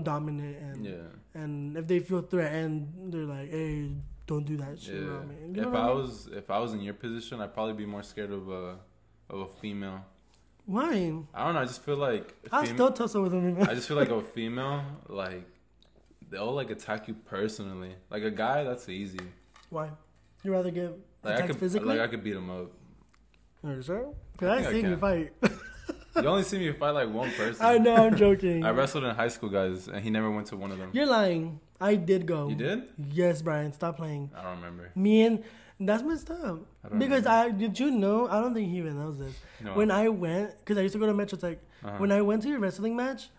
dominant 0.03 0.57
and 0.61 0.85
yeah. 0.85 1.41
and 1.41 1.77
if 1.77 1.87
they 1.87 1.99
feel 1.99 2.21
threatened, 2.21 2.93
they're 3.13 3.25
like, 3.25 3.49
hey, 3.49 3.91
don't 4.27 4.45
do 4.45 4.57
that 4.57 4.79
shit 4.79 4.95
Yeah. 4.95 5.07
around 5.09 5.29
me. 5.29 5.35
You 5.41 5.47
know 5.61 5.67
If 5.67 5.73
what 5.73 5.81
I 5.81 5.87
mean? 5.87 5.97
was 5.97 6.27
if 6.41 6.49
I 6.49 6.59
was 6.59 6.73
in 6.73 6.81
your 6.81 6.93
position, 6.93 7.41
I'd 7.41 7.53
probably 7.53 7.73
be 7.73 7.85
more 7.85 8.03
scared 8.03 8.31
of 8.31 8.49
a 8.49 8.77
of 9.29 9.39
a 9.41 9.47
female. 9.47 10.05
Why? 10.65 10.89
I 11.33 11.45
don't 11.45 11.53
know. 11.55 11.61
I 11.61 11.65
just 11.65 11.83
feel 11.83 11.97
like 11.97 12.35
a 12.51 12.55
I'll 12.55 12.65
fem- 12.65 12.75
still 12.75 12.91
tussle 12.91 13.23
with 13.23 13.33
him. 13.33 13.57
I 13.61 13.73
just 13.73 13.87
feel 13.87 13.97
like 13.97 14.09
a 14.11 14.21
female 14.37 14.83
like 15.07 15.47
they'll 16.29 16.51
like 16.53 16.69
attack 16.69 17.07
you 17.07 17.13
personally. 17.13 17.95
Like 18.09 18.23
a 18.23 18.31
guy, 18.31 18.63
that's 18.63 18.87
easy. 18.89 19.19
Why? 19.69 19.89
You 20.43 20.51
rather 20.51 20.71
get 20.71 20.91
Like 21.23 21.33
I 21.33 21.35
attacked 21.35 21.47
could 21.51 21.59
physically? 21.59 21.87
like 21.97 21.99
I 21.99 22.07
could 22.07 22.23
beat 22.23 22.35
him 22.35 22.49
up. 22.49 22.71
Are 23.63 23.73
you 23.73 23.81
sure? 23.81 24.07
I 24.07 24.37
Cause 24.39 24.49
I, 24.49 24.69
I 24.69 24.71
seen 24.71 24.85
you 24.89 24.97
fight. 24.97 25.33
You 26.15 26.27
only 26.27 26.43
see 26.43 26.57
me 26.59 26.71
fight 26.73 26.91
like 26.91 27.09
one 27.09 27.31
person. 27.31 27.65
I 27.65 27.77
know, 27.77 27.95
I'm 27.95 28.15
joking. 28.17 28.63
I 28.65 28.71
wrestled 28.71 29.03
in 29.05 29.15
high 29.15 29.27
school, 29.29 29.49
guys, 29.49 29.87
and 29.87 30.01
he 30.03 30.09
never 30.09 30.29
went 30.29 30.47
to 30.47 30.57
one 30.57 30.71
of 30.71 30.77
them. 30.77 30.89
You're 30.93 31.05
lying. 31.05 31.59
I 31.79 31.95
did 31.95 32.25
go. 32.25 32.49
You 32.49 32.55
did? 32.55 32.89
Yes, 33.11 33.41
Brayan. 33.41 33.71
Stop 33.73 33.97
playing. 33.97 34.29
I 34.35 34.41
don't 34.43 34.57
remember. 34.57 34.91
Me 34.95 35.21
and 35.23 35.43
that's 35.79 36.03
messed 36.03 36.29
up. 36.29 36.59
I 36.83 36.97
Because 36.97 37.23
remember. 37.23 37.29
I 37.29 37.49
did 37.51 37.79
you 37.79 37.91
know? 37.91 38.27
I 38.27 38.41
don't 38.41 38.53
think 38.53 38.69
he 38.69 38.77
even 38.79 38.97
knows 38.99 39.17
this. 39.19 39.33
No. 39.63 39.75
When 39.75 39.91
I 39.91 40.09
went, 40.09 40.57
because 40.59 40.77
I 40.77 40.81
used 40.81 40.93
to 40.93 40.99
go 40.99 41.05
to 41.05 41.13
Metro 41.13 41.37
Tech. 41.37 41.59
Uh-huh. 41.85 41.97
When 41.99 42.11
I 42.11 42.21
went 42.21 42.41
to 42.43 42.49
your 42.49 42.59
wrestling 42.59 42.97
match, 42.97 43.29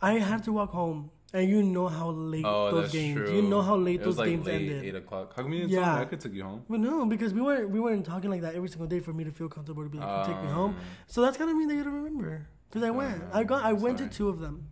I 0.00 0.14
had 0.14 0.44
to 0.44 0.52
walk 0.52 0.70
home, 0.70 1.10
and 1.32 1.48
you 1.48 1.62
know 1.62 1.88
how 1.88 2.10
late 2.10 2.44
oh, 2.46 2.70
those 2.70 2.92
games. 2.92 3.16
true. 3.16 3.34
You 3.34 3.42
know 3.42 3.62
how 3.62 3.76
late 3.76 4.00
it 4.00 4.06
was 4.06 4.16
those 4.16 4.26
like 4.26 4.30
games 4.30 4.46
late, 4.46 4.54
ended. 4.54 4.84
Eight 4.84 4.94
o'clock. 4.94 5.34
How 5.34 5.42
come 5.42 5.52
you 5.52 5.60
didn't 5.60 5.72
Yeah. 5.72 6.00
I 6.00 6.04
could 6.04 6.20
take 6.20 6.34
you 6.34 6.42
home. 6.42 6.64
But 6.68 6.80
no, 6.80 7.06
because 7.06 7.32
we 7.32 7.40
weren't 7.40 7.70
we 7.70 7.80
weren't 7.80 8.04
talking 8.04 8.30
like 8.30 8.42
that 8.42 8.54
every 8.54 8.68
single 8.68 8.86
day 8.86 9.00
for 9.00 9.12
me 9.12 9.24
to 9.24 9.30
feel 9.30 9.48
comfortable 9.48 9.82
to 9.82 9.88
be 9.88 9.98
like, 9.98 10.26
take 10.26 10.42
me 10.42 10.50
home. 10.50 10.72
Um, 10.72 10.76
So 11.06 11.22
that's 11.22 11.36
kind 11.36 11.50
of 11.50 11.56
mean 11.56 11.68
that 11.68 11.74
you 11.74 11.84
don't 11.84 11.94
remember. 11.94 12.46
Because 12.68 12.82
I 12.82 12.90
went. 12.90 13.22
I 13.32 13.44
got. 13.44 13.64
I 13.64 13.72
went 13.72 13.98
to 13.98 14.08
two 14.08 14.28
of 14.28 14.40
them. 14.40 14.68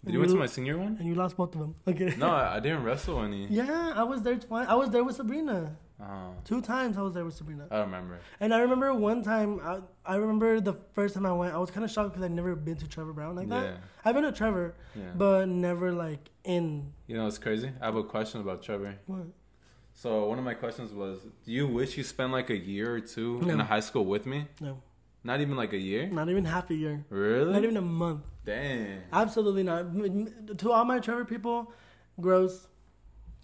Did 0.00 0.08
And 0.08 0.14
you 0.14 0.20
went 0.20 0.32
to 0.32 0.38
my 0.38 0.46
senior 0.46 0.78
one? 0.78 0.96
And 0.98 1.06
you 1.06 1.14
lost 1.14 1.36
both 1.36 1.54
of 1.54 1.60
them. 1.60 1.74
Okay. 1.86 2.14
No, 2.16 2.28
I, 2.30 2.56
I 2.56 2.60
didn't 2.60 2.82
wrestle 2.82 3.22
any. 3.22 3.46
Yeah, 3.46 3.92
I 3.94 4.02
was 4.02 4.22
there 4.22 4.36
twice. 4.36 4.66
I 4.68 4.74
was 4.74 4.90
there 4.90 5.04
with 5.04 5.14
Sabrina. 5.16 5.76
Oh, 6.02 6.34
Two 6.44 6.60
times 6.60 6.98
I 6.98 7.02
was 7.02 7.14
there 7.14 7.24
with 7.24 7.34
Sabrina. 7.34 7.66
I 7.70 7.78
remember. 7.80 8.18
And 8.40 8.52
I 8.52 8.58
remember 8.60 8.92
one 8.92 9.22
time, 9.22 9.60
I, 9.62 9.78
I 10.04 10.16
remember 10.16 10.60
the 10.60 10.72
first 10.94 11.14
time 11.14 11.24
I 11.26 11.32
went, 11.32 11.54
I 11.54 11.58
was 11.58 11.70
kind 11.70 11.84
of 11.84 11.90
shocked 11.92 12.10
because 12.10 12.24
I'd 12.24 12.32
never 12.32 12.56
been 12.56 12.76
to 12.76 12.88
Trevor 12.88 13.12
Browne 13.12 13.36
like 13.36 13.48
that. 13.50 13.62
yeah, 13.64 13.76
I've 14.04 14.14
been 14.14 14.24
to 14.24 14.32
Trevor, 14.32 14.74
yeah. 14.96 15.02
but 15.14 15.48
never 15.48 15.92
like 15.92 16.30
in. 16.44 16.92
you 17.06 17.16
know, 17.16 17.26
it's 17.28 17.38
crazy. 17.38 17.70
I 17.80 17.84
have 17.84 17.94
a 17.94 18.02
question 18.02 18.40
about 18.40 18.62
Trevor. 18.62 18.96
What? 19.06 19.26
So 19.94 20.26
one 20.26 20.38
of 20.38 20.44
my 20.44 20.54
questions 20.54 20.92
was, 20.92 21.18
do 21.44 21.52
you 21.52 21.66
wish 21.68 21.96
you 21.96 22.02
spent 22.02 22.32
like 22.32 22.50
a 22.50 22.56
year 22.56 22.94
or 22.96 23.00
two 23.00 23.38
in 23.42 23.48
No. 23.48 23.60
a 23.60 23.64
high 23.64 23.80
school 23.80 24.04
with 24.04 24.26
me? 24.26 24.46
No, 24.60 24.80
Not 25.22 25.40
even 25.40 25.56
like 25.56 25.72
a 25.72 25.78
year. 25.78 26.08
not 26.08 26.28
even 26.28 26.44
half 26.46 26.70
a 26.70 26.74
year. 26.74 27.04
Really? 27.10 27.52
Not 27.52 27.62
even 27.62 27.76
a 27.76 27.82
month. 27.82 28.22
Damn. 28.44 29.02
Absolutely 29.12 29.62
not. 29.62 30.58
To 30.58 30.72
all 30.72 30.84
my 30.84 30.98
Trevor 30.98 31.24
people, 31.24 31.72
gross. 32.20 32.66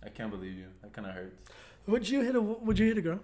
I 0.02 0.08
can't 0.08 0.30
believe 0.30 0.56
you. 0.56 0.66
That 0.82 0.92
kind 0.92 1.06
of 1.06 1.14
hurts. 1.14 1.36
Would 1.88 2.08
you 2.08 2.20
hit 2.20 2.36
a 2.36 2.40
Would 2.40 2.78
you 2.78 2.86
hit 2.86 2.98
a 2.98 3.02
girl? 3.02 3.20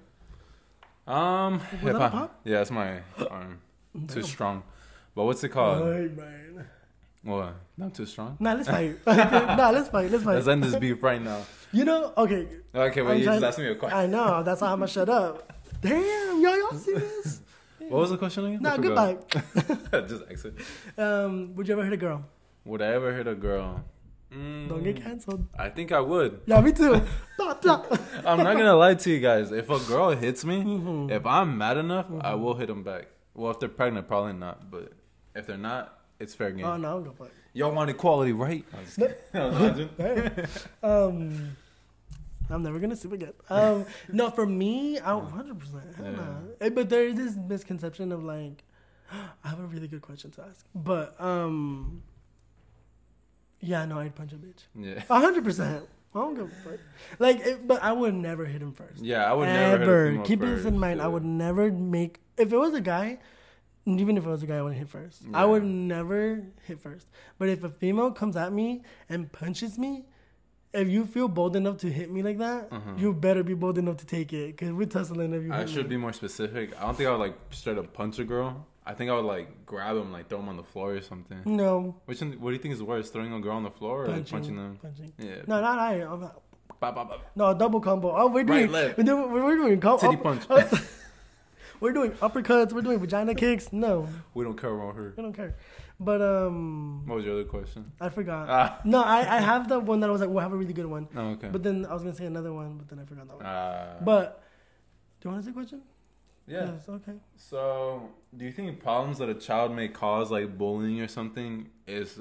Um, 1.07 1.59
Was 1.59 1.63
if 1.73 1.83
that 1.83 1.97
a 1.97 2.05
I- 2.05 2.09
pop? 2.09 2.41
yeah, 2.45 2.63
it's 2.63 2.71
my 2.71 3.01
arm. 3.31 3.61
Too 4.09 4.23
strong. 4.23 4.63
But 5.15 5.25
what's 5.25 5.45
it 5.45 5.51
called? 5.51 5.83
Ay, 5.83 6.09
man. 6.09 6.67
What? 7.23 7.55
Not 7.77 7.95
too 7.95 8.07
strong. 8.07 8.37
Nah, 8.41 8.55
let's 8.55 8.69
fight. 8.69 8.97
nah, 9.07 9.71
let's 9.71 9.89
fight. 9.89 10.11
Let's 10.11 10.25
fight. 10.25 10.35
Let's 10.37 10.49
end 10.49 10.65
this 10.65 10.77
beef 10.77 11.03
right 11.03 11.23
now. 11.23 11.43
You 11.73 11.85
know, 11.85 12.13
okay. 12.17 12.49
Okay, 12.75 13.01
I'm 13.01 13.07
wait. 13.07 13.19
You 13.19 13.25
just 13.25 13.45
asked 13.45 13.59
me 13.59 13.67
a 13.69 13.75
question. 13.75 13.99
I 13.99 14.07
know. 14.07 14.43
That's 14.43 14.61
why 14.63 14.69
I'm 14.69 14.79
gonna 14.79 14.89
shut 14.89 15.09
up. 15.09 15.53
Damn, 15.81 16.41
y'all, 16.41 16.59
y'all 16.59 16.79
see 16.79 16.95
this? 16.95 17.41
What 17.89 18.01
was 18.01 18.11
the 18.11 18.17
question 18.17 18.47
again? 18.47 18.63
Nah, 18.63 18.79
goodbye. 18.79 19.19
just 20.09 20.25
exit. 20.31 20.55
Um, 20.97 21.55
would 21.55 21.69
you 21.69 21.75
ever 21.75 21.85
hit 21.85 21.93
a 21.93 21.99
girl? 21.99 22.25
Would 22.65 22.81
I 22.81 22.87
ever 22.87 23.15
hit 23.15 23.27
a 23.27 23.35
girl? 23.35 23.85
Don't 24.35 24.83
get 24.83 24.97
Mm, 24.97 25.03
canceled. 25.03 25.47
I 25.57 25.69
think 25.69 25.93
I 25.93 26.01
would. 26.01 26.41
Yeah, 26.47 26.61
me 26.61 26.73
too. 26.73 26.95
I'm 27.39 28.39
not 28.43 28.57
gonna 28.57 28.75
lie 28.75 28.95
to 28.95 29.11
you 29.11 29.21
guys. 29.21 29.53
If 29.53 29.71
a 29.71 29.79
girl 29.81 30.11
hits 30.11 30.45
me, 30.45 30.63
Mhm. 30.63 31.11
if 31.11 31.25
I'm 31.27 31.57
mad 31.59 31.77
enough, 31.77 32.07
I 32.21 32.35
will 32.35 32.55
hit 32.55 32.67
them 32.69 32.83
back. 32.83 33.09
Well, 33.35 33.51
if 33.51 33.59
they're 33.61 33.69
pregnant, 33.69 34.09
probably 34.09 34.33
not. 34.33 34.71
But 34.71 34.93
if 35.35 35.47
they're 35.47 35.57
not, 35.57 35.99
it's 36.19 36.35
fair 36.35 36.51
game. 36.53 36.65
Oh 36.65 36.77
no, 36.77 36.97
I'm 36.97 37.05
gonna 37.05 37.17
fight. 37.17 37.31
Y'all 37.53 37.73
want 37.73 37.91
equality, 37.91 38.33
right? 38.33 38.65
I'm 38.75 38.85
just 38.85 38.97
kidding. 38.99 39.17
Imagine. 39.35 40.49
Um, 40.83 41.57
I'm 42.51 42.63
never 42.63 42.79
gonna 42.79 42.97
sleep 42.97 43.13
again. 43.15 43.33
Um, 43.49 43.87
no, 44.13 44.31
for 44.31 44.47
me, 44.47 44.99
I 44.99 45.15
100. 45.15 45.59
percent 45.59 45.85
Yeah. 46.03 46.69
But 46.71 46.89
there 46.91 47.07
is 47.07 47.17
this 47.17 47.37
misconception 47.37 48.11
of 48.13 48.23
like, 48.25 48.65
I 49.45 49.49
have 49.49 49.61
a 49.61 49.67
really 49.67 49.89
good 49.89 50.03
question 50.03 50.31
to 50.33 50.43
ask. 50.43 50.65
But 50.75 51.19
um, 51.21 52.03
yeah, 53.65 53.85
no, 53.85 53.99
I'd 53.99 54.15
punch 54.15 54.33
a 54.33 54.37
bitch. 54.37 54.63
Yeah. 54.75 55.03
100. 55.07 55.45
percent 55.45 55.85
I 56.15 56.19
don't 56.21 56.35
give 56.37 56.45
a 56.47 56.49
fuck. 56.71 56.79
Like, 57.19 57.41
it, 57.41 57.67
but 57.67 57.83
I 57.83 57.91
would 57.91 58.15
never 58.15 58.45
hit 58.45 58.63
him 58.63 58.73
first. 58.73 59.03
Yeah, 59.03 59.29
I 59.29 59.33
would 59.33 59.47
never 59.49 59.71
hit 59.79 59.83
Ever. 59.83 60.11
female 60.11 60.25
Keep 60.25 60.41
first. 60.41 60.57
this 60.63 60.73
in 60.73 60.79
mind. 60.79 61.03
I 61.03 61.09
would 61.09 61.25
never 61.25 61.73
make 61.73 62.21
if 62.37 62.53
it 62.53 62.57
was 62.57 62.73
a 62.75 62.81
guy. 62.81 63.19
Even 63.87 64.17
if 64.17 64.25
it 64.25 64.29
was 64.29 64.43
a 64.43 64.47
guy, 64.47 64.57
I 64.59 64.63
wouldn't 64.63 64.79
hit 64.79 64.89
first. 64.89 65.23
I 65.35 65.45
would 65.45 65.65
never 65.65 66.43
hit 66.67 66.81
first. 66.81 67.07
But 67.39 67.49
if 67.51 67.65
a 67.65 67.69
female 67.69 68.13
comes 68.13 68.35
at 68.37 68.51
me 68.53 68.83
and 69.11 69.31
punches 69.31 69.77
me, 69.79 70.05
if 70.73 70.89
you 70.89 71.05
feel 71.05 71.29
bold 71.29 71.55
enough 71.57 71.77
to 71.79 71.91
hit 71.91 72.11
me 72.11 72.23
like 72.23 72.39
that, 72.39 72.69
Uh-huh. 72.73 72.93
you 72.97 73.13
better 73.13 73.43
be 73.43 73.55
bold 73.55 73.77
enough 73.77 73.97
to 73.99 74.07
take 74.07 74.33
it. 74.33 74.57
Cause 74.57 74.71
we're 74.73 74.87
tussling 74.87 75.35
if 75.35 75.43
you. 75.43 75.53
I 75.53 75.67
should 75.67 75.85
me. 75.91 75.91
be 75.91 75.97
more 75.99 76.13
specific. 76.15 76.75
I 76.79 76.87
don't 76.87 76.97
think 76.97 77.09
I 77.09 77.13
would 77.13 77.21
like 77.21 77.37
straight 77.51 77.77
up 77.77 77.93
punch 77.93 78.19
a 78.21 78.25
girl. 78.25 78.67
I 78.87 78.93
think 78.95 79.11
I 79.11 79.15
would 79.15 79.25
like 79.25 79.65
grab 79.65 79.97
him, 79.97 80.13
like 80.13 80.29
throw 80.29 80.39
him 80.41 80.49
on 80.49 80.57
the 80.57 80.63
floor 80.63 80.93
or 80.95 81.01
something. 81.01 81.41
No 81.47 81.97
Which 82.05 82.21
one, 82.21 82.33
what 82.41 82.51
do 82.51 82.57
you 82.57 82.61
think 82.63 82.75
is 82.75 82.83
worse, 82.83 83.09
throwing 83.11 83.33
a 83.33 83.41
girl 83.41 83.57
on 83.57 83.63
the 83.63 83.71
floor 83.71 84.05
or 84.05 84.09
like 84.09 84.17
punching. 84.17 84.39
punching 84.39 84.57
them? 84.57 84.79
Punching. 84.83 85.13
Yeah. 85.19 85.37
No, 85.47 85.61
not 85.61 85.79
I. 85.79 86.03
I'm 86.03 86.21
not, 86.21 86.41
Bop, 86.81 86.95
bop, 86.95 87.09
bop. 87.09 87.21
no 87.35 87.55
double 87.55 87.81
combo. 87.81 88.13
Oh, 88.15 88.27
we're 88.27 88.45
doing. 88.45 88.63
Right, 88.65 88.71
left. 88.71 88.99
We're 88.99 89.05
doing. 89.05 89.33
We're 89.33 89.57
doing. 89.57 89.81
Com- 89.81 89.99
Titty 89.99 90.17
up- 90.17 90.23
punch. 90.23 90.43
we're 91.81 91.93
doing 91.93 92.11
uppercuts. 92.13 92.73
We're 92.73 92.83
doing 92.83 92.99
vagina 92.99 93.35
kicks. 93.35 93.73
No. 93.73 94.09
We 94.35 94.45
don't 94.45 94.59
care 94.61 94.71
about 94.75 94.97
her. 94.97 95.15
I 95.17 95.23
don't 95.23 95.33
care. 95.33 95.57
But 95.99 96.21
um, 96.21 97.07
What 97.07 97.17
was 97.17 97.25
your 97.25 97.35
other 97.35 97.45
question? 97.45 97.93
I 98.01 98.09
forgot. 98.11 98.49
Ah. 98.51 98.81
No, 98.85 99.03
I, 99.03 99.37
I 99.37 99.41
have 99.41 99.69
the 99.69 99.79
one 99.79 100.01
that 100.01 100.09
I 100.11 100.13
was 100.13 100.21
like, 100.21 100.29
we'll 100.29 100.41
have 100.43 100.53
a 100.53 100.57
really 100.57 100.73
good 100.73 100.87
one. 100.87 101.09
Oh, 101.17 101.29
okay. 101.31 101.49
But 101.51 101.63
then 101.63 101.87
I 101.87 101.95
was 101.95 102.03
gonna 102.03 102.15
say 102.17 102.27
another 102.27 102.53
one, 102.53 102.77
but 102.79 102.89
then 102.89 102.99
I 102.99 103.05
forgot 103.05 103.29
that 103.29 103.37
one. 103.37 103.47
Uh, 103.47 103.97
but 104.05 104.43
do 105.21 105.29
you 105.29 105.33
want 105.33 105.43
to 105.45 105.47
say 105.47 105.53
a 105.53 105.55
question? 105.55 105.83
Yeah. 106.47 106.73
Okay. 106.89 107.13
So, 107.37 108.11
do 108.37 108.45
you 108.45 108.53
think 108.53 108.81
problems 108.81 109.19
that 109.19 109.29
a 109.29 109.35
child 109.35 109.75
may 109.75 109.89
cause, 109.89 110.31
like 110.31 110.57
bullying 110.59 111.01
or 111.01 111.09
something, 111.09 111.69
is 111.87 112.21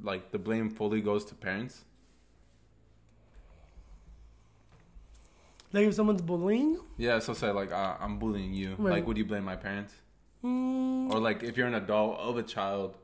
like 0.00 0.30
the 0.30 0.38
blame 0.38 0.70
fully 0.70 1.00
goes 1.00 1.24
to 1.26 1.34
parents? 1.34 1.84
Like 5.72 5.86
if 5.88 5.94
someone's 5.94 6.22
bullying, 6.22 6.78
Yeah. 6.96 7.18
So 7.18 7.34
say 7.34 7.50
like 7.50 7.72
uh, 7.72 7.96
I'm 8.00 8.18
bullying 8.18 8.54
you. 8.54 8.74
Right. 8.78 8.94
Like, 8.94 9.06
would 9.06 9.18
you 9.18 9.24
blame 9.24 9.44
my 9.44 9.56
parents? 9.56 9.94
mm, 10.44 11.10
Or 11.12 11.18
like 11.18 11.42
if 11.42 11.56
you're 11.56 11.66
an 11.66 11.74
adult 11.74 12.18
of 12.18 12.36
a 12.38 12.42
child 12.42 12.96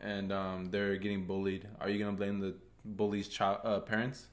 and 0.00 0.32
um, 0.32 0.70
they're 0.70 0.96
getting 0.96 1.26
bullied, 1.26 1.66
are 1.80 1.88
you 1.88 1.98
gonna 1.98 2.16
blame 2.16 2.38
the 2.40 2.54
bully's 2.84 3.28
child 3.28 3.58
uh, 3.64 3.80
parents? 3.80 4.28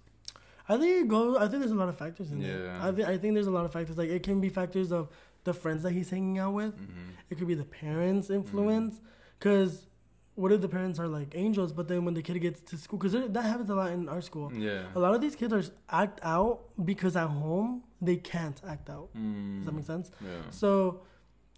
I 0.69 0.77
think 0.77 1.01
it 1.05 1.07
goes. 1.09 1.35
I 1.37 1.47
think 1.47 1.59
there's 1.59 1.71
a 1.71 1.75
lot 1.75 1.89
of 1.89 1.97
factors 1.97 2.31
in 2.31 2.39
there. 2.39 2.65
Yeah. 2.65 2.87
I 2.87 2.91
think 2.91 3.07
I 3.07 3.17
think 3.17 3.33
there's 3.33 3.47
a 3.47 3.51
lot 3.51 3.65
of 3.65 3.73
factors. 3.73 3.97
Like 3.97 4.09
it 4.09 4.23
can 4.23 4.39
be 4.39 4.47
factors 4.49 4.91
of 4.93 5.09
the 5.43 5.53
friends 5.53 5.83
that 5.83 5.91
he's 5.91 6.09
hanging 6.09 6.37
out 6.39 6.53
with. 6.53 6.73
Mm-hmm. 6.75 7.09
It 7.29 7.37
could 7.37 7.47
be 7.47 7.55
the 7.55 7.65
parents' 7.65 8.29
influence. 8.29 8.99
Because 9.39 9.87
what 10.35 10.51
if 10.51 10.61
the 10.61 10.69
parents 10.69 10.99
are 10.99 11.07
like 11.07 11.33
angels, 11.35 11.73
but 11.73 11.87
then 11.87 12.05
when 12.05 12.13
the 12.13 12.21
kid 12.21 12.39
gets 12.41 12.61
to 12.61 12.77
school, 12.77 12.97
because 12.99 13.13
that 13.13 13.43
happens 13.43 13.69
a 13.69 13.75
lot 13.75 13.91
in 13.91 14.07
our 14.07 14.21
school. 14.21 14.51
Yeah. 14.53 14.83
A 14.95 14.99
lot 14.99 15.13
of 15.15 15.21
these 15.21 15.35
kids 15.35 15.51
are 15.53 15.63
act 15.89 16.19
out 16.23 16.61
because 16.85 17.15
at 17.15 17.27
home 17.27 17.83
they 18.01 18.17
can't 18.17 18.59
act 18.67 18.89
out. 18.89 19.09
Mm. 19.17 19.57
Does 19.57 19.65
that 19.65 19.73
make 19.73 19.85
sense? 19.85 20.11
Yeah. 20.21 20.29
So 20.51 21.01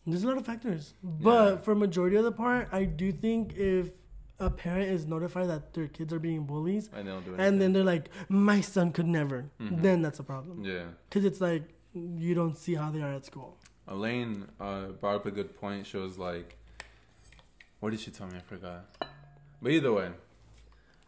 there's 0.08 0.24
a 0.24 0.28
lot 0.28 0.38
of 0.38 0.46
factors, 0.46 0.94
but 1.04 1.50
Yeah. 1.50 1.58
for 1.58 1.76
majority 1.76 2.16
of 2.16 2.24
the 2.24 2.32
part, 2.32 2.68
I 2.72 2.86
do 2.86 3.12
think 3.12 3.54
if 3.56 3.90
a 4.40 4.50
parent 4.50 4.90
is 4.92 5.06
notified 5.06 5.48
that 5.50 5.74
their 5.74 5.88
kids 5.88 6.12
are 6.12 6.20
being 6.20 6.44
bullies, 6.46 6.90
And 6.94 7.08
they 7.08 7.12
don't 7.12 7.24
do 7.26 7.36
and 7.38 7.62
then 7.62 7.72
they're 7.74 7.84
like, 7.96 8.10
"My 8.30 8.60
son 8.62 8.92
could 8.92 9.08
never," 9.08 9.52
Mhm. 9.60 9.82
then 9.82 10.02
that's 10.02 10.20
a 10.20 10.24
problem. 10.24 10.64
yeah. 10.66 10.86
Because 11.08 11.24
it's 11.26 11.40
like 11.40 11.64
you 11.94 12.34
don't 12.34 12.58
see 12.58 12.74
how 12.74 12.90
they 12.90 13.02
are 13.04 13.14
at 13.14 13.24
school. 13.24 13.58
Elaine 13.88 14.48
uh, 14.60 14.88
brought 15.00 15.16
up 15.16 15.26
a 15.26 15.32
good 15.32 15.56
point. 15.60 15.86
She 15.88 15.98
was 15.98 16.18
like, 16.18 16.58
"What 17.80 17.90
did 17.92 18.00
she 18.00 18.12
tell 18.12 18.28
me? 18.28 18.38
I 18.38 18.42
forgot." 18.42 18.86
But 19.62 19.72
either 19.72 19.92
way, 19.94 20.10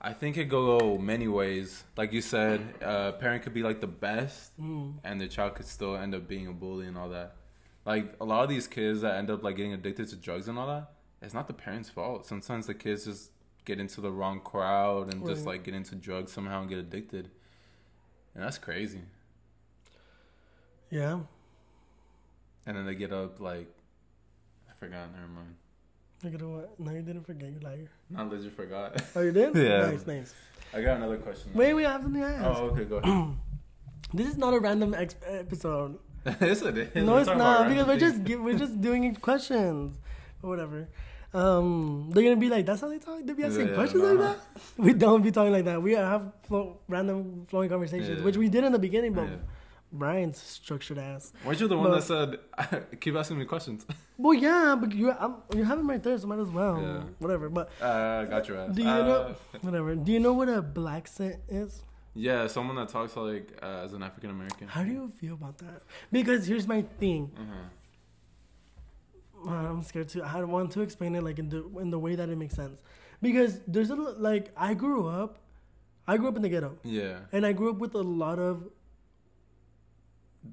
I 0.01 0.13
think 0.13 0.38
it 0.38 0.41
could 0.45 0.49
go 0.49 0.97
many 0.97 1.27
ways. 1.27 1.83
Like 1.97 2.11
you 2.13 2.21
said, 2.21 2.61
a 2.81 3.13
parent 3.13 3.43
could 3.43 3.53
be 3.53 3.63
like 3.63 3.81
the 3.81 3.88
best, 3.88 4.57
Mm. 4.59 4.95
and 5.03 5.19
the 5.21 5.27
child 5.27 5.55
could 5.55 5.65
still 5.67 5.95
end 5.95 6.13
up 6.15 6.27
being 6.27 6.47
a 6.47 6.53
bully 6.53 6.88
and 6.88 6.97
all 6.97 7.09
that. 7.09 7.35
Like 7.85 8.15
a 8.19 8.25
lot 8.25 8.43
of 8.43 8.49
these 8.49 8.67
kids 8.67 9.01
that 9.01 9.15
end 9.15 9.29
up 9.29 9.43
like 9.43 9.55
getting 9.57 9.73
addicted 9.73 10.07
to 10.09 10.15
drugs 10.15 10.47
and 10.47 10.57
all 10.57 10.67
that, 10.67 10.91
it's 11.21 11.33
not 11.33 11.47
the 11.47 11.53
parents' 11.53 11.89
fault. 11.89 12.25
Sometimes 12.25 12.67
the 12.67 12.73
kids 12.73 13.05
just 13.05 13.31
get 13.63 13.79
into 13.79 13.99
the 14.01 14.11
wrong 14.11 14.39
crowd 14.41 15.11
and 15.13 15.25
just 15.25 15.45
like 15.45 15.63
get 15.63 15.73
into 15.73 15.95
drugs 15.95 16.31
somehow 16.31 16.61
and 16.61 16.69
get 16.69 16.77
addicted, 16.79 17.29
and 18.33 18.43
that's 18.43 18.57
crazy. 18.57 19.01
Yeah. 20.89 21.19
And 22.65 22.75
then 22.78 22.86
they 22.86 22.95
get 22.95 23.13
up 23.13 23.39
like, 23.39 23.67
I 24.69 24.73
forgot. 24.80 25.12
Never 25.13 25.28
mind. 25.28 25.56
Look 26.23 26.34
at 26.34 26.41
what? 26.41 26.80
No, 26.80 26.91
you 26.91 27.01
didn't 27.01 27.23
forget. 27.25 27.49
You 27.51 27.60
liar. 27.60 27.89
Not 28.10 28.30
legit 28.32 28.54
forgot. 28.56 29.01
Oh, 29.15 29.21
you 29.21 29.32
did? 29.32 29.56
Yeah. 29.56 29.91
Nice, 29.91 30.08
nice. 30.08 30.34
I 30.73 30.82
got 30.82 30.97
another 30.97 31.17
question. 31.17 31.51
Wait, 31.54 31.73
we 31.73 31.84
have 31.84 32.01
something 32.01 32.21
to 32.21 32.28
ask. 32.28 32.43
Oh, 32.45 32.63
okay, 32.71 32.86
go 32.86 32.97
ahead. 32.97 33.28
This 34.13 34.28
is 34.28 34.38
not 34.38 34.54
a 34.54 34.60
random 34.60 34.93
ex- 34.93 35.15
episode. 35.28 35.97
yes, 36.25 36.62
it 36.62 36.78
is. 36.78 36.95
no, 36.95 37.13
We're 37.13 37.19
it's 37.21 37.28
not 37.28 37.67
because 37.67 37.88
we're 37.88 37.99
just 37.99 38.19
we're 38.39 38.58
just 38.58 38.80
doing 38.80 39.13
questions 39.15 39.97
or 40.41 40.49
whatever. 40.51 40.88
Um, 41.34 42.12
they're 42.13 42.23
gonna 42.23 42.38
be 42.38 42.49
like, 42.49 42.65
"That's 42.65 42.82
how 42.82 42.88
they 42.88 42.99
talk." 42.99 43.25
They 43.25 43.34
be 43.34 43.43
asking 43.43 43.69
Yeah, 43.69 43.73
questions 43.73 44.04
no. 44.04 44.13
like 44.13 44.19
that. 44.38 44.38
We 44.78 44.93
don't 44.93 45.21
be 45.21 45.32
talking 45.32 45.51
like 45.51 45.65
that. 45.65 45.82
We 45.82 45.93
have 45.93 46.32
flow, 46.47 46.80
random 46.88 47.45
flowing 47.49 47.67
conversations, 47.69 48.19
Yeah. 48.19 48.23
which 48.25 48.38
we 48.38 48.47
did 48.47 48.63
in 48.63 48.71
the 48.71 48.80
beginning, 48.80 49.13
but. 49.13 49.28
Brayan's 49.97 50.38
structured 50.41 50.97
ass. 50.97 51.34
Weren't 51.45 51.60
you 51.60 51.67
the 51.67 51.77
one 51.77 51.91
But- 51.91 52.08
that 52.08 52.39
said, 52.62 52.86
keep 53.01 53.15
asking 53.15 53.39
me 53.39 53.45
questions? 53.45 53.86
Well, 54.17 54.34
yeah, 54.34 54.77
but 54.79 54.93
you 54.93 55.12
I'm, 55.12 55.36
you 55.53 55.65
have 55.65 55.77
him 55.77 55.89
right 55.89 56.01
there, 56.01 56.17
so 56.17 56.25
might 56.27 56.39
as 56.39 56.47
well. 56.49 56.81
Yeah. 56.81 57.03
Whatever. 57.19 57.49
But 57.49 57.69
Uh, 57.81 58.23
got 58.23 58.47
your 58.47 58.60
ass. 58.60 58.73
do 58.73 58.81
you 58.81 58.88
Uh, 58.88 58.97
know 59.10 59.36
whatever? 59.62 59.93
Do 59.93 60.10
you 60.13 60.21
know 60.21 60.31
what 60.31 60.47
a 60.47 60.62
blaccent 60.62 61.36
is? 61.49 61.84
Yeah, 62.13 62.47
someone 62.47 62.77
that 62.77 62.88
talks 62.88 63.17
like 63.17 63.60
uh, 63.62 63.84
as 63.84 63.91
an 63.91 64.03
African 64.03 64.29
American. 64.29 64.69
How 64.69 64.84
do 64.86 64.91
you 64.91 65.10
feel 65.10 65.34
about 65.34 65.58
that? 65.58 65.81
Because 66.13 66.47
here's 66.47 66.65
my 66.65 66.84
thing. 66.97 67.29
Uh-huh. 67.38 69.51
Uh, 69.51 69.69
I'm 69.69 69.84
scared 69.84 70.10
to. 70.10 70.23
I 70.23 70.43
want 70.43 70.71
to 70.71 70.81
explain 70.81 71.15
it 71.15 71.23
like 71.23 71.39
in 71.39 71.49
the 71.49 71.63
in 71.79 71.89
the 71.91 71.99
way 71.99 72.15
that 72.15 72.29
it 72.29 72.38
makes 72.38 72.55
sense. 72.55 72.81
Because 73.21 73.60
there's 73.67 73.89
a 73.89 73.95
like 73.95 74.51
I 74.55 74.73
grew 74.73 75.08
up, 75.08 75.39
I 76.08 76.17
grew 76.17 76.29
up 76.29 76.36
in 76.38 76.41
the 76.41 76.49
ghetto, 76.49 76.77
Yeah, 76.84 77.19
and 77.31 77.45
I 77.45 77.53
grew 77.53 77.69
up 77.69 77.77
with 77.77 77.95
a 77.95 78.01
lot 78.01 78.39
of 78.39 78.63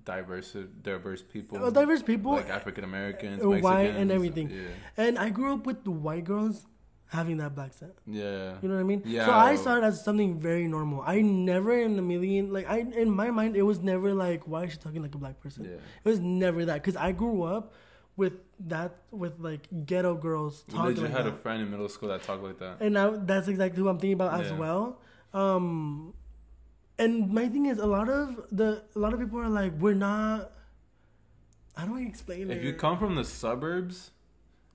diverse, 0.05 0.57
diverse 0.83 1.23
people. 1.23 1.71
diverse 1.71 2.03
people, 2.03 2.33
like 2.33 2.49
African 2.51 2.85
Americans, 2.85 3.43
white 3.45 3.95
and 3.97 4.11
everything. 4.11 4.51
Yeah, 4.51 5.05
and 5.05 5.19
I 5.19 5.31
grew 5.31 5.55
up 5.55 5.67
with 5.67 5.85
the 5.85 5.91
white 5.91 6.25
girls 6.25 6.67
having 7.07 7.37
that 7.37 7.55
blaccent 7.55 7.93
yeah, 8.07 8.55
You 8.63 8.69
know 8.71 8.75
what 8.77 8.81
I 8.81 8.85
mean? 8.85 9.03
Yeah. 9.05 9.27
So 9.27 9.33
I 9.33 9.55
saw 9.57 9.77
it 9.77 9.85
as 9.85 10.03
something 10.03 10.39
very 10.39 10.67
normal. 10.67 11.03
I 11.07 11.21
never 11.21 11.79
in 11.79 11.99
a 11.99 12.03
million 12.03 12.51
like 12.53 12.67
I 12.71 12.79
in 12.79 13.11
my 13.11 13.31
mind 13.31 13.55
it 13.55 13.63
was 13.63 13.81
never 13.81 14.15
like 14.15 14.49
why 14.49 14.65
is 14.65 14.73
she 14.73 14.79
talking 14.79 15.03
like 15.03 15.15
a 15.15 15.19
black 15.19 15.39
person? 15.41 15.65
yeah. 15.65 15.73
It 16.05 16.09
was 16.09 16.21
never 16.21 16.65
that 16.65 16.77
because 16.83 16.97
I 16.97 17.13
grew 17.13 17.43
up 17.43 17.75
with 18.17 18.33
that 18.69 18.97
with 19.11 19.39
like 19.41 19.69
ghetto 19.85 20.15
girls 20.15 20.63
talking 20.71 20.85
legit 20.97 21.03
like 21.05 21.13
had 21.13 21.27
that. 21.27 21.35
a 21.35 21.37
friend 21.37 21.61
in 21.63 21.71
middle 21.71 21.89
school 21.91 22.09
that 22.09 22.23
talked 22.23 22.43
like 22.43 22.59
that. 22.61 22.79
and 22.81 22.95
now 22.95 23.11
that's 23.15 23.47
exactly 23.49 23.83
who 23.83 23.89
I'm 23.91 23.99
thinking 23.99 24.15
about 24.15 24.41
as 24.41 24.51
Yeah. 24.51 24.57
well. 24.57 24.99
Um, 25.35 26.15
and 26.99 27.33
my 27.33 27.49
thing 27.49 27.67
is, 27.67 27.79
a 27.79 27.87
lot 27.87 28.09
of 28.09 28.45
the 28.51 28.83
a 28.95 28.99
lot 28.99 29.13
of 29.13 29.21
people 29.21 29.39
are 29.41 29.49
like, 29.49 29.73
we're 29.79 29.95
not. 29.95 30.53
How 31.77 31.87
do 31.87 31.97
I 31.97 32.03
explain 32.03 32.51
it? 32.51 32.57
If 32.59 32.63
you 32.63 32.75
come 32.75 32.99
from 32.99 33.15
the 33.15 33.25
suburbs, 33.25 34.11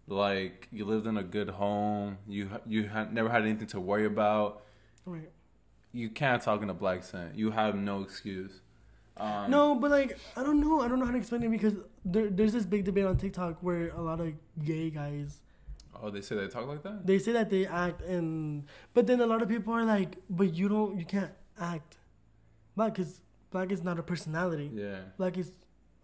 like 0.07 0.67
you 0.71 0.85
lived 0.85 1.05
in 1.05 1.17
a 1.17 1.23
good 1.23 1.49
home, 1.49 2.17
you 2.27 2.49
you 2.65 2.87
had 2.87 3.13
never 3.13 3.29
had 3.29 3.43
anything 3.43 3.67
to 3.67 3.79
worry 3.79 4.05
about. 4.05 4.63
Right. 5.05 5.29
You 5.93 6.09
can't 6.09 6.41
talk 6.41 6.61
in 6.61 6.69
a 6.69 6.75
blaccent. 6.75 7.35
You 7.37 7.51
have 7.51 7.75
no 7.75 8.01
excuse. 8.01 8.61
Um, 9.15 9.49
No, 9.49 9.75
but 9.75 9.91
like 9.91 10.17
I 10.35 10.43
don't 10.43 10.59
know. 10.59 10.81
I 10.81 10.87
don't 10.87 10.99
know 10.99 11.05
how 11.05 11.11
to 11.11 11.17
explain 11.17 11.43
it 11.43 11.49
because 11.49 11.75
there, 12.03 12.29
there's 12.29 12.53
this 12.53 12.65
big 12.65 12.83
debate 12.83 13.05
on 13.05 13.17
TikTok 13.17 13.57
where 13.61 13.89
a 13.89 14.01
lot 14.01 14.19
of 14.19 14.33
gay 14.63 14.89
guys 14.89 15.39
Oh, 16.01 16.11
they 16.11 16.21
say 16.21 16.35
they 16.35 16.47
talk 16.47 16.67
like 16.67 16.83
that. 16.83 17.07
they 17.07 17.17
say 17.17 17.31
that 17.31 17.49
they 17.49 17.65
act 17.65 18.01
and 18.01 18.65
but 18.93 19.07
then 19.07 19.19
a 19.21 19.25
lot 19.25 19.41
of 19.41 19.49
people 19.49 19.73
are 19.73 19.83
like, 19.83 20.17
but 20.29 20.53
you 20.53 20.69
don't, 20.69 20.97
you 20.99 21.05
can't 21.05 21.31
act 21.59 21.96
black 22.77 22.93
because 22.93 23.19
black 23.51 23.71
is 23.75 23.81
not 23.89 23.97
a 23.99 24.03
personality. 24.13 24.69
Yeah. 24.73 24.99
Black 25.17 25.37
is 25.37 25.51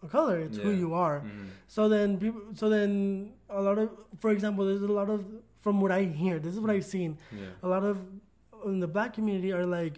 a 0.02 0.08
color. 0.08 0.38
It's 0.46 0.58
who 0.58 0.72
you 0.84 0.94
are. 1.06 1.18
Mhm. 1.22 1.48
So 1.76 1.88
then 1.94 2.18
people, 2.24 2.42
so 2.62 2.66
then 2.76 3.32
a 3.50 3.62
lot 3.68 3.78
of, 3.84 3.90
for 4.20 4.32
example, 4.32 4.66
there's 4.66 4.82
a 4.82 4.88
lot 5.02 5.10
of 5.16 5.26
from 5.64 5.80
what 5.84 5.92
I 6.00 6.02
hear. 6.24 6.40
This 6.46 6.54
is 6.56 6.60
what 6.60 6.72
I've 6.76 6.84
seen. 6.96 7.18
Yeah. 7.32 7.46
A 7.66 7.70
lot 7.76 7.84
of 7.92 7.96
in 8.66 8.80
the 8.86 8.88
black 8.98 9.14
community 9.14 9.52
are 9.54 9.66
like, 9.80 9.96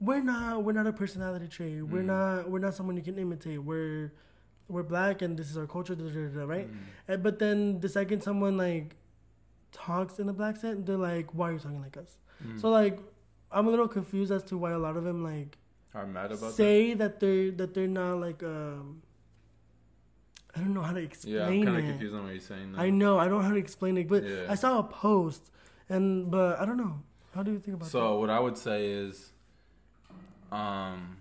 we're 0.00 0.22
not, 0.32 0.64
we're 0.64 0.72
not 0.80 0.86
a 0.88 0.92
personality 0.92 1.46
trait. 1.56 1.82
We're 1.92 2.02
Mm. 2.02 2.12
not, 2.16 2.50
we're 2.50 2.64
not 2.66 2.74
someone 2.74 2.96
you 2.96 3.02
can 3.10 3.18
imitate. 3.18 3.60
We're, 3.70 4.12
we're 4.68 4.82
black 4.94 5.22
and 5.22 5.36
this 5.38 5.48
is 5.50 5.56
our 5.58 5.66
culture, 5.76 5.94
da, 5.94 6.04
da, 6.04 6.28
da, 6.36 6.44
right? 6.54 6.68
Mhm. 6.72 6.76
And, 7.08 7.22
but 7.22 7.38
then 7.38 7.80
the 7.84 7.88
second 7.88 8.22
someone 8.22 8.56
like 8.56 8.96
talks 9.72 10.18
in 10.20 10.28
a 10.28 10.32
black 10.32 10.54
accent, 10.56 10.86
they're 10.86 10.96
like, 10.96 11.26
why 11.34 11.50
are 11.50 11.52
you 11.52 11.58
talking 11.58 11.80
like 11.80 11.96
us? 11.96 12.16
Mhm. 12.42 12.60
So 12.60 12.70
like, 12.70 12.98
I'm 13.52 13.66
a 13.66 13.70
little 13.70 13.88
confused 13.88 14.32
as 14.32 14.42
to 14.44 14.56
why 14.58 14.70
a 14.72 14.78
lot 14.86 14.96
of 14.96 15.04
them 15.04 15.22
like 15.22 15.58
Are 15.94 16.06
mad 16.06 16.32
about 16.32 16.52
say 16.54 16.94
that 16.94 17.20
they're 17.20 17.50
that 17.52 17.72
they're 17.74 17.86
not 17.86 18.20
like 18.20 18.42
um. 18.42 19.02
I 20.56 20.60
don't 20.60 20.72
know 20.74 20.82
how 20.82 20.92
to 20.92 21.00
that? 21.00 21.04
explain 21.06 21.34
Yeah, 21.34 21.46
I'm 21.46 21.64
kind 21.64 21.76
it. 21.76 21.80
of 21.80 21.86
confused 21.90 22.14
on 22.14 22.22
what 22.24 22.32
you're 22.32 22.40
saying. 22.40 22.72
now. 22.72 22.80
I 22.80 22.90
know 22.90 23.18
I 23.18 23.24
don't 23.28 23.38
know 23.42 23.48
how 23.48 23.52
to 23.54 23.58
explain 23.58 23.96
it, 23.98 24.08
but 24.08 24.22
Yeah. 24.24 24.46
I 24.48 24.54
saw 24.54 24.78
a 24.78 24.82
post, 24.84 25.50
and 25.88 26.30
but 26.30 26.60
I 26.60 26.64
don't 26.64 26.76
know. 26.76 27.00
How 27.34 27.42
do 27.42 27.50
you 27.52 27.58
think 27.58 27.76
about 27.76 27.86
it? 27.86 27.90
So 27.90 28.18
what 28.20 28.30
I 28.30 28.38
would 28.38 28.56
say 28.56 28.86
is, 28.86 29.32
um, 30.52 31.16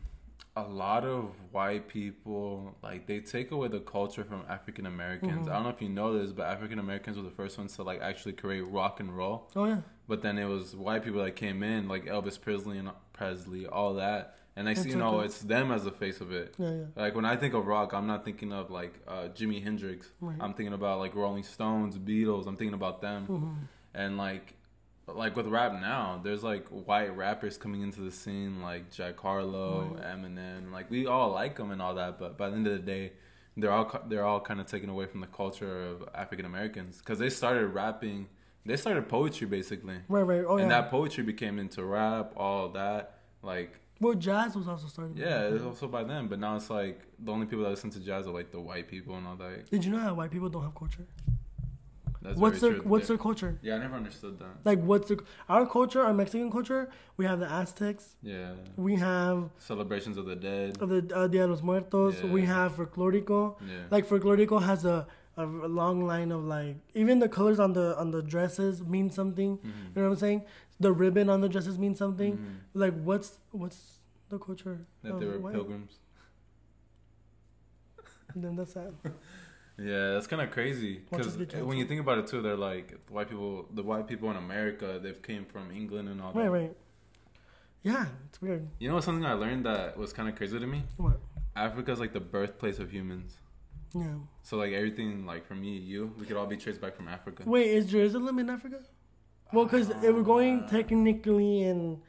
a 0.56 0.62
lot 0.62 1.04
of 1.04 1.34
white 1.52 1.88
people 1.88 2.76
like 2.84 3.08
they 3.08 3.20
take 3.20 3.50
away 3.52 3.68
the 3.70 3.80
culture 3.80 4.24
from 4.24 4.44
African 4.48 4.86
Americans. 4.86 5.48
Mhm. 5.48 5.52
I 5.52 5.54
don't 5.56 5.64
know 5.64 5.70
if 5.70 5.82
you 5.82 5.90
know 5.90 6.14
this, 6.18 6.32
but 6.32 6.46
African 6.46 6.78
Americans 6.78 7.18
were 7.18 7.24
the 7.24 7.32
first 7.32 7.58
ones 7.58 7.76
to 7.78 7.84
like 7.84 8.02
actually 8.02 8.34
create 8.34 8.62
rock 8.68 9.00
and 9.00 9.16
roll. 9.18 9.50
Oh 9.56 9.66
yeah, 9.66 9.82
But 10.08 10.22
then 10.22 10.38
it 10.38 10.46
was 10.48 10.76
white 10.76 11.04
people 11.04 11.24
that 11.24 11.36
came 11.36 11.64
in, 11.64 11.88
like 11.88 12.06
Elvis 12.06 12.40
Presley 12.40 12.78
and 12.78 12.92
Presley, 13.14 13.66
all 13.66 13.96
that. 13.96 14.38
And 14.56 14.66
next 14.66 14.86
you 14.86 14.96
know, 14.96 15.16
okay. 15.18 15.26
it's 15.26 15.42
them 15.42 15.72
as 15.72 15.84
the 15.84 15.92
face 15.92 16.22
of 16.22 16.32
it. 16.32 16.54
yeah, 16.60 16.72
yeah. 16.72 16.84
Like 16.96 17.16
when 17.16 17.26
I 17.26 17.36
think 17.36 17.54
of 17.56 17.66
rock, 17.66 17.92
I'm 17.94 18.06
not 18.06 18.24
thinking 18.24 18.54
of 18.54 18.70
like 18.70 18.94
uh, 19.08 19.30
Jimi 19.34 19.64
Hendrix. 19.64 20.12
Right. 20.22 20.38
I'm 20.40 20.54
thinking 20.54 20.74
about 20.74 21.00
like 21.00 21.16
Rolling 21.16 21.44
Stones, 21.44 21.98
Beatles. 21.98 22.46
I'm 22.48 22.56
thinking 22.56 22.76
about 22.76 23.02
them. 23.02 23.28
Mhm. 23.28 23.56
And 23.96 24.18
like, 24.18 24.54
like 25.08 25.36
with 25.36 25.48
rap 25.48 25.74
now, 25.74 26.22
there's 26.24 26.44
like 26.44 26.68
white 26.70 27.16
rappers 27.18 27.58
coming 27.58 27.82
into 27.82 28.02
the 28.02 28.12
scene, 28.12 28.62
like 28.62 28.92
Jack 28.92 29.20
Harlow, 29.20 29.96
Right. 29.96 30.04
Eminem. 30.04 30.72
Like 30.72 30.90
we 30.92 31.08
all 31.08 31.32
like 31.32 31.56
them 31.56 31.72
and 31.72 31.82
all 31.82 31.96
that, 31.96 32.20
but 32.20 32.38
by 32.38 32.50
the 32.50 32.56
end 32.56 32.68
of 32.68 32.74
the 32.74 32.80
day, 32.80 33.14
they're 33.58 33.72
all 33.72 33.92
they're 34.08 34.24
all 34.26 34.40
kind 34.40 34.60
of 34.60 34.68
taken 34.68 34.90
away 34.90 35.08
from 35.08 35.22
the 35.22 35.28
culture 35.28 35.84
of 35.88 36.08
African 36.14 36.46
Americans 36.46 37.00
because 37.00 37.18
they 37.20 37.30
started 37.30 37.68
rapping 37.68 38.28
They 38.66 38.78
started 38.78 39.10
poetry 39.10 39.46
basically, 39.48 39.98
Right, 40.08 40.22
right. 40.24 40.46
Oh 40.48 40.58
yeah. 40.58 40.64
and 40.64 40.72
that 40.72 40.90
poetry 40.92 41.24
became 41.24 41.58
into 41.60 41.84
rap, 41.84 42.34
all 42.38 42.70
that. 42.70 43.18
Like, 43.42 43.80
well, 44.04 44.14
jazz 44.28 44.56
was 44.56 44.68
also 44.68 44.88
started. 44.88 45.18
yeah, 45.18 45.48
it's 45.54 45.64
also 45.64 45.88
by 45.88 46.04
them. 46.04 46.28
But 46.28 46.40
now 46.40 46.56
it's 46.56 46.70
like 46.70 47.02
the 47.20 47.32
only 47.32 47.46
people 47.48 47.64
that 47.66 47.72
listen 47.72 47.90
to 47.92 48.00
jazz 48.00 48.28
are 48.28 48.32
like 48.40 48.52
the 48.52 48.60
white 48.70 48.88
people 48.88 49.16
and 49.18 49.26
all 49.28 49.36
that. 49.38 49.70
Did 49.72 49.84
you 49.86 49.92
know 49.92 50.00
how 50.00 50.14
white 50.14 50.32
people 50.32 50.50
don't 50.50 50.64
have 50.64 50.76
culture? 50.76 51.08
That's 52.22 52.38
what's 52.40 52.62
their 52.62 52.76
true. 52.76 52.82
What's 52.86 53.08
They- 53.08 53.16
their 53.16 53.22
culture? 53.22 53.60
Yeah, 53.62 53.76
I 53.76 53.80
never 53.80 53.96
understood 53.98 54.40
that. 54.40 54.54
Like, 54.64 54.82
what's 54.82 55.10
the 55.10 55.22
our 55.50 55.66
culture? 55.68 56.02
Our 56.02 56.14
Mexican 56.14 56.50
culture. 56.52 56.90
We 57.18 57.26
have 57.26 57.40
the 57.42 57.52
Aztecs. 57.52 58.16
Yeah, 58.22 58.54
We 58.78 58.96
have 58.96 59.50
celebrations 59.58 60.16
of 60.18 60.26
the 60.26 60.36
dead. 60.38 60.82
of 60.82 60.88
the 60.88 61.00
uh, 61.14 61.28
Dia 61.28 61.42
de 61.42 61.48
los 61.48 61.62
Muertos. 61.62 62.24
We 62.24 62.46
have 62.46 62.78
folklorico. 62.78 63.56
Yeah, 63.68 63.84
Like 63.92 64.08
folklorico 64.08 64.62
has 64.64 64.86
a, 64.86 65.06
a 65.36 65.44
a 65.44 65.68
long 65.82 66.06
line 66.08 66.32
of 66.32 66.46
like 66.46 66.78
even 66.94 67.20
the 67.20 67.28
colors 67.28 67.60
on 67.60 67.74
the 67.74 67.88
on 67.98 68.12
the 68.12 68.22
dresses 68.22 68.82
mean 68.82 69.10
something. 69.10 69.58
Mhm. 69.58 69.64
You 69.66 70.02
know 70.02 70.08
what 70.08 70.14
I'm 70.14 70.16
saying? 70.28 70.42
The 70.84 70.92
ribbon 70.92 71.30
on 71.30 71.42
the 71.42 71.50
dresses 71.50 71.78
means 71.78 71.98
something. 71.98 72.38
Mhm. 72.38 72.56
Like 72.74 72.94
what's 73.04 73.40
what's 73.52 74.00
the 74.30 74.38
culture? 74.38 74.86
that 75.04 75.20
they 75.20 75.26
were 75.26 75.40
white? 75.40 75.54
pilgrims. 75.54 76.00
Then 78.36 78.56
that's 78.56 78.74
sad. 78.74 78.94
Yeah, 79.76 80.14
that's 80.14 80.28
kind 80.28 80.40
of 80.40 80.52
crazy 80.52 81.02
because 81.10 81.36
when 81.70 81.80
you 81.80 81.86
think 81.86 82.00
about 82.00 82.20
it 82.20 82.28
too, 82.28 82.44
they're 82.44 82.56
like 82.56 82.94
white 83.10 83.28
people. 83.28 83.68
The 83.74 83.82
white 83.82 84.08
people 84.08 84.30
in 84.30 84.38
America, 84.38 85.00
they've 85.02 85.20
came 85.20 85.46
from 85.46 85.72
England 85.72 86.10
and 86.10 86.22
all 86.22 86.32
right, 86.32 86.44
that. 86.44 86.52
right. 86.52 86.78
Yeah, 87.82 88.06
it's 88.28 88.40
weird. 88.40 88.68
You 88.78 88.90
know 88.92 89.00
something 89.00 89.26
I 89.26 89.34
learned 89.34 89.66
that 89.66 89.98
was 89.98 90.14
kind 90.14 90.30
of 90.30 90.36
crazy 90.36 90.60
to 90.60 90.68
me? 90.68 90.84
What? 90.98 91.20
Africa's 91.56 92.00
like 92.00 92.14
the 92.14 92.20
birthplace 92.20 92.78
of 92.78 92.92
humans. 92.92 93.40
Yeah. 93.96 94.18
So 94.44 94.58
like 94.58 94.74
everything, 94.74 95.26
like 95.26 95.46
from 95.48 95.62
me, 95.62 95.76
you, 95.78 96.14
we 96.20 96.28
could 96.28 96.38
all 96.38 96.46
be 96.46 96.58
traced 96.58 96.80
back 96.80 96.96
from 96.96 97.08
Africa. 97.08 97.42
Wait, 97.46 97.68
is 97.72 97.88
Jerusalem 97.88 98.38
in 98.38 98.52
Africa? 98.52 98.80
Well, 99.54 99.66
because 99.66 99.90
if 99.90 100.02
we're 100.02 100.24
going 100.24 100.68
technically 100.68 101.62
in 101.64 102.02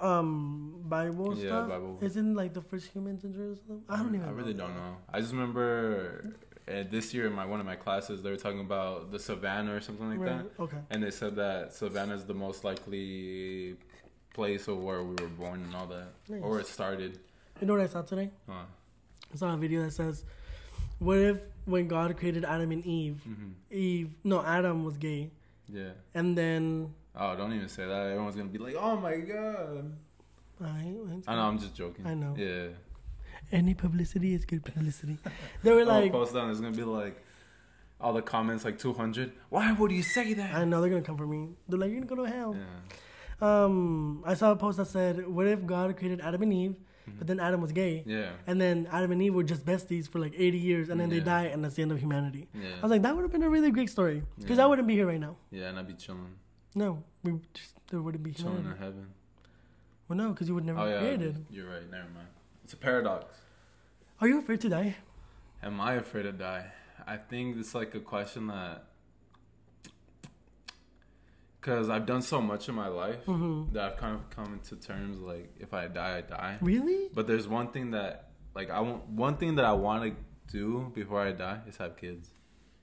um 0.00 0.80
Bible 0.84 1.36
Yeah, 1.36 1.46
stuff, 1.48 1.68
Bible. 1.70 1.98
isn't 2.00 2.34
like 2.36 2.54
the 2.54 2.62
first 2.62 2.86
humans 2.92 3.24
in 3.24 3.32
Jerusalem? 3.34 3.82
I 3.88 3.96
don't 3.96 4.14
even. 4.14 4.28
I 4.28 4.30
really 4.30 4.54
know 4.54 4.66
don't 4.68 4.76
know. 4.76 4.96
I 5.12 5.20
just 5.20 5.32
remember 5.32 6.34
uh, 6.68 6.84
this 6.90 7.12
year 7.12 7.26
in 7.26 7.32
my 7.32 7.44
one 7.44 7.58
of 7.60 7.66
my 7.66 7.74
classes, 7.76 8.22
they 8.22 8.30
were 8.30 8.36
talking 8.36 8.60
about 8.60 9.10
the 9.10 9.18
savannah 9.18 9.74
or 9.74 9.80
something 9.80 10.08
like 10.08 10.20
Right. 10.20 10.44
that, 10.56 10.62
Okay. 10.62 10.76
and 10.90 11.02
they 11.02 11.10
said 11.10 11.34
that 11.36 11.74
savannah 11.74 12.14
is 12.14 12.24
the 12.26 12.34
most 12.34 12.62
likely 12.62 13.76
place 14.34 14.68
of 14.68 14.78
where 14.80 15.02
we 15.02 15.16
were 15.22 15.28
born 15.42 15.64
and 15.64 15.74
all 15.74 15.86
that, 15.86 16.08
Nice. 16.28 16.42
or 16.44 16.60
it 16.60 16.66
started. 16.68 17.18
You 17.60 17.66
know 17.66 17.72
what 17.72 17.82
I 17.82 17.86
saw 17.88 18.02
today? 18.02 18.30
Huh. 18.48 18.66
I 19.32 19.36
saw 19.36 19.52
a 19.52 19.56
video 19.56 19.82
that 19.82 19.90
says, 19.92 20.24
"What 21.00 21.18
if 21.18 21.38
when 21.64 21.88
God 21.88 22.16
created 22.16 22.44
Adam 22.44 22.70
and 22.70 22.86
Eve, 22.86 23.20
hmm 23.24 23.52
Eve, 23.70 24.10
no, 24.22 24.44
Adam 24.44 24.84
was 24.84 24.96
gay, 24.96 25.30
Yeah. 25.72 25.90
and 26.14 26.36
then 26.36 26.94
Oh, 27.20 27.34
don't 27.36 27.52
even 27.52 27.68
say 27.68 27.84
that. 27.86 28.06
Everyone's 28.06 28.36
gonna 28.36 28.48
be 28.48 28.58
like, 28.58 28.74
"Oh 28.78 28.96
my 28.96 29.16
god." 29.16 29.92
I, 30.62 30.66
I 31.26 31.34
know. 31.36 31.42
I'm 31.42 31.58
just 31.58 31.74
joking. 31.74 32.06
I 32.06 32.14
know. 32.14 32.34
Yeah. 32.36 32.68
any 33.52 33.74
publicity 33.74 34.34
is 34.34 34.44
good 34.44 34.64
publicity. 34.64 35.18
They 35.62 35.72
were 35.72 35.84
Like, 35.84 36.12
post 36.12 36.34
down. 36.34 36.50
It's 36.50 36.60
gonna 36.60 36.76
be 36.76 36.82
like 36.84 37.22
all 38.00 38.12
the 38.12 38.22
comments 38.22 38.64
like 38.64 38.78
200. 38.78 39.32
Why 39.48 39.72
would 39.72 39.90
you 39.90 40.02
say 40.02 40.34
that? 40.34 40.54
I 40.54 40.64
know 40.64 40.80
they're 40.80 40.90
gonna 40.90 41.02
come 41.02 41.16
for 41.16 41.26
me. 41.26 41.50
They're 41.68 41.78
like, 41.78 41.90
you're 41.90 42.00
gonna 42.00 42.14
go 42.16 42.24
to 42.24 42.30
hell. 42.30 42.56
Yeah. 42.56 42.64
Um, 43.40 44.22
I 44.26 44.34
saw 44.34 44.50
a 44.52 44.56
post 44.56 44.78
that 44.78 44.86
said, 44.88 45.26
"What 45.28 45.46
if 45.46 45.64
God 45.64 45.96
created 45.96 46.20
Adam 46.20 46.42
and 46.42 46.52
Eve, 46.52 46.76
Mm-hmm. 47.08 47.18
but 47.18 47.26
then 47.26 47.40
Adam 47.40 47.60
was 47.60 47.72
gay, 47.72 48.02
Yeah. 48.06 48.30
and 48.46 48.60
then 48.60 48.86
Adam 48.92 49.12
and 49.12 49.20
Eve 49.22 49.34
were 49.34 49.42
just 49.42 49.64
besties 49.64 50.08
for 50.08 50.18
like 50.18 50.34
80 50.36 50.58
years, 50.58 50.88
and 50.90 51.00
then 51.00 51.08
they 51.10 51.20
die, 51.20 51.44
and 51.52 51.64
that's 51.64 51.74
the 51.74 51.82
end 51.82 51.92
of 51.92 51.98
humanity." 51.98 52.48
Yeah. 52.54 52.68
I 52.78 52.82
was 52.82 52.90
like, 52.90 53.02
that 53.02 53.14
would 53.14 53.22
have 53.22 53.32
been 53.32 53.42
a 53.42 53.50
really 53.50 53.70
great 53.70 53.90
story, 53.90 54.22
because 54.38 54.58
Yeah. 54.58 54.64
I 54.64 54.66
wouldn't 54.66 54.86
be 54.88 54.94
here 54.94 55.06
right 55.06 55.20
now. 55.20 55.36
yeah, 55.50 55.68
and 55.68 55.78
I'd 55.78 55.86
be 55.88 55.94
chilling, 55.94 56.36
No, 56.74 57.02
we 57.24 57.40
just, 57.54 57.74
there 57.90 58.00
wouldn't 58.00 58.22
be 58.22 58.32
chilling 58.32 58.64
in 58.64 58.76
heaven. 58.76 59.06
Well, 60.08 60.16
no, 60.16 60.30
because 60.30 60.48
you 60.48 60.54
would 60.54 60.64
never 60.64 60.80
Oh 60.80 60.84
be 60.86 60.90
yeah, 60.92 60.98
created. 61.00 61.46
you're 61.50 61.68
right. 61.68 61.90
Never 61.90 62.08
mind. 62.14 62.28
It's 62.64 62.72
a 62.72 62.76
paradox. 62.76 63.24
Are 64.20 64.28
you 64.28 64.38
afraid 64.38 64.60
to 64.62 64.68
die? 64.68 64.96
Am 65.62 65.80
I 65.80 65.94
afraid 65.94 66.22
to 66.24 66.32
die? 66.32 66.72
I 67.06 67.16
think 67.16 67.56
it's 67.58 67.74
like 67.74 67.94
a 67.94 68.00
question 68.00 68.46
that, 68.48 68.84
because 71.60 71.88
I've 71.90 72.06
done 72.06 72.22
so 72.22 72.40
much 72.40 72.68
in 72.68 72.74
my 72.74 72.88
life 72.88 73.24
Mm-hmm. 73.26 73.72
that 73.74 73.82
I've 73.92 73.96
kind 73.98 74.14
of 74.14 74.30
come 74.30 74.60
to 74.68 74.76
terms 74.76 75.18
like 75.20 75.50
if 75.58 75.74
I 75.74 75.88
die, 75.88 76.18
I 76.18 76.20
die. 76.22 76.58
Really? 76.60 77.08
But 77.14 77.26
there's 77.26 77.48
one 77.48 77.68
thing 77.68 77.90
that 77.92 78.30
like 78.54 78.70
I 78.70 78.80
want 78.80 79.08
one 79.08 79.36
thing 79.36 79.56
that 79.56 79.64
I 79.64 79.72
want 79.72 80.04
to 80.04 80.16
do 80.52 80.90
before 80.94 81.20
I 81.20 81.32
die 81.32 81.60
is 81.68 81.76
have 81.76 81.96
kids. 81.96 82.30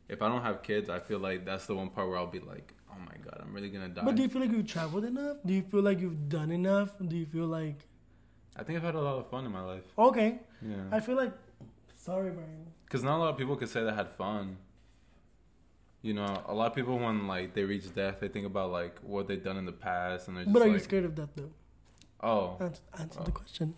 If 0.08 0.22
I 0.22 0.28
don't 0.30 0.44
have 0.44 0.62
kids, 0.62 0.90
I 0.90 1.00
feel 1.00 1.20
like 1.20 1.46
that's 1.46 1.66
the 1.66 1.76
one 1.76 1.90
part 1.90 2.08
where 2.10 2.18
I'll 2.18 2.28
be 2.28 2.40
like, 2.40 2.74
oh 2.92 3.00
my 3.00 3.18
god, 3.24 3.40
I'm 3.42 3.54
really 3.54 3.70
gonna 3.70 3.90
die. 3.90 4.04
But 4.06 4.16
do 4.16 4.22
you 4.22 4.30
feel 4.30 4.42
like 4.42 4.52
you've 4.52 4.68
traveled 4.68 5.04
enough? 5.06 5.38
Do 5.46 5.54
you 5.54 5.64
feel 5.64 5.82
like 5.82 6.00
you've 6.00 6.30
done 6.30 6.52
enough? 6.52 6.92
Do 7.06 7.16
you 7.16 7.26
feel 7.26 7.48
like 7.48 7.80
I 8.58 8.64
think 8.64 8.78
I've 8.78 8.84
had 8.86 8.96
a 8.96 9.02
lot 9.02 9.18
of 9.18 9.30
fun 9.30 9.46
in 9.46 9.52
my 9.52 9.62
life. 9.62 9.84
okay? 9.98 10.40
Yeah. 10.62 10.76
I 10.92 11.00
feel 11.00 11.16
like 11.16 11.34
sorry, 11.96 12.30
Brayan. 12.32 12.68
Because 12.86 13.04
not 13.04 13.18
a 13.18 13.20
lot 13.20 13.30
of 13.30 13.38
people 13.38 13.56
could 13.56 13.70
say 13.70 13.84
they 13.84 13.92
had 13.94 14.12
fun. 14.12 14.58
You 16.06 16.14
know, 16.14 16.44
a 16.46 16.54
lot 16.54 16.68
of 16.70 16.76
people 16.76 17.00
when 17.00 17.26
like 17.26 17.56
they 17.56 17.64
reach 17.64 17.92
death, 17.96 18.20
they 18.20 18.28
think 18.28 18.46
about 18.46 18.72
like 18.72 19.00
what 19.02 19.28
they've 19.28 19.44
done 19.44 19.58
in 19.58 19.66
the 19.66 19.72
past, 19.72 20.28
and 20.28 20.38
they're 20.38 20.44
just 20.44 20.54
But 20.54 20.62
are 20.62 20.66
like, 20.66 20.74
you 20.74 20.80
scared 20.80 21.06
of 21.06 21.16
death 21.16 21.30
though? 21.36 21.50
oh, 22.22 22.58
Answer, 22.60 22.82
answer 23.00 23.20
Oh. 23.22 23.24
the 23.24 23.32
question. 23.32 23.74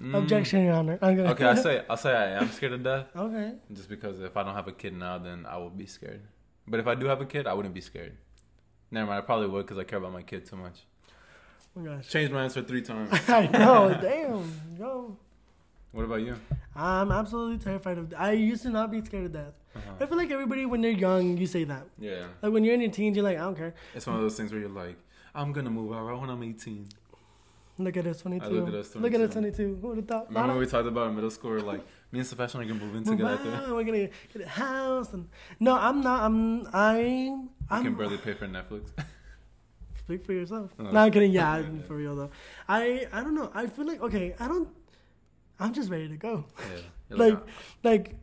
mm. 0.00 0.18
Objection, 0.18 0.64
Your 0.64 0.74
Honor. 0.74 0.98
I'm 1.00 1.16
gonna 1.16 1.30
Okay, 1.30 1.44
I 1.44 1.54
say 1.66 1.84
I 1.88 1.94
say 1.94 2.12
I 2.12 2.30
am 2.42 2.50
scared 2.50 2.72
of 2.72 2.82
death, 2.82 3.06
Okay. 3.14 3.52
just 3.72 3.88
because 3.88 4.18
if 4.20 4.36
I 4.36 4.42
don't 4.42 4.54
have 4.56 4.66
a 4.66 4.72
kid 4.72 4.94
now, 4.96 5.16
then 5.18 5.46
I 5.46 5.58
will 5.58 5.70
be 5.70 5.86
scared. 5.86 6.22
But 6.66 6.80
if 6.80 6.86
I 6.88 6.96
do 6.96 7.06
have 7.06 7.20
a 7.20 7.26
kid, 7.26 7.46
I 7.46 7.54
wouldn't 7.54 7.74
be 7.74 7.80
scared. 7.80 8.16
Never 8.90 9.06
mind, 9.06 9.18
I 9.18 9.20
probably 9.24 9.46
would 9.46 9.66
because 9.66 9.78
I 9.78 9.84
care 9.84 9.98
about 10.00 10.12
my 10.12 10.22
kid 10.22 10.44
too 10.44 10.56
much. 10.56 10.80
Oh 11.76 11.80
my 11.80 11.86
gosh. 11.96 12.08
Changed 12.08 12.32
my 12.32 12.42
answer 12.42 12.62
three 12.62 12.82
times. 12.82 13.10
I 13.28 13.46
know. 13.46 13.96
Damn. 14.02 14.50
Yo. 14.76 15.16
What 15.92 16.04
about 16.04 16.22
you? 16.22 16.34
I'm 16.74 17.12
absolutely 17.12 17.58
terrified 17.58 17.98
of. 17.98 18.12
I 18.16 18.32
used 18.32 18.62
to 18.64 18.70
not 18.70 18.90
be 18.90 19.04
scared 19.04 19.26
of 19.26 19.32
death. 19.32 19.54
Uh-huh. 19.76 19.90
I 20.00 20.06
feel 20.06 20.16
like 20.18 20.30
everybody, 20.30 20.66
when 20.66 20.80
they're 20.80 20.90
young, 20.90 21.36
you 21.38 21.46
say 21.46 21.64
that. 21.64 21.86
Yeah, 21.98 22.24
Like 22.42 22.52
when 22.52 22.64
you're 22.64 22.74
in 22.74 22.80
your 22.80 22.90
teens, 22.90 23.16
you're 23.16 23.24
like, 23.24 23.36
I 23.38 23.42
don't 23.42 23.56
care. 23.56 23.74
it's 23.94 24.06
one 24.06 24.16
of 24.16 24.22
those 24.22 24.36
things 24.36 24.50
where 24.52 24.60
you're 24.60 24.68
like, 24.70 24.96
I'm 25.34 25.52
gonna 25.52 25.70
move 25.70 25.92
out 25.92 26.02
right 26.04 26.18
when 26.20 26.28
I'm 26.28 26.42
18. 26.42 26.88
Look 27.78 27.96
at 27.96 28.06
us, 28.06 28.20
22. 28.20 28.44
I 28.44 28.48
look 28.48 28.68
at 28.68 28.74
us, 28.74 28.94
Look 28.96 29.14
at 29.14 29.20
us, 29.20 29.32
22. 29.32 29.56
22. 29.56 29.78
Who 29.80 29.88
would 29.88 29.96
have 29.98 30.08
thought? 30.08 30.28
Remember 30.28 30.48
when 30.48 30.58
we 30.58 30.66
talked 30.66 30.86
about 30.88 31.08
in 31.08 31.14
middle 31.14 31.30
school, 31.30 31.58
like 31.60 31.80
me 32.12 32.18
and 32.18 32.28
Sebastian 32.28 32.60
are 32.60 32.64
gonna 32.64 32.80
move 32.84 32.94
in 32.96 33.04
together. 33.04 33.38
We're 33.74 33.84
gonna 33.84 34.08
get 34.32 34.42
a 34.44 34.48
house 34.48 35.12
and 35.14 35.28
no, 35.60 35.76
I'm 35.76 36.02
not. 36.02 36.22
I'm. 36.24 36.66
I'm. 36.74 37.48
I 37.70 37.76
I'm. 37.78 37.84
can 37.84 37.94
barely 37.94 38.18
pay 38.18 38.34
for 38.34 38.46
Netflix. 38.48 38.90
Speak 39.98 40.26
for 40.26 40.32
yourself. 40.32 40.72
No, 40.78 40.90
I'm 41.00 41.10
kidding. 41.12 41.30
Yeah, 41.32 41.52
I'm 41.54 41.82
for 41.84 41.94
real 41.94 42.16
though. 42.16 42.30
I. 42.68 43.06
I 43.12 43.22
don't 43.22 43.34
know. 43.34 43.50
I 43.54 43.66
feel 43.66 43.86
like 43.86 44.02
okay. 44.02 44.34
I 44.38 44.48
don't. 44.48 44.68
I'm 45.58 45.72
just 45.72 45.90
ready 45.90 46.08
to 46.08 46.16
go. 46.16 46.44
yeah. 46.58 46.80
You're 47.10 47.18
like 47.18 47.38
"Ah." 47.38 47.50
like 47.84 48.14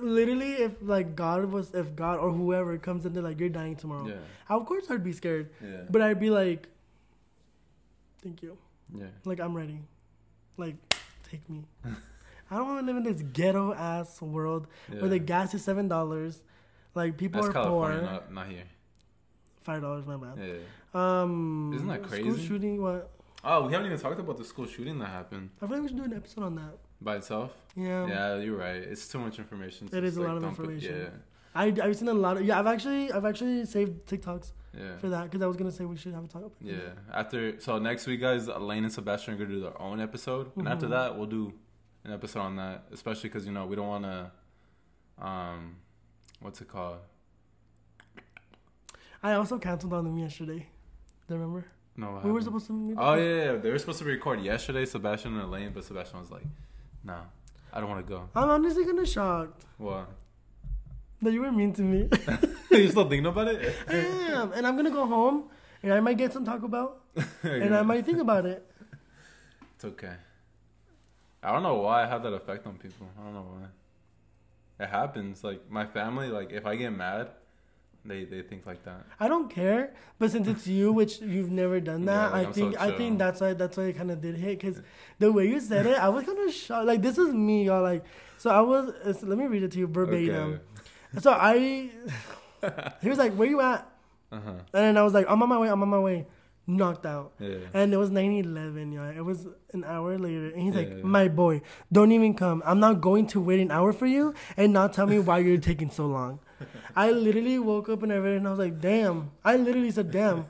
literally 0.00 0.52
if 0.52 0.72
like 0.80 1.16
god 1.16 1.50
was 1.50 1.74
if 1.74 1.94
god 1.96 2.18
or 2.18 2.30
whoever 2.30 2.76
comes 2.78 3.06
in 3.06 3.12
there 3.12 3.22
like 3.22 3.38
you're 3.40 3.48
dying 3.48 3.76
tomorrow. 3.76 4.06
Yeah, 4.06 4.14
of 4.48 4.66
course 4.66 4.90
i'd 4.90 5.04
be 5.04 5.12
scared. 5.12 5.50
Yeah, 5.62 5.82
but 5.90 6.02
i'd 6.02 6.20
be 6.20 6.30
like 6.30 6.68
thank 8.22 8.42
you. 8.42 8.56
Yeah. 8.94 9.06
like 9.24 9.40
i'm 9.40 9.54
ready. 9.54 9.78
Like 10.56 10.76
take 11.30 11.48
me. 11.48 11.64
I 12.52 12.56
don't 12.56 12.66
want 12.66 12.80
to 12.80 12.86
live 12.86 12.96
in 12.96 13.04
this 13.04 13.22
ghetto 13.22 13.72
ass 13.72 14.20
world 14.20 14.66
yeah. 14.92 15.00
where 15.00 15.08
the 15.08 15.20
gas 15.20 15.54
is 15.54 15.62
seven 15.62 15.86
dollars 15.88 16.42
like 16.94 17.16
people 17.16 17.40
That's 17.40 17.50
are 17.50 17.52
California, 17.52 17.98
poor. 18.00 18.06
not, 18.06 18.32
not 18.32 18.48
here. 18.48 18.64
five 19.60 19.82
dollars 19.82 20.06
my 20.06 20.16
bad. 20.16 20.38
Yeah. 20.38 20.54
um 20.94 21.72
Isn't 21.74 21.88
that 21.88 22.02
crazy? 22.02 22.28
school 22.30 22.38
shooting 22.38 22.82
what? 22.82 23.10
Oh, 23.42 23.66
we 23.66 23.72
haven't 23.72 23.86
even 23.86 23.98
talked 23.98 24.20
about 24.20 24.36
the 24.36 24.44
school 24.44 24.66
shooting 24.66 24.98
that 24.98 25.06
happened. 25.06 25.50
I 25.62 25.66
feel 25.66 25.76
like 25.76 25.82
we 25.82 25.88
should 25.88 25.96
do 25.96 26.04
an 26.04 26.12
episode 26.12 26.44
on 26.44 26.56
that 26.56 26.76
by 27.00 27.16
itself. 27.16 27.52
yeah, 27.76 28.06
yeah, 28.06 28.36
you're 28.36 28.56
right. 28.56 28.76
It's 28.76 29.08
too 29.08 29.18
much 29.18 29.38
information. 29.38 29.88
It 29.92 30.04
is 30.04 30.16
a 30.16 30.20
like, 30.20 30.28
lot 30.28 30.36
of 30.36 30.42
dump 30.42 30.58
it- 30.58 30.62
information. 30.62 31.22
I, 31.52 31.64
I've 31.82 31.96
seen 31.96 32.06
a 32.06 32.14
lot 32.14 32.36
of 32.36 32.44
yeah 32.44 32.60
i've 32.60 32.68
actually 32.68 33.10
i've 33.10 33.24
actually 33.24 33.66
saved 33.66 34.06
tiktoks 34.06 34.52
Yeah, 34.72 34.82
yeah. 34.84 34.96
for 34.98 35.08
that 35.08 35.24
because 35.24 35.42
I 35.42 35.48
was 35.48 35.56
gonna 35.56 35.72
say 35.72 35.84
we 35.84 35.96
should 35.96 36.14
have 36.14 36.24
a 36.26 36.28
talk 36.28 36.52
Yeah. 36.60 36.76
After 37.12 37.58
so 37.60 37.78
next 37.80 38.06
week, 38.06 38.20
guys, 38.20 38.46
Elaine 38.46 38.84
and 38.84 38.92
Sebastian 38.92 39.34
are 39.34 39.36
gonna 39.36 39.50
do 39.50 39.60
their 39.60 39.82
own 39.82 39.98
episode, 40.00 40.52
and 40.56 40.68
after 40.68 40.86
Mhm. 40.86 40.90
that, 40.90 41.16
we'll 41.18 41.26
do 41.26 41.52
an 42.04 42.12
episode 42.12 42.40
on 42.50 42.54
that. 42.62 42.84
Especially 42.92 43.28
because 43.30 43.46
you 43.46 43.52
know 43.52 43.66
we 43.66 43.74
don't 43.74 43.88
want 43.88 44.04
to, 44.04 44.30
um, 45.30 45.76
what's 46.40 46.60
it 46.60 46.68
called? 46.68 46.98
I 49.22 49.32
also 49.34 49.58
canceled 49.58 49.92
on 49.92 50.04
them 50.04 50.18
yesterday. 50.18 50.66
Do 51.28 51.34
you 51.34 51.40
remember? 51.40 51.66
No, 51.96 52.20
we 52.24 52.32
were 52.32 52.40
supposed 52.40 52.66
to 52.68 52.72
meet. 52.72 52.94
Oh 52.98 53.14
yeah, 53.14 53.34
yeah, 53.44 53.52
they 53.56 53.70
were 53.70 53.78
supposed 53.78 53.98
to 53.98 54.04
record 54.04 54.40
yesterday, 54.40 54.86
Sebastian 54.86 55.34
and 55.34 55.42
Elaine, 55.42 55.72
but 55.74 55.84
Sebastian 55.84 56.20
was 56.20 56.30
like, 56.30 56.44
"Nah, 57.04 57.22
I 57.72 57.80
don't 57.80 57.88
want 57.88 58.06
to 58.06 58.08
go." 58.12 58.28
I'm 58.34 58.50
honestly 58.50 58.84
kind 58.84 58.98
of 58.98 59.08
shocked 59.08 59.64
What? 59.78 60.08
that 61.22 61.32
you 61.32 61.40
were 61.42 61.52
mean 61.52 61.72
to 61.74 61.82
me. 61.82 62.08
you 62.70 62.88
still 62.88 63.08
thinking 63.08 63.26
about 63.26 63.48
it? 63.48 63.74
I 63.88 63.94
am, 63.96 64.52
and 64.52 64.66
I'm 64.66 64.76
gonna 64.76 64.90
go 64.90 65.06
home, 65.06 65.44
and 65.82 65.92
I 65.92 66.00
might 66.00 66.16
get 66.16 66.32
some 66.32 66.44
Taco 66.44 66.68
Bell, 66.68 66.96
and 67.42 67.74
I 67.74 67.82
might 67.82 68.04
think 68.06 68.18
about 68.18 68.46
it. 68.46 68.64
It's 69.74 69.84
okay. 69.84 70.14
I 71.42 71.52
don't 71.52 71.62
know 71.62 71.76
why 71.76 72.02
I 72.04 72.06
have 72.06 72.22
that 72.22 72.34
effect 72.34 72.66
on 72.66 72.74
people. 72.76 73.06
I 73.18 73.24
don't 73.24 73.34
know 73.34 73.46
why. 73.48 74.84
It 74.84 74.88
happens. 74.88 75.42
Like 75.42 75.70
my 75.70 75.86
family, 75.86 76.28
like 76.28 76.52
if 76.52 76.66
I 76.66 76.76
get 76.76 76.90
mad, 76.90 77.28
they 78.04 78.24
they 78.24 78.42
think 78.42 78.66
like 78.66 78.82
that. 78.84 79.04
I 79.18 79.28
don't 79.28 79.50
care, 79.50 79.94
but 80.18 80.30
since 80.30 80.48
it's 80.48 80.66
you, 80.66 80.92
which 81.00 81.20
you've 81.20 81.50
never 81.50 81.80
done 81.80 82.00
Yeah, 82.04 82.06
that, 82.28 82.32
like, 82.32 82.44
I 82.44 82.48
I'm 82.48 82.54
so 82.54 82.60
think 82.60 82.80
I 82.80 82.90
think 82.96 83.18
that's 83.18 83.40
why 83.40 83.52
that's 83.54 83.76
why 83.76 83.84
it 83.84 83.96
kind 83.96 84.10
of 84.10 84.20
did 84.20 84.36
hit 84.36 84.58
because 84.60 84.80
the 85.18 85.30
way 85.32 85.46
you 85.48 85.60
said 85.60 85.86
it, 85.86 85.98
I 85.98 86.08
was 86.08 86.24
kind 86.24 86.38
of 86.38 86.52
shocked. 86.54 86.86
Like 86.86 87.02
this 87.02 87.18
is 87.18 87.32
me, 87.32 87.64
y'all. 87.66 87.82
Like 87.82 88.04
so, 88.38 88.50
I 88.50 88.60
was. 88.62 88.88
it's- 89.06 89.22
let 89.22 89.36
me 89.36 89.46
read 89.46 89.62
it 89.62 89.72
to 89.72 89.78
you 89.78 89.86
verbatim. 89.86 90.60
So 91.18 91.32
I, 91.32 91.90
he 93.02 93.08
was 93.08 93.18
like, 93.18 93.34
"Where 93.34 93.48
you 93.48 93.60
at?" 93.60 93.86
Uh 94.32 94.40
huh. 94.40 94.50
And 94.50 94.66
then 94.72 94.96
I 94.96 95.02
was 95.02 95.12
like, 95.12 95.26
"I'm 95.28 95.42
on 95.42 95.48
my 95.48 95.58
way. 95.58 95.68
I'm 95.68 95.82
on 95.82 95.88
my 95.88 95.98
way." 95.98 96.26
Knocked 96.66 97.04
out. 97.04 97.32
Yeah. 97.40 97.56
And 97.74 97.92
it 97.92 97.96
was 97.96 98.10
9-11, 98.10 98.92
y'all. 98.94 99.08
It 99.10 99.24
was 99.24 99.48
an 99.72 99.82
hour 99.82 100.16
later. 100.18 100.50
And 100.54 100.62
he's 100.62 100.74
Yeah, 100.74 100.80
like, 100.80 100.88
yeah. 100.90 101.02
my 101.02 101.26
boy, 101.26 101.62
don't 101.90 102.12
even 102.12 102.34
come. 102.34 102.62
I'm 102.64 102.78
not 102.78 103.00
going 103.00 103.26
to 103.28 103.40
wait 103.40 103.58
an 103.58 103.72
hour 103.72 103.92
for 103.92 104.06
you 104.06 104.34
and 104.56 104.72
not 104.72 104.92
tell 104.92 105.06
me 105.08 105.18
why 105.18 105.38
you're 105.38 105.58
taking 105.58 105.90
so 105.90 106.06
long. 106.06 106.38
I 106.94 107.10
literally 107.10 107.58
woke 107.58 107.88
up 107.88 108.02
and 108.02 108.12
everything 108.12 108.38
and 108.38 108.46
I 108.46 108.50
was 108.50 108.58
like, 108.58 108.80
damn. 108.80 109.30
I 109.44 109.56
literally 109.56 109.90
said, 109.90 110.10
damn. 110.10 110.46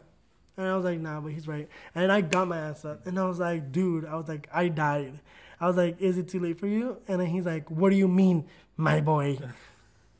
And 0.56 0.68
I 0.68 0.76
was 0.76 0.84
like, 0.84 1.00
nah, 1.00 1.20
but 1.20 1.32
he's 1.32 1.48
right. 1.48 1.68
And 1.94 2.12
I 2.12 2.20
got 2.20 2.48
my 2.48 2.58
ass 2.58 2.84
up. 2.84 3.06
And 3.06 3.18
I 3.18 3.24
was 3.24 3.38
like, 3.38 3.72
dude, 3.72 4.04
I 4.04 4.14
was 4.16 4.28
like, 4.28 4.48
I 4.52 4.68
died. 4.68 5.20
I 5.60 5.66
was 5.66 5.76
like, 5.76 6.00
is 6.00 6.18
it 6.18 6.28
too 6.28 6.40
late 6.40 6.58
for 6.58 6.66
you? 6.66 6.98
And 7.08 7.20
then 7.20 7.28
he's 7.28 7.46
like, 7.46 7.70
what 7.70 7.90
do 7.90 7.96
you 7.96 8.08
mean, 8.08 8.46
my 8.76 9.00
boy? 9.00 9.38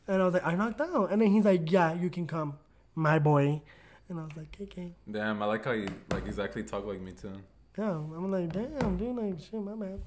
And 0.07 0.21
I 0.21 0.25
was 0.25 0.35
like, 0.35 0.47
I 0.47 0.55
knocked 0.55 0.81
out. 0.81 1.11
And 1.11 1.21
then 1.21 1.31
he's 1.31 1.45
like, 1.45 1.71
yeah, 1.71 1.95
you 1.95 2.11
can 2.11 2.27
come, 2.27 2.59
my 2.95 3.19
boy. 3.19 3.63
And 4.09 4.19
I 4.19 4.25
was 4.25 4.37
like, 4.37 4.57
okay. 4.61 4.93
Damn, 5.11 5.43
I 5.43 5.47
like 5.47 5.65
how 5.65 5.73
you 5.73 5.89
like 6.11 6.27
exactly 6.27 6.63
talk 6.63 6.85
like 6.87 7.01
me 7.01 7.13
too. 7.13 7.33
Yeah, 7.79 7.93
I'm 7.93 8.31
like, 8.31 8.53
damn, 8.53 8.97
dude, 8.97 9.17
like, 9.17 9.41
shit, 9.41 9.63
my 9.63 9.75
man. 9.75 10.01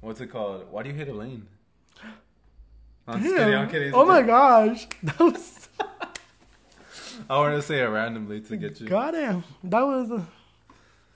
What's 0.00 0.20
it 0.20 0.28
called? 0.28 0.70
Why 0.70 0.82
do 0.84 0.90
you 0.90 0.94
hate 0.94 1.08
Elaine? 1.08 1.46
I'm 3.08 3.22
just 3.22 3.34
kidding. 3.36 3.54
I'm 3.54 3.70
kidding. 3.70 3.94
Oh 3.94 4.04
my 4.04 4.22
gosh, 4.22 4.86
that 5.02 5.18
was 5.18 5.68
I 7.28 7.36
wanted 7.38 7.56
to 7.56 7.62
say 7.62 7.80
it 7.80 7.86
randomly 7.86 8.40
to 8.42 8.56
get 8.56 8.80
you. 8.80 8.88
goddamn. 8.88 9.44
That 9.64 9.82
was 9.82 10.10
a, 10.10 10.26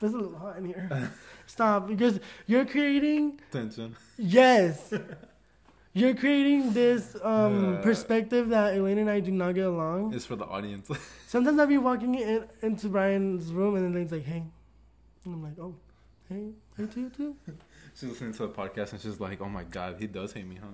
there's 0.00 0.12
a 0.14 0.16
little 0.18 0.36
hot 0.38 0.56
in 0.58 0.64
here. 0.66 1.10
Stop, 1.46 1.86
because 1.88 2.18
you're 2.46 2.64
creating 2.64 3.40
Tension. 3.50 3.94
yes, 4.18 4.92
you're 5.92 6.14
creating 6.14 6.72
this 6.72 7.16
um 7.22 7.74
Yeah. 7.74 7.80
perspective 7.82 8.48
that 8.48 8.74
Elaine 8.76 8.98
and 8.98 9.10
I 9.10 9.20
do 9.20 9.30
not 9.30 9.54
get 9.54 9.66
along. 9.66 10.14
It's 10.14 10.24
for 10.26 10.36
the 10.36 10.46
audience. 10.46 10.90
Sometimes 11.26 11.58
I'll 11.58 11.66
be 11.66 11.78
walking 11.78 12.14
in, 12.14 12.44
into 12.62 12.88
Brayan's 12.88 13.52
room 13.52 13.76
and 13.76 13.94
Elaine's 13.94 14.12
like, 14.12 14.24
"Hey," 14.24 14.44
and 15.24 15.34
I'm 15.34 15.42
like, 15.42 15.58
"Oh, 15.58 15.74
hey, 16.28 16.50
hey 16.76 16.86
to 16.86 17.00
you 17.00 17.10
too." 17.10 17.36
she's 17.94 18.08
listening 18.08 18.32
to 18.32 18.46
the 18.46 18.48
podcast 18.48 18.92
and 18.92 19.00
she's 19.00 19.20
like, 19.20 19.40
"Oh 19.42 19.48
my 19.48 19.64
god, 19.64 19.96
he 19.98 20.06
does 20.06 20.32
hate 20.32 20.46
me, 20.46 20.56
huh?" 20.60 20.68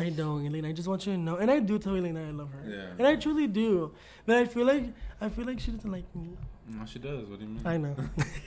I 0.00 0.08
don't, 0.08 0.44
Elaine. 0.46 0.64
I 0.64 0.72
just 0.72 0.88
want 0.88 1.06
you 1.06 1.12
to 1.12 1.18
know, 1.18 1.36
and 1.36 1.50
I 1.50 1.58
do 1.60 1.78
tell 1.78 1.94
Elaine 1.94 2.16
I 2.16 2.30
love 2.30 2.50
her, 2.52 2.62
Yeah. 2.68 2.86
and 2.98 3.06
I 3.06 3.16
truly 3.16 3.46
do. 3.46 3.92
But 4.26 4.36
I 4.36 4.44
feel 4.46 4.66
like 4.66 4.84
I 5.20 5.28
feel 5.28 5.44
like 5.44 5.60
she 5.60 5.70
doesn't 5.72 5.90
like 5.92 6.08
me. 6.14 6.30
No, 6.68 6.86
she 6.86 6.98
does. 6.98 7.26
What 7.28 7.38
do 7.38 7.44
you 7.44 7.50
mean? 7.52 7.66
I 7.66 7.76
know. 7.76 7.94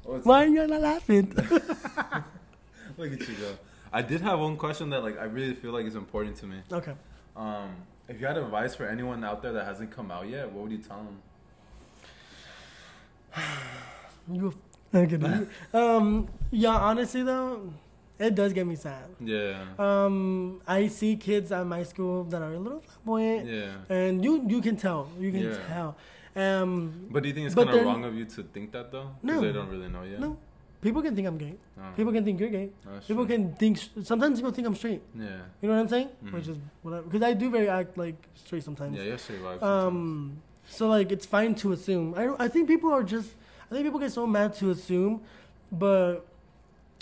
Why 0.23 0.43
are 0.43 0.47
you 0.47 0.67
not 0.67 0.81
laughing? 0.81 1.33
Look 2.97 3.11
at 3.13 3.19
you 3.27 3.35
go. 3.35 3.57
I 3.93 4.01
did 4.01 4.21
have 4.21 4.39
one 4.39 4.57
question 4.57 4.89
that 4.91 5.01
like 5.03 5.17
I 5.17 5.23
really 5.25 5.53
feel 5.55 5.71
like 5.71 5.85
is 5.85 5.95
important 5.95 6.35
to 6.37 6.45
me. 6.45 6.57
okay. 6.71 6.93
Um, 7.35 7.69
if 8.07 8.19
you 8.19 8.27
had 8.27 8.37
advice 8.37 8.75
for 8.75 8.85
anyone 8.85 9.23
out 9.23 9.41
there 9.41 9.53
that 9.53 9.65
hasn't 9.65 9.91
come 9.91 10.11
out 10.11 10.27
yet, 10.29 10.51
what 10.51 10.63
would 10.63 10.71
you 10.71 10.77
tell 10.79 10.97
them? 11.03 11.17
You. 14.31 14.53
Kidding. 14.91 15.47
um. 15.73 16.27
Yeah. 16.51 16.75
Honestly, 16.77 17.21
though, 17.23 17.73
it 18.19 18.35
does 18.35 18.53
get 18.53 18.65
me 18.65 18.75
sad. 18.75 19.05
Yeah. 19.19 19.63
Um. 19.77 20.61
I 20.67 20.87
see 20.87 21.15
kids 21.15 21.51
at 21.51 21.65
my 21.65 21.83
school 21.83 22.23
that 22.25 22.41
are 22.41 22.53
a 22.53 22.59
little 22.59 22.79
flamboyant, 22.79 23.47
Yeah. 23.47 23.73
and 23.89 24.23
you 24.23 24.43
you 24.47 24.61
can 24.61 24.75
tell. 24.77 25.07
You 25.19 25.31
can 25.31 25.41
Yeah. 25.41 25.57
tell. 25.67 25.95
Um. 26.35 27.07
But 27.11 27.23
do 27.23 27.29
you 27.29 27.35
think 27.35 27.45
it's 27.47 27.55
kind 27.55 27.69
of 27.69 27.85
wrong 27.85 28.03
of 28.05 28.15
you 28.15 28.25
to 28.25 28.43
think 28.43 28.71
that 28.71 28.91
though? 28.91 29.11
No. 29.23 29.41
They 29.41 29.51
don't 29.51 29.69
really 29.69 29.87
know 29.89 30.03
yet. 30.03 30.19
No. 30.19 30.37
People 30.81 31.01
can 31.01 31.15
think 31.15 31.27
I'm 31.27 31.37
gay. 31.37 31.55
Oh, 31.79 31.81
People 31.95 32.13
can 32.13 32.23
think 32.23 32.39
you're 32.39 32.49
gay. 32.49 32.69
that's 32.85 33.07
People 33.07 33.25
true. 33.25 33.35
can 33.35 33.53
think. 33.55 33.79
Sometimes 34.03 34.37
people 34.39 34.51
think 34.51 34.67
I'm 34.67 34.75
straight. 34.75 35.01
Yeah. 35.15 35.41
You 35.61 35.67
know 35.69 35.73
what 35.75 35.81
I'm 35.81 35.87
saying? 35.87 36.09
Mhm. 36.23 36.33
Which 36.33 36.47
is 36.47 36.57
whatever. 36.83 37.03
Because 37.03 37.23
I 37.23 37.33
do 37.33 37.49
very 37.49 37.67
act 37.69 37.97
like 37.97 38.15
straight 38.35 38.63
sometimes. 38.63 38.95
Yeah, 38.97 39.03
you're 39.03 39.17
straight 39.17 39.41
vibes. 39.41 39.63
Um, 39.63 40.41
so 40.69 40.87
like 40.87 41.11
it's 41.11 41.25
fine 41.25 41.55
to 41.55 41.71
assume. 41.71 42.13
I 42.15 42.35
I 42.45 42.47
think 42.47 42.67
people 42.67 42.91
are 42.91 43.03
just. 43.03 43.33
I 43.67 43.73
think 43.73 43.85
people 43.87 43.99
get 43.99 44.11
so 44.11 44.27
mad 44.27 44.53
to 44.61 44.69
assume, 44.69 45.21
but 45.71 46.21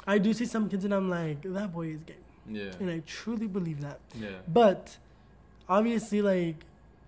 I 0.06 0.18
do 0.18 0.34
see 0.34 0.46
some 0.46 0.70
kids 0.70 0.84
and 0.86 0.94
I'm 0.94 1.10
like, 1.10 1.42
that 1.44 1.74
boy 1.74 1.88
is 1.88 2.04
gay, 2.04 2.16
yeah. 2.50 2.72
and 2.80 2.90
I 2.90 3.02
truly 3.06 3.48
believe 3.48 3.82
that. 3.82 4.00
Yeah. 4.16 4.30
But 4.48 4.98
obviously, 5.70 6.22
like, 6.22 6.58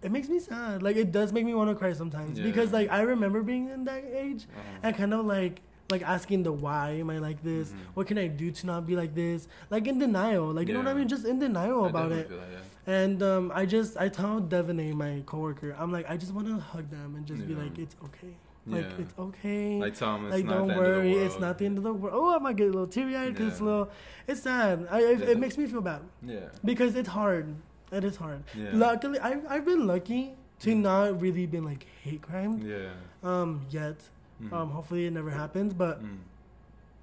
it 0.02 0.12
makes 0.12 0.30
me 0.30 0.40
sad. 0.40 0.84
Like 0.84 0.96
it 0.98 1.12
does 1.12 1.34
make 1.34 1.46
me 1.46 1.54
want 1.56 1.70
to 1.72 1.76
cry 1.76 1.92
sometimes 1.94 2.38
Yeah. 2.38 2.46
because 2.46 2.72
like 2.72 2.92
I 2.92 3.02
remember 3.02 3.42
being 3.42 3.70
in 3.70 3.86
that 3.86 4.04
age 4.06 4.46
Uh-huh. 4.56 4.80
and 4.84 4.96
kind 4.96 5.14
of 5.14 5.26
like 5.26 5.62
like 5.92 6.02
asking 6.02 6.42
the 6.44 6.52
why 6.52 6.92
am 6.92 7.10
I 7.12 7.18
like 7.20 7.44
this? 7.44 7.70
Mhm. 7.72 7.76
What 7.96 8.08
can 8.08 8.18
I 8.18 8.28
do 8.28 8.50
to 8.52 8.66
not 8.66 8.86
be 8.88 8.96
like 8.96 9.14
this? 9.16 9.48
Like 9.70 9.88
in 9.88 9.98
denial. 10.00 10.52
Like 10.52 10.68
you 10.68 10.74
know 10.74 10.80
what 10.80 10.90
I 10.90 10.94
mean? 10.94 11.08
Just 11.08 11.26
in 11.26 11.40
denial 11.40 11.86
I 11.86 11.90
about 11.90 12.12
it. 12.12 12.30
that, 12.30 12.36
yeah. 12.36 12.94
And 13.02 13.22
um, 13.24 13.52
I 13.54 13.66
just 13.66 13.98
I 13.98 14.10
tell 14.10 14.40
Devaney, 14.42 14.94
my 14.94 15.22
coworker, 15.26 15.76
I'm 15.78 15.92
like 15.92 16.08
I 16.10 16.18
just 16.18 16.34
want 16.34 16.48
to 16.48 16.58
hug 16.60 16.90
them 16.92 17.16
and 17.16 17.26
just 17.26 17.48
be 17.48 17.56
like 17.56 17.78
it's 17.80 17.96
okay, 18.04 18.34
like 18.68 18.86
Yeah. 18.86 18.92
it's 19.00 19.20
okay, 19.20 19.78
Like 19.80 19.96
tell 19.96 20.14
them 20.14 20.30
like 20.30 20.46
don't 20.48 20.68
worry, 20.68 20.70
end 20.70 20.80
of 20.80 21.04
the 21.04 21.14
world. 21.14 21.26
it's 21.32 21.40
not 21.40 21.58
the 21.60 21.66
end 21.66 21.78
of 21.78 21.84
the 21.84 21.94
world. 21.94 22.14
Oh, 22.18 22.36
I 22.36 22.40
might 22.40 22.56
get 22.56 22.64
a 22.68 22.72
little 22.72 22.88
teary 22.88 23.16
eyed 23.16 23.34
because 23.34 23.48
it's 23.54 23.60
a 23.60 23.64
little, 23.64 23.90
it's 24.28 24.42
sad. 24.42 24.88
I, 24.90 25.00
it, 25.02 25.20
Yeah. 25.20 25.26
it 25.28 25.40
makes 25.40 25.58
me 25.58 25.68
feel 25.68 25.82
bad 25.82 26.02
Yeah. 26.24 26.50
because 26.64 26.96
it's 26.96 27.10
hard. 27.10 27.54
It 27.92 28.04
is 28.04 28.16
hard. 28.18 28.44
Yeah. 28.56 28.72
Luckily, 28.74 29.20
I've 29.20 29.46
I've 29.48 29.66
been 29.66 29.86
lucky 29.86 30.34
to 30.60 30.70
Mm. 30.72 30.82
not 30.82 31.22
really 31.22 31.46
been 31.46 31.64
like 31.64 31.86
hate 32.04 32.22
crime 32.22 32.60
Yeah. 32.66 32.90
um 33.24 33.62
yet. 33.70 33.98
Mhm. 34.42 34.52
Um, 34.52 34.70
hopefully 34.72 35.06
it 35.06 35.12
never 35.14 35.30
happens, 35.30 35.74
but 35.74 36.04
Mm. 36.04 36.18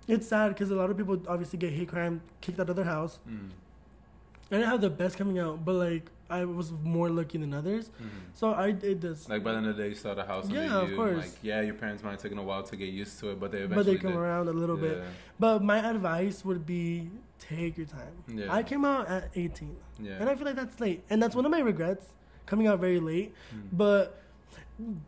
it's 0.09 0.27
sad 0.27 0.49
because 0.49 0.71
a 0.71 0.75
lot 0.75 0.91
of 0.91 0.97
people 0.97 1.21
obviously 1.29 1.59
get 1.59 1.73
hate 1.73 1.89
crime 1.89 2.21
kicked 2.41 2.59
out 2.61 2.69
of 2.69 2.77
their 2.77 2.85
house. 2.97 3.21
Mm. 3.29 3.51
I 4.51 4.57
didn't 4.57 4.69
have 4.69 4.81
the 4.81 4.91
best 4.91 5.17
coming 5.17 5.39
out, 5.39 5.65
but 5.65 5.75
like 5.75 6.11
I 6.39 6.45
was 6.45 6.73
more 6.97 7.09
lucky 7.19 7.39
than 7.39 7.53
others. 7.61 7.85
Mhm. 7.91 8.09
So 8.41 8.45
I 8.65 8.69
it 8.93 9.01
does. 9.07 9.29
Like 9.29 9.43
by 9.45 9.53
the 9.53 9.59
end 9.59 9.67
of 9.71 9.77
the 9.77 9.83
day, 9.83 9.89
you 9.91 9.95
start 10.05 10.19
a 10.19 10.27
house 10.33 10.49
Yeah, 10.51 10.81
of 10.83 10.91
you. 10.91 10.97
course. 10.97 11.17
Like 11.25 11.37
yeah, 11.43 11.61
your 11.69 11.75
parents 11.83 12.03
might 12.05 12.13
have 12.17 12.23
taken 12.27 12.39
a 12.39 12.47
while 12.51 12.63
to 12.71 12.77
get 12.83 12.89
used 13.03 13.15
to 13.21 13.31
it, 13.31 13.37
but 13.41 13.53
they 13.53 13.59
eventually. 13.67 13.77
but 13.85 13.87
they 13.93 13.99
come 14.05 14.13
did. 14.13 14.21
around 14.25 14.49
a 14.49 14.57
little 14.63 14.77
bit. 14.87 14.97
But 15.39 15.63
my 15.73 15.79
advice 15.95 16.39
would 16.49 16.65
be 16.67 16.87
take 17.39 17.77
your 17.81 17.87
time. 17.87 18.15
Yeah. 18.29 18.53
I 18.59 18.63
came 18.63 18.85
out 18.85 19.05
at 19.09 19.25
18, 19.35 19.77
Yeah. 20.01 20.13
and 20.21 20.31
I 20.31 20.35
feel 20.37 20.47
like 20.47 20.57
that's 20.63 20.79
late, 20.81 21.01
and 21.11 21.17
that's 21.23 21.35
one 21.41 21.45
of 21.45 21.51
my 21.51 21.61
regrets 21.61 22.07
coming 22.47 22.67
out 22.67 22.79
very 22.81 23.01
late. 23.01 23.35
Mm. 23.55 23.63
But 23.85 24.05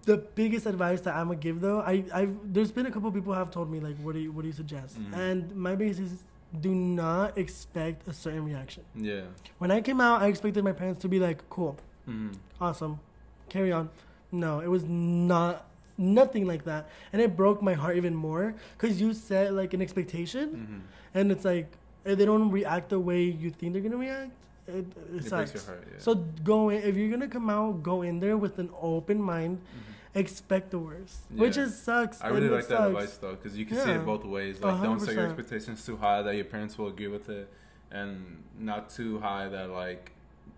the 0.04 0.18
biggest 0.34 0.66
advice 0.66 1.00
that 1.06 1.14
I'm 1.16 1.28
gonna 1.28 1.38
give 1.48 1.60
though, 1.60 1.80
I 1.80 2.04
I've 2.12 2.34
there's 2.54 2.70
been 2.70 2.86
a 2.86 2.90
couple 2.90 3.10
people 3.18 3.32
who 3.32 3.38
have 3.38 3.50
told 3.50 3.70
me 3.70 3.80
like, 3.80 3.96
what 4.04 4.12
do 4.14 4.20
you 4.20 4.30
what 4.34 4.42
do 4.42 4.48
you 4.48 4.58
suggest? 4.62 4.92
Mhm. 5.00 5.16
And 5.26 5.56
my 5.56 5.72
is 5.72 6.22
do 6.60 6.74
not 6.74 7.36
expect 7.38 8.06
a 8.08 8.12
certain 8.12 8.44
reaction. 8.44 8.82
Yeah. 8.94 9.22
When 9.58 9.70
I 9.70 9.80
came 9.80 10.00
out, 10.00 10.22
I 10.22 10.28
expected 10.28 10.62
my 10.64 10.72
parents 10.72 11.00
to 11.02 11.08
be 11.08 11.18
like, 11.18 11.48
cool, 11.50 11.76
Mm. 12.08 12.34
awesome, 12.60 13.00
carry 13.48 13.72
on. 13.72 13.88
No, 14.30 14.60
it 14.60 14.68
was 14.68 14.84
not 14.84 15.66
nothing 15.96 16.46
like 16.46 16.64
that, 16.64 16.88
and 17.12 17.22
it 17.22 17.36
broke 17.36 17.62
my 17.62 17.74
heart 17.74 17.96
even 17.96 18.14
more 18.14 18.54
because 18.76 19.00
you 19.00 19.14
set 19.14 19.52
like 19.54 19.74
an 19.74 19.80
expectation, 19.82 20.46
Mm-hmm. 20.50 20.78
and 21.18 21.32
it's 21.32 21.44
like 21.44 21.66
if 22.04 22.18
they 22.18 22.24
don't 22.26 22.50
react 22.50 22.90
the 22.90 23.00
way 23.00 23.22
you 23.22 23.50
think 23.50 23.72
they're 23.72 23.82
gonna 23.82 23.96
react. 23.96 24.30
It, 24.66 24.74
it, 24.74 24.78
It 24.78 24.84
breaks 25.10 25.28
sucks. 25.28 25.54
your 25.54 25.62
heart. 25.64 25.84
Yeah. 25.90 25.98
So 25.98 26.14
go 26.42 26.68
in 26.70 26.82
if 26.82 26.96
you're 26.96 27.10
gonna 27.10 27.28
come 27.28 27.48
out, 27.50 27.82
go 27.82 28.02
in 28.02 28.20
there 28.20 28.36
with 28.36 28.58
an 28.58 28.70
open 28.80 29.20
mind. 29.22 29.58
Mhm. 29.58 29.93
Expect 30.16 30.70
the 30.70 30.78
worst, 30.78 31.22
which 31.30 31.54
just 31.54 31.84
sucks. 31.84 32.22
I 32.22 32.28
really 32.28 32.46
it 32.46 32.52
like 32.52 32.68
that 32.68 32.78
sucks. 32.78 32.86
advice 32.88 33.16
though, 33.16 33.34
because 33.34 33.56
you 33.58 33.64
can 33.66 33.78
see 33.78 33.90
it 33.90 34.04
both 34.06 34.24
ways. 34.24 34.60
Like, 34.60 34.80
don't 34.82 35.00
set 35.00 35.14
your 35.14 35.26
expectations 35.26 35.84
too 35.84 35.96
high 35.96 36.22
that 36.22 36.36
your 36.36 36.44
parents 36.44 36.78
will 36.78 36.86
agree 36.88 37.08
with 37.08 37.28
it, 37.28 37.50
and 37.90 38.42
not 38.58 38.90
too 38.90 39.18
high 39.18 39.48
that 39.48 39.70
like 39.70 40.12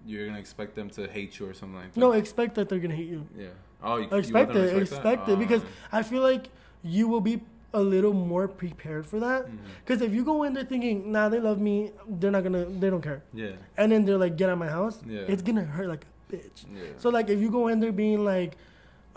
you're 0.04 0.26
gonna 0.26 0.38
expect 0.38 0.74
them 0.74 0.90
to 0.90 1.06
hate 1.08 1.38
you 1.38 1.46
or 1.48 1.54
something 1.54 1.76
like 1.78 1.92
that. 1.94 1.98
No, 2.00 2.12
expect 2.12 2.54
that 2.56 2.68
they're 2.68 2.78
gonna 2.78 2.94
hate 2.94 3.08
you. 3.08 3.26
yeah. 3.36 3.48
Oh, 3.82 3.96
you, 3.96 4.08
Expect 4.10 4.54
you 4.54 4.60
it. 4.60 4.82
Expect 4.82 5.26
that? 5.26 5.32
it 5.32 5.38
because. 5.38 5.62
I 5.92 6.02
feel 6.02 6.22
like 6.22 6.48
you 6.82 7.08
will 7.08 7.20
be 7.20 7.40
a 7.74 7.80
little 7.80 8.12
more 8.14 8.48
prepared 8.48 9.06
for 9.06 9.20
that. 9.20 9.46
Mm-hmm. 9.46 9.56
Because 9.84 10.00
if 10.02 10.12
you 10.14 10.24
go 10.24 10.42
in 10.44 10.54
there 10.54 10.64
thinking, 10.64 11.12
nah, 11.12 11.28
they 11.28 11.40
love 11.40 11.60
me, 11.60 11.92
they're 12.08 12.30
not 12.30 12.42
gonna, 12.42 12.64
they 12.64 12.88
don't 12.90 13.02
care, 13.02 13.22
yeah, 13.34 13.52
and 13.76 13.90
then 13.92 14.04
they're 14.06 14.16
like, 14.18 14.36
get 14.36 14.48
out 14.48 14.54
of 14.54 14.58
my 14.58 14.68
house, 14.68 15.00
Yeah. 15.06 15.20
it's 15.28 15.42
gonna 15.42 15.64
hurt 15.64 15.88
like 15.88 16.04
a 16.04 16.32
bitch. 16.36 16.64
yeah. 16.74 16.82
So 16.98 17.10
like, 17.10 17.28
if 17.28 17.38
you 17.40 17.50
go 17.50 17.68
in 17.68 17.80
there 17.80 17.92
being 17.92 18.24
like, 18.24 18.56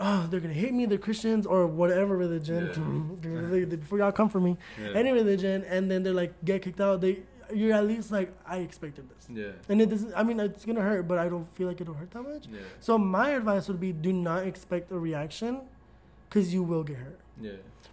oh, 0.00 0.26
they're 0.30 0.40
gonna 0.40 0.54
hate 0.54 0.72
me, 0.72 0.86
they're 0.86 0.98
Christians 0.98 1.46
or 1.46 1.66
whatever 1.66 2.16
religion, 2.16 2.66
before 3.80 3.98
y'all 3.98 4.12
come 4.12 4.28
for 4.28 4.40
me, 4.40 4.56
yeah. 4.82 4.92
any 4.94 5.12
religion, 5.12 5.64
and 5.68 5.90
then 5.90 6.02
they're 6.02 6.14
like 6.14 6.32
get 6.44 6.62
kicked 6.62 6.80
out, 6.80 7.00
they, 7.00 7.20
you're 7.52 7.74
at 7.74 7.86
least 7.86 8.10
like, 8.10 8.32
I 8.46 8.58
expected 8.58 9.08
this, 9.10 9.26
yeah, 9.32 9.52
and 9.68 9.80
it 9.80 9.88
doesn't. 9.90 10.12
I 10.14 10.22
mean, 10.22 10.40
it's 10.40 10.64
gonna 10.64 10.80
hurt, 10.82 11.06
but 11.06 11.18
I 11.18 11.28
don't 11.28 11.46
feel 11.54 11.68
like 11.68 11.80
it'll 11.80 11.94
hurt 11.94 12.10
that 12.12 12.22
much. 12.22 12.46
yeah, 12.46 12.60
So 12.80 12.96
my 12.98 13.30
advice 13.30 13.68
would 13.68 13.80
be: 13.80 13.92
do 13.92 14.12
not 14.12 14.46
expect 14.46 14.90
a 14.92 14.98
reaction 14.98 15.60
because 16.28 16.52
you 16.54 16.62
will 16.62 16.82
get 16.84 16.96
hurt. 16.96 17.20
Yeah. 17.40 17.52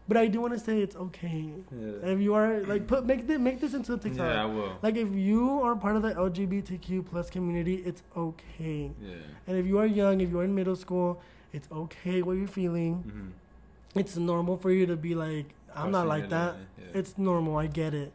But 0.09 0.15
I 0.15 0.27
do 0.27 0.39
want 0.39 0.53
to 0.53 0.59
say 0.59 0.79
it's 0.81 0.95
okay 0.95 1.49
Yeah. 1.71 2.11
if 2.13 2.19
you 2.21 2.33
are 2.33 2.61
like 2.71 2.87
put 2.87 3.05
make 3.05 3.27
this 3.27 3.39
make 3.39 3.59
this 3.59 3.73
into 3.73 3.93
a 3.93 3.97
TikTok. 3.97 4.33
Yeah, 4.33 4.43
I 4.43 4.45
will. 4.45 4.77
Like 4.81 4.95
if 4.95 5.09
you 5.13 5.61
are 5.61 5.75
part 5.75 5.95
of 5.97 6.01
the 6.03 6.13
LGBTQ 6.13 7.05
plus 7.09 7.29
community, 7.29 7.75
it's 7.85 8.03
okay. 8.15 8.91
Yeah. 9.01 9.15
And 9.47 9.57
if 9.57 9.65
you 9.65 9.79
are 9.79 9.85
young, 9.85 10.21
if 10.21 10.29
you 10.29 10.39
are 10.39 10.43
in 10.45 10.53
middle 10.55 10.75
school, 10.77 11.21
it's 11.57 11.69
okay 11.71 12.21
what 12.21 12.33
you're 12.39 12.47
feeling. 12.61 12.93
Mm-hmm. 13.07 13.99
It's 13.99 14.15
normal 14.17 14.55
for 14.63 14.71
you 14.77 14.85
to 14.93 14.95
be 15.07 15.13
like, 15.15 15.47
I'm 15.75 15.91
not 15.97 16.07
like 16.07 16.29
that. 16.29 16.55
It's 16.99 17.13
normal. 17.17 17.57
I 17.57 17.67
get 17.67 17.93
it. 17.93 18.11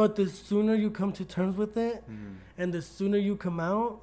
But 0.00 0.16
the 0.16 0.26
sooner 0.28 0.74
you 0.74 0.90
come 0.90 1.12
to 1.20 1.24
terms 1.24 1.54
with 1.62 1.76
it, 1.76 2.02
hmm 2.06 2.34
and 2.58 2.72
the 2.72 2.80
sooner 2.80 3.18
you 3.18 3.36
come 3.36 3.60
out, 3.60 4.00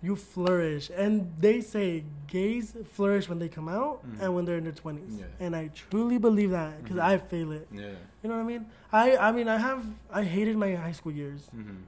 you 0.00 0.14
flourish. 0.14 0.84
And 1.04 1.12
they 1.40 1.60
say 1.60 2.04
gays 2.28 2.66
flourish 2.96 3.28
when 3.30 3.38
they 3.42 3.48
come 3.48 3.68
out 3.68 3.94
Mhm. 4.06 4.20
and 4.22 4.28
when 4.34 4.44
they're 4.44 4.58
in 4.62 4.66
their 4.68 4.78
20s. 4.84 5.14
Yeah. 5.18 5.24
And 5.44 5.56
I 5.56 5.64
truly 5.74 6.18
believe 6.18 6.50
that 6.60 6.72
because 6.82 6.98
Mhm. 6.98 7.12
I 7.12 7.18
feel 7.18 7.50
it. 7.58 7.66
yeah. 7.72 7.96
You 8.22 8.26
know 8.28 8.36
what 8.38 8.44
I 8.46 8.52
mean? 8.52 8.64
I 8.92 9.06
I 9.26 9.28
mean 9.36 9.48
I 9.48 9.58
have 9.68 9.82
I 10.20 10.22
hated 10.36 10.56
my 10.64 10.70
high 10.84 10.92
school 10.98 11.12
years. 11.22 11.42
Mm-hmm. 11.56 11.80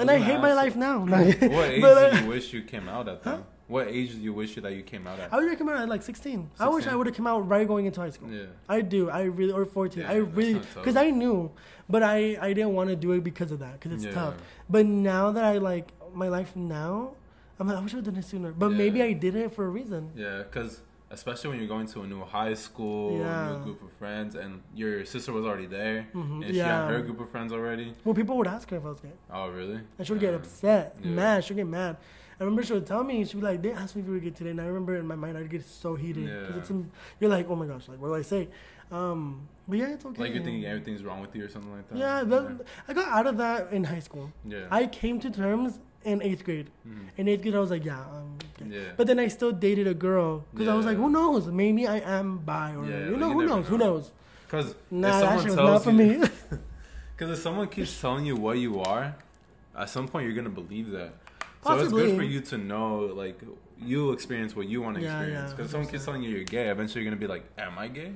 and 0.00 0.08
I 0.16 0.18
hate 0.28 0.40
my 0.48 0.52
life 0.62 0.76
now. 0.88 0.96
What 1.56 1.68
age 1.74 1.82
But, 1.86 1.94
uh, 1.98 2.10
do 2.10 2.16
you 2.24 2.28
wish 2.36 2.46
you 2.54 2.62
came 2.62 2.86
out 2.96 3.08
at? 3.12 3.18
Then? 3.24 3.40
What 3.66 3.88
age 3.88 4.12
do 4.12 4.18
you 4.18 4.32
wish 4.34 4.54
that 4.56 4.72
you 4.74 4.82
came 4.82 5.06
out 5.06 5.18
at? 5.18 5.32
I 5.32 5.36
would 5.38 5.58
come 5.58 5.68
out 5.70 5.80
at 5.80 5.88
like 5.88 6.02
16. 6.02 6.50
I 6.60 6.68
wish 6.68 6.86
I 6.86 6.94
would 6.94 7.06
have 7.06 7.16
come 7.16 7.26
out 7.26 7.48
right 7.48 7.66
going 7.66 7.86
into 7.86 8.00
high 8.00 8.10
school. 8.10 8.30
Yeah. 8.30 8.44
I 8.68 8.82
do. 8.82 9.08
I 9.08 9.22
really 9.22 9.52
or 9.52 9.64
14. 9.64 10.02
Yeah, 10.02 10.10
I 10.10 10.16
really 10.16 10.54
because 10.74 10.96
I 10.96 11.10
knew, 11.10 11.50
but 11.88 12.02
I 12.02 12.36
I 12.40 12.52
didn't 12.52 12.74
want 12.74 12.90
to 12.90 12.96
do 12.96 13.12
it 13.12 13.24
because 13.24 13.50
of 13.52 13.60
that 13.60 13.74
because 13.80 13.92
it's 13.92 14.04
Yeah. 14.04 14.12
tough. 14.20 14.34
But 14.68 14.84
now 14.86 15.30
that 15.32 15.44
I 15.44 15.58
like 15.58 15.88
my 16.12 16.28
life 16.28 16.54
now, 16.54 17.12
I'm 17.58 17.66
like 17.68 17.78
I 17.78 17.80
wish 17.80 17.94
I 17.94 17.96
would 17.96 18.04
done 18.04 18.16
it 18.16 18.24
sooner. 18.24 18.52
But 18.52 18.70
Yeah. 18.70 18.76
maybe 18.78 19.02
I 19.02 19.12
did 19.14 19.34
it 19.34 19.52
for 19.54 19.64
a 19.64 19.68
reason. 19.70 20.10
Yeah, 20.14 20.42
because 20.42 20.82
especially 21.14 21.50
when 21.50 21.58
you're 21.60 21.68
going 21.76 21.86
to 21.94 22.02
a 22.02 22.06
new 22.06 22.22
high 22.24 22.54
school, 22.54 23.18
Yeah. 23.18 23.52
new 23.56 23.64
group 23.64 23.82
of 23.82 23.92
friends, 23.92 24.34
and 24.34 24.60
your 24.74 25.04
sister 25.06 25.32
was 25.32 25.44
already 25.46 25.66
there, 25.66 26.06
Mhm, 26.12 26.42
and 26.44 26.50
she 26.50 26.56
yeah. 26.58 26.84
had 26.86 26.90
her 26.94 27.00
group 27.02 27.20
of 27.20 27.30
friends 27.30 27.52
already. 27.52 27.94
Well, 28.04 28.14
people 28.14 28.36
would 28.38 28.46
ask 28.56 28.68
her 28.70 28.76
if 28.76 28.84
I 28.84 28.88
was 28.88 29.00
gay, 29.00 29.12
Oh, 29.32 29.48
really? 29.48 29.80
and 29.98 30.06
she 30.06 30.12
would 30.12 30.20
get 30.20 30.34
upset, 30.34 30.96
Yeah. 31.02 31.10
mad. 31.10 31.44
She'd 31.44 31.56
get 31.56 31.66
mad. 31.68 31.96
I 32.38 32.42
remember 32.42 32.62
she 32.64 32.72
would 32.72 32.86
tell 32.86 33.04
me, 33.04 33.24
she'd 33.24 33.36
be 33.40 33.46
like, 33.46 33.62
"They 33.62 33.72
asked 33.72 33.94
me 33.94 34.02
if 34.02 34.08
you 34.08 34.14
were 34.14 34.18
gay 34.18 34.30
today," 34.30 34.50
and 34.50 34.60
I 34.60 34.66
remember 34.66 34.96
in 34.96 35.06
my 35.06 35.14
mind 35.14 35.38
I'd 35.38 35.48
get 35.48 35.64
so 35.64 35.94
heated 35.94 36.24
because 36.26 36.50
Yeah. 36.50 36.58
it's 36.58 36.68
some, 36.68 36.90
you're 37.20 37.30
like, 37.30 37.46
"Oh 37.48 37.54
my 37.54 37.66
gosh, 37.66 37.88
like 37.88 38.00
what 38.00 38.08
do 38.08 38.16
I 38.16 38.22
say?" 38.22 38.48
Um, 38.90 39.48
but 39.68 39.78
yeah, 39.78 39.88
it's 39.94 40.04
okay. 40.04 40.20
Like 40.22 40.34
you're 40.34 40.42
thinking 40.42 40.64
everything's 40.66 41.02
wrong 41.04 41.20
with 41.20 41.34
you 41.36 41.44
or 41.44 41.48
something 41.48 41.72
like 41.72 41.88
that. 41.88 41.96
Yeah, 41.98 42.22
that, 42.24 42.66
I 42.88 42.92
got 42.92 43.08
out 43.08 43.26
of 43.26 43.36
that 43.38 43.72
in 43.72 43.84
high 43.84 44.00
school. 44.00 44.32
yeah. 44.44 44.66
I 44.70 44.86
came 44.86 45.20
to 45.20 45.30
terms 45.30 45.78
in 46.04 46.22
eighth 46.22 46.44
grade. 46.44 46.70
Mhm. 46.86 47.08
In 47.16 47.28
eighth 47.28 47.42
grade, 47.42 47.54
I 47.54 47.58
was 47.58 47.70
like, 47.70 47.84
yeah, 47.84 47.98
I'm 48.00 48.38
gay. 48.58 48.76
Yeah. 48.76 48.92
But 48.96 49.06
then 49.06 49.18
I 49.18 49.28
still 49.28 49.52
dated 49.52 49.86
a 49.86 49.94
girl 49.94 50.44
because 50.52 50.68
I 50.68 50.74
was 50.74 50.86
like, 50.86 50.96
who 50.96 51.08
knows? 51.10 51.46
Maybe 51.48 51.86
I 51.86 51.98
am 51.98 52.38
bi 52.38 52.74
or 52.74 52.86
Yeah, 52.86 53.06
you 53.06 53.10
like, 53.12 53.20
know, 53.20 53.28
you 53.28 53.34
who 53.34 53.40
never 53.42 53.54
knows? 53.56 53.68
Who 53.68 53.78
knows? 53.78 54.10
Because 54.46 54.74
Nah, 54.90 55.08
if 55.08 55.14
that 55.14 55.20
someone 55.20 55.38
shit 55.38 55.46
was 55.46 55.54
tells 55.56 55.70
not 55.70 55.84
for 55.84 55.90
you, 55.90 56.18
me. 56.20 56.28
Because 57.16 57.38
if 57.38 57.42
someone 57.42 57.68
keeps 57.68 58.00
telling 58.00 58.26
you 58.26 58.36
what 58.36 58.58
you 58.58 58.80
are, 58.80 59.16
at 59.76 59.88
some 59.90 60.08
point 60.08 60.26
you're 60.26 60.34
gonna 60.36 60.48
believe 60.50 60.90
that. 60.90 61.14
So 61.62 61.72
it's 61.78 61.82
Possibly. 61.84 62.08
good 62.08 62.16
for 62.16 62.22
you 62.24 62.40
to 62.42 62.58
know, 62.58 62.98
like, 63.14 63.40
you 63.80 64.12
experience 64.12 64.54
what 64.54 64.68
you 64.68 64.82
want 64.82 64.96
to 64.96 65.02
Yeah, 65.02 65.08
experience. 65.18 65.50
Because 65.52 65.66
if 65.66 65.70
someone 65.72 65.88
keeps 65.90 66.04
telling 66.04 66.22
you 66.22 66.30
you're 66.30 66.44
gay, 66.44 66.68
eventually 66.68 67.02
you're 67.02 67.10
gonna 67.10 67.20
be 67.20 67.26
like, 67.26 67.44
"Am 67.58 67.78
I 67.78 67.88
gay?" 67.88 68.12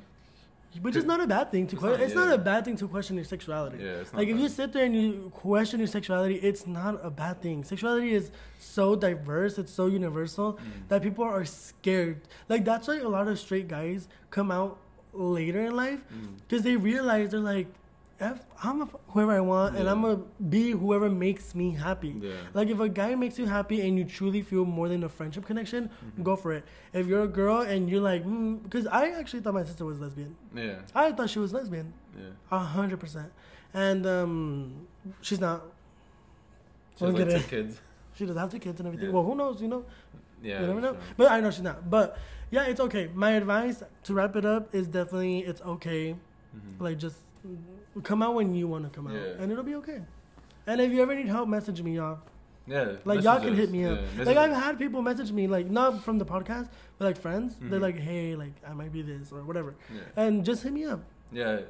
Which 0.83 0.97
is 0.97 1.05
not 1.05 1.21
a 1.21 1.27
bad 1.27 1.51
thing 1.51 1.67
to 1.69 1.75
It's 1.77 1.81
question. 1.81 1.99
not, 2.01 2.07
It's 2.07 2.15
not 2.15 2.33
a 2.33 2.39
bad 2.39 2.65
thing 2.65 2.77
to 2.77 2.89
question 2.89 3.17
your 3.17 3.25
sexuality. 3.25 3.79
Yeah, 3.79 4.01
it's 4.03 4.13
not 4.13 4.19
Like 4.21 4.29
if 4.29 4.39
you 4.39 4.49
sit 4.49 4.73
there 4.73 4.85
and 4.85 4.95
you 4.95 5.31
question 5.35 5.81
your 5.81 5.89
sexuality, 5.89 6.37
it's 6.37 6.67
not 6.67 7.01
a 7.03 7.11
bad 7.11 7.41
thing. 7.41 7.65
Sexuality 7.65 8.13
is 8.15 8.31
so 8.59 8.95
diverse, 8.95 9.59
it's 9.59 9.73
so 9.73 9.87
universal 9.87 10.53
Mm. 10.55 10.89
that 10.89 11.03
people 11.03 11.25
are 11.25 11.45
scared. 11.45 12.21
Like 12.49 12.65
that's 12.65 12.87
why 12.87 12.99
a 12.99 13.09
lot 13.09 13.29
of 13.29 13.39
straight 13.39 13.67
guys 13.69 14.09
come 14.31 14.51
out 14.51 14.79
later 15.13 15.61
in 15.63 15.75
life 15.75 16.05
Mm. 16.13 16.37
because 16.47 16.63
they 16.63 16.77
realize 16.77 17.31
they're 17.31 17.41
like, 17.41 17.67
F, 18.21 18.41
I'm 18.65 18.81
a, 18.81 18.85
f- 18.85 18.97
whoever 19.09 19.33
I 19.33 19.39
want, 19.41 19.77
and 19.77 19.89
I'm 19.89 20.03
gonna 20.03 20.23
be 20.49 20.73
whoever 20.73 21.09
makes 21.09 21.55
me 21.55 21.71
happy. 21.73 22.17
Yeah. 22.21 22.33
Like 22.53 22.69
if 22.69 22.81
a 22.81 22.89
guy 22.89 23.15
makes 23.15 23.39
you 23.39 23.47
happy 23.47 23.81
and 23.87 23.97
you 23.97 24.05
truly 24.05 24.43
feel 24.43 24.65
more 24.65 24.89
than 24.89 25.05
a 25.05 25.09
friendship 25.09 25.47
connection, 25.47 25.89
Mm-hmm. 25.89 26.23
go 26.25 26.35
for 26.35 26.53
it. 26.53 26.65
If 26.93 27.07
you're 27.07 27.23
a 27.23 27.29
girl 27.29 27.61
and 27.61 27.89
you're 27.89 28.01
like, 28.01 28.25
because 28.65 28.87
I 28.89 29.11
actually 29.11 29.41
thought 29.41 29.55
my 29.55 29.63
sister 29.65 29.85
was 29.85 30.01
lesbian. 30.01 30.35
Yeah. 30.55 30.81
I 30.97 31.13
thought 31.13 31.31
she 31.31 31.39
was 31.39 31.53
lesbian, 31.53 31.93
Yeah. 32.19 32.31
a 32.51 32.59
hundred 32.59 32.99
percent, 32.99 33.31
and 33.73 34.05
um, 34.05 34.87
she's 35.21 35.39
not. 35.41 35.63
She 36.99 37.05
has 37.05 37.15
like 37.15 37.29
two 37.29 37.35
it. 37.37 37.49
kids. 37.49 37.81
She 38.17 38.27
does 38.27 38.37
have 38.37 38.51
two 38.51 38.59
kids 38.59 38.81
and 38.81 38.89
everything. 38.89 39.11
Yeah. 39.11 39.15
Well, 39.15 39.23
who 39.23 39.37
knows? 39.37 39.63
You 39.63 39.69
know, 39.69 39.85
Yeah. 40.43 40.61
you 40.63 40.67
never 40.67 40.81
know. 40.81 40.93
sure. 40.95 41.01
But 41.17 41.31
I 41.31 41.39
know 41.39 41.53
she's 41.53 41.63
not. 41.63 41.89
But 41.89 42.19
yeah, 42.51 42.65
it's 42.65 42.81
okay. 42.81 43.09
My 43.15 43.31
advice 43.33 43.81
to 44.03 44.13
wrap 44.15 44.35
it 44.35 44.45
up 44.45 44.75
is 44.75 44.89
definitely 44.89 45.39
it's 45.41 45.61
okay. 45.63 46.17
Mhm. 46.57 46.81
Like 46.81 46.99
just 46.99 47.15
mm, 47.15 47.28
come 48.03 48.23
out 48.23 48.35
when 48.35 48.55
you 48.55 48.67
want 48.69 48.85
to 48.85 48.91
come 48.91 49.07
out, 49.09 49.15
Yeah. 49.15 49.41
and 49.43 49.51
it'll 49.53 49.65
be 49.65 49.75
okay. 49.77 50.03
And 50.67 50.81
if 50.81 50.93
you 50.93 51.01
ever 51.03 51.15
need 51.15 51.27
help, 51.29 51.49
message 51.49 51.83
me, 51.83 51.97
y'all. 51.97 52.19
Yeah. 52.67 52.97
Like 53.07 53.23
y'all 53.23 53.37
can 53.41 53.51
messages. 53.57 53.59
hit 53.59 53.71
me 53.71 53.85
up. 53.87 53.99
Yeah, 54.19 54.25
like 54.25 54.37
I've 54.37 54.51
messages. 54.51 54.65
had 54.65 54.79
people 54.79 55.01
message 55.03 55.33
me, 55.33 55.47
like 55.47 55.71
not 55.71 56.03
from 56.05 56.19
the 56.19 56.27
podcast, 56.27 56.69
but 56.99 57.07
like 57.07 57.17
friends. 57.17 57.57
They're 57.61 57.79
Mhm. 57.79 57.83
like, 57.83 57.97
"Hey, 57.99 58.37
like 58.37 58.53
I 58.67 58.75
might 58.75 58.93
be 58.93 59.01
this 59.03 59.33
or 59.33 59.43
whatever," 59.45 59.75
Yeah. 59.95 60.01
and 60.23 60.45
just 60.45 60.63
hit 60.63 60.73
me 60.75 60.85
up. 60.85 61.01
Yeah, 61.33 61.61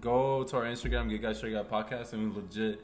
go 0.00 0.44
to 0.44 0.56
our 0.56 0.64
Instagram, 0.64 1.08
Gay 1.10 1.18
Guy 1.18 1.32
Straight 1.32 1.54
Guy 1.54 1.64
Podcast, 1.64 2.12
and 2.12 2.32
we 2.34 2.40
legit 2.42 2.80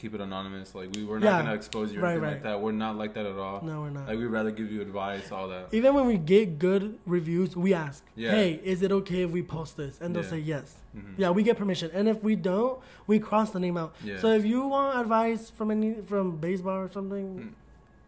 keep 0.00 0.14
it 0.14 0.20
anonymous. 0.20 0.74
Like 0.74 0.88
we 0.94 1.04
we're 1.04 1.18
not 1.18 1.26
Yeah. 1.26 1.42
gonna 1.42 1.54
expose 1.54 1.92
you 1.92 2.00
or 2.00 2.02
Right, 2.04 2.10
anything 2.12 2.24
right. 2.24 2.32
like 2.32 2.42
that. 2.44 2.60
We're 2.60 2.72
not 2.72 2.96
like 2.96 3.12
that 3.14 3.26
at 3.26 3.36
all. 3.36 3.62
No, 3.62 3.82
we're 3.82 3.90
not. 3.90 4.08
Like 4.08 4.18
we'd 4.18 4.26
rather 4.26 4.50
give 4.50 4.72
you 4.72 4.80
advice, 4.80 5.30
all 5.30 5.48
that. 5.48 5.68
Even 5.72 5.94
when 5.94 6.06
we 6.06 6.16
get 6.16 6.58
good 6.58 6.98
reviews, 7.06 7.54
we 7.56 7.74
ask, 7.74 8.02
Yeah. 8.16 8.30
"Hey, 8.30 8.60
is 8.64 8.82
it 8.82 8.90
okay 8.92 9.22
if 9.22 9.30
we 9.30 9.42
post 9.42 9.76
this?" 9.76 10.00
And 10.00 10.14
they'll 10.16 10.24
Yeah. 10.24 10.30
say 10.30 10.38
yes. 10.38 10.76
Mhm. 10.96 11.14
Yeah, 11.18 11.30
we 11.30 11.42
get 11.42 11.56
permission. 11.58 11.90
And 11.92 12.08
if 12.08 12.22
we 12.22 12.34
don't, 12.34 12.80
we 13.06 13.18
cross 13.18 13.50
the 13.50 13.60
name 13.60 13.76
out. 13.76 13.94
Yeah. 14.02 14.18
So 14.18 14.28
if 14.28 14.44
you 14.46 14.66
want 14.66 14.98
advice 14.98 15.50
from 15.50 15.70
any 15.70 15.94
from 16.00 16.36
baseball 16.38 16.78
or 16.78 16.90
something, 16.90 17.54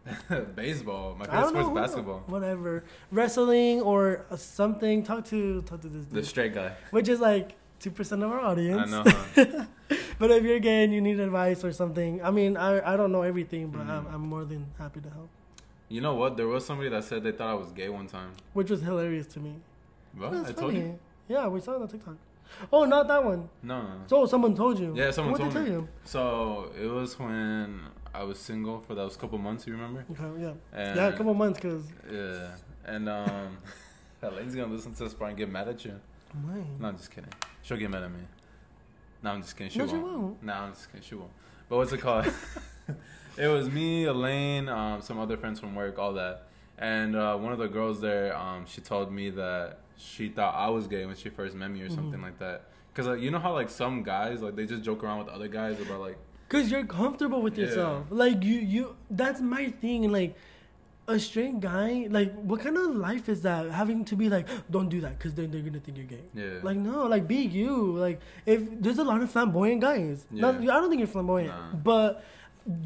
Baseball, 0.55 1.15
my 1.17 1.25
favorite 1.25 1.47
sport's 1.49 1.67
know, 1.69 1.73
basketball. 1.75 2.23
whatever, 2.27 2.83
wrestling 3.11 3.79
or 3.81 4.25
something, 4.35 5.01
talk 5.03 5.23
to 5.25 5.61
talk 5.61 5.79
to 5.81 5.87
this 5.87 6.05
The 6.07 6.23
straight 6.25 6.53
guy. 6.53 6.73
which 6.91 7.07
is 7.07 7.21
like 7.21 7.55
two 7.83 7.91
percent 7.91 8.23
of 8.23 8.31
our 8.31 8.39
audience. 8.39 8.81
I 8.93 9.03
know. 9.03 9.03
Huh? 9.35 9.65
But 10.19 10.31
if 10.31 10.43
you're 10.43 10.59
gay 10.59 10.83
and 10.85 10.93
you 10.93 11.01
need 11.01 11.19
advice 11.19 11.63
or 11.63 11.71
something, 11.71 12.23
I 12.23 12.31
mean, 12.31 12.55
I, 12.55 12.93
I 12.93 12.95
don't 12.97 13.11
know 13.11 13.23
everything, 13.23 13.63
but 13.73 13.81
I'm, 13.81 14.05
Mhm. 14.05 14.13
I'm 14.13 14.21
more 14.33 14.45
than 14.45 14.61
happy 14.79 15.01
to 15.01 15.09
help. 15.09 15.29
You 15.89 16.01
know 16.01 16.15
what? 16.15 16.37
There 16.37 16.47
was 16.47 16.65
somebody 16.65 16.89
that 16.89 17.03
said 17.03 17.23
they 17.23 17.31
thought 17.31 17.49
I 17.49 17.59
was 17.63 17.71
gay 17.71 17.89
one 17.89 18.07
time. 18.07 18.31
Which 18.53 18.69
was 18.69 18.81
hilarious 18.81 19.27
to 19.35 19.39
me. 19.39 19.53
What? 20.17 20.31
I 20.33 20.51
told 20.53 20.55
funny. 20.73 20.79
you. 20.79 20.99
Yeah, 21.27 21.47
we 21.47 21.59
saw 21.59 21.71
it 21.75 21.81
on 21.81 21.87
TikTok. 21.87 22.15
Oh, 22.71 22.85
not 22.85 23.07
that 23.07 23.23
one. 23.25 23.49
No. 23.63 23.85
So 24.07 24.25
someone 24.27 24.55
told 24.55 24.79
you. 24.79 24.93
Yeah, 24.95 25.11
someone 25.11 25.33
what 25.33 25.41
told 25.41 25.53
they 25.53 25.59
me. 25.61 25.65
tell 25.65 25.73
you? 25.81 25.87
So 26.05 26.71
it 26.81 26.87
was 26.87 27.19
when 27.19 27.81
I 28.13 28.23
was 28.23 28.37
single 28.39 28.79
for 28.87 28.93
those 28.95 29.17
couple 29.17 29.37
months. 29.39 29.65
You 29.67 29.73
remember? 29.73 30.05
Okay, 30.11 30.41
yeah. 30.41 30.53
And 30.81 30.95
yeah, 30.95 31.07
a 31.07 31.17
couple 31.17 31.33
months, 31.33 31.59
because. 31.59 31.83
Yeah, 32.11 32.51
and 32.85 33.09
um, 33.09 33.57
Elaine's 34.21 34.55
gonna 34.55 34.71
listen 34.73 34.93
to 34.93 35.03
this 35.03 35.13
part 35.13 35.29
and 35.31 35.37
get 35.37 35.49
mad 35.49 35.67
at 35.67 35.83
you. 35.85 35.99
No, 36.79 36.87
I'm 36.87 36.97
just 36.97 37.11
kidding. 37.11 37.29
She'll 37.63 37.77
get 37.77 37.89
mad 37.89 38.03
at 38.03 38.11
me. 38.11 38.19
No, 39.23 39.31
I'm 39.31 39.41
just 39.41 39.55
kidding. 39.57 39.71
She 39.71 39.79
No, 39.79 39.85
won't. 39.85 39.97
she 39.97 40.03
won't. 40.03 40.43
No, 40.43 40.53
I'm 40.53 40.73
just 40.73 40.91
kidding. 40.91 41.01
She 41.07 41.15
won't. 41.15 41.31
But 41.69 41.77
what's 41.77 41.91
it 41.93 41.99
called? 42.01 42.27
it 43.37 43.47
was 43.47 43.69
me, 43.69 44.03
Elaine, 44.05 44.69
um, 44.69 45.01
some 45.01 45.17
other 45.19 45.37
friends 45.37 45.59
from 45.59 45.73
work, 45.75 45.97
all 45.97 46.13
that. 46.13 46.47
And 46.77 47.15
uh, 47.15 47.37
one 47.37 47.51
of 47.53 47.59
the 47.59 47.67
girls 47.67 48.01
there, 48.01 48.35
um, 48.37 48.65
she 48.67 48.81
told 48.81 49.11
me 49.11 49.29
that 49.31 49.79
she 49.97 50.27
thought 50.29 50.53
I 50.55 50.69
was 50.69 50.87
gay 50.87 51.05
when 51.05 51.15
she 51.15 51.29
first 51.29 51.55
met 51.55 51.71
me 51.71 51.81
or 51.81 51.89
something 51.89 52.19
Mhm. 52.19 52.23
like 52.23 52.39
that. 52.39 52.63
Cause 52.93 53.07
like, 53.07 53.21
you 53.21 53.31
know 53.31 53.39
how 53.39 53.53
like 53.53 53.69
some 53.69 54.03
guys 54.03 54.41
like 54.41 54.55
they 54.55 54.65
just 54.67 54.83
joke 54.83 55.03
around 55.03 55.19
with 55.19 55.27
other 55.29 55.47
guys 55.47 55.79
about 55.81 55.99
like 56.01 56.17
Because 56.47 56.69
you're 56.69 56.85
comfortable 56.85 57.41
with 57.41 57.57
Yeah. 57.57 57.65
yourself. 57.65 58.05
Like, 58.11 58.43
you, 58.43 58.59
you, 58.59 58.95
that's 59.09 59.41
my 59.41 59.69
thing. 59.69 60.11
Like, 60.11 60.35
a 61.07 61.19
straight 61.19 61.59
guy, 61.59 62.07
like, 62.09 62.33
what 62.43 62.61
kind 62.61 62.77
of 62.77 62.95
life 62.95 63.27
is 63.27 63.41
that? 63.41 63.69
Having 63.69 64.05
to 64.05 64.15
be 64.15 64.29
like, 64.29 64.47
don't 64.71 64.87
do 64.89 65.01
that 65.01 65.17
because 65.17 65.33
then 65.33 65.51
they're 65.51 65.61
going 65.61 65.73
to 65.73 65.79
think 65.79 65.97
you're 65.97 66.05
gay. 66.07 66.23
yeah 66.33 66.59
Like, 66.63 66.77
no, 66.77 67.07
like, 67.07 67.27
be 67.27 67.37
you. 67.37 67.97
Like, 67.97 68.21
if 68.45 68.61
there's 68.81 68.99
a 68.99 69.03
lot 69.03 69.21
of 69.21 69.29
flamboyant 69.29 69.81
guys. 69.81 70.25
Not, 70.31 70.61
Yeah. 70.63 70.71
I 70.71 70.79
don't 70.79 70.89
think 70.89 70.99
you're 70.99 71.07
flamboyant, 71.07 71.49
Nah. 71.49 71.73
but 71.91 72.23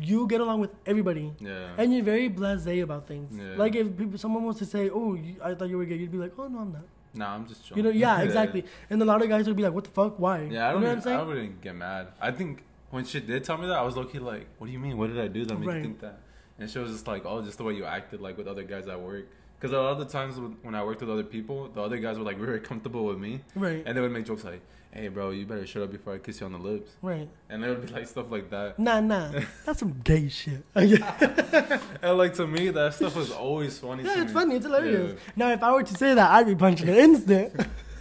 you 0.02 0.26
get 0.28 0.42
along 0.42 0.60
with 0.62 0.72
everybody. 0.88 1.32
yeah 1.40 1.70
And 1.78 1.94
you're 1.94 2.04
very 2.04 2.28
blasé 2.30 2.82
about 2.82 3.08
things. 3.08 3.38
Yeah. 3.38 3.56
Like 3.56 3.76
if 3.76 3.96
people, 3.96 4.18
someone 4.18 4.44
wants 4.44 4.58
to 4.60 4.66
say, 4.66 4.90
"Oh, 4.90 5.14
you, 5.14 5.36
I 5.44 5.54
thought 5.54 5.70
you 5.70 5.78
were 5.78 5.86
gay," 5.86 5.98
you'd 5.98 6.12
be 6.12 6.18
like, 6.18 6.34
"Oh 6.40 6.48
no, 6.48 6.60
I'm 6.60 6.72
not." 6.74 6.86
nah 7.14 7.34
I'm 7.36 7.46
just 7.48 7.62
joking. 7.66 7.78
You 7.78 7.84
know? 7.92 7.96
Yeah, 8.06 8.22
exactly. 8.22 8.66
And 8.90 9.00
a 9.02 9.06
lot 9.06 9.22
of 9.22 9.30
guys 9.30 9.46
would 9.48 9.56
be 9.56 9.62
like, 9.64 9.74
"What 9.74 9.84
the 9.84 9.92
fuck? 9.92 10.18
Why?" 10.18 10.38
Yeah, 10.50 10.68
I 10.68 10.72
don't. 10.72 10.82
know 10.82 10.88
even, 10.94 11.04
what 11.04 11.08
I'm 11.14 11.20
I 11.20 11.24
wouldn't 11.30 11.62
get 11.62 11.76
mad. 11.76 12.08
I 12.20 12.32
think 12.32 12.64
when 12.90 13.06
she 13.06 13.20
did 13.20 13.44
tell 13.44 13.58
me 13.60 13.68
that, 13.68 13.78
I 13.78 13.84
was 13.84 13.96
low 13.96 14.06
key 14.06 14.18
like, 14.18 14.48
"What 14.58 14.66
do 14.68 14.74
you 14.74 14.80
mean? 14.80 14.98
What 14.98 15.08
did 15.14 15.20
I 15.20 15.28
do 15.28 15.46
that 15.46 15.60
made 15.60 15.68
Right. 15.68 15.78
you 15.78 15.84
think 15.84 16.00
that?" 16.02 16.18
And 16.60 16.70
she 16.70 16.80
was 16.80 16.92
just 16.92 17.08
like, 17.08 17.24
"Oh, 17.26 17.42
just 17.42 17.58
the 17.58 17.64
way 17.64 17.74
you 17.74 17.86
acted 17.86 18.20
like 18.22 18.38
with 18.38 18.48
other 18.48 18.64
guys 18.64 18.88
at 18.88 19.00
work." 19.00 19.26
Because 19.60 19.74
a 19.74 19.78
lot 19.82 19.92
of 19.94 20.00
the 20.00 20.06
times 20.06 20.36
when 20.62 20.76
I 20.76 20.84
worked 20.84 21.02
with 21.02 21.10
other 21.10 21.24
people, 21.24 21.68
the 21.74 21.82
other 21.82 21.98
guys 21.98 22.18
were 22.18 22.24
like 22.24 22.38
very 22.38 22.60
comfortable 22.60 23.06
with 23.06 23.18
me, 23.18 23.42
Right. 23.56 23.84
and 23.86 23.98
they 23.98 24.02
would 24.02 24.12
make 24.12 24.26
jokes 24.26 24.44
like, 24.44 24.62
"Hey, 24.92 25.08
bro, 25.08 25.32
you 25.32 25.46
better 25.48 25.66
shut 25.66 25.82
up 25.84 25.92
before 25.92 26.14
I 26.14 26.18
kiss 26.20 26.40
you 26.40 26.46
on 26.46 26.52
the 26.54 26.60
lips," 26.60 26.92
Right. 27.02 27.28
and 27.50 27.64
it 27.64 27.70
would 27.70 27.86
be 27.88 27.94
like 27.94 28.08
stuff 28.08 28.30
like 28.32 28.50
that. 28.52 28.78
Nah, 28.80 29.00
nah. 29.02 29.32
That's 29.66 29.80
some 29.80 30.00
gay 30.04 30.30
shit. 30.30 30.64
And 30.76 32.18
like 32.18 32.34
to 32.36 32.48
me, 32.48 32.70
that 32.70 32.94
stuff 32.94 33.16
was 33.16 33.32
always 33.32 33.78
funny. 33.80 34.04
Yeah, 34.04 34.22
it's 34.22 34.28
me. 34.32 34.34
funny. 34.34 34.56
It's 34.56 34.66
hilarious. 34.66 35.14
Yeah. 35.14 35.32
Now, 35.36 35.52
if 35.52 35.64
I 35.64 35.72
were 35.72 35.84
to 35.84 35.94
say 35.96 36.14
that, 36.14 36.32
I'd 36.32 36.46
be 36.48 36.56
punching 36.56 36.88
it 36.88 36.98
instant. 36.98 37.54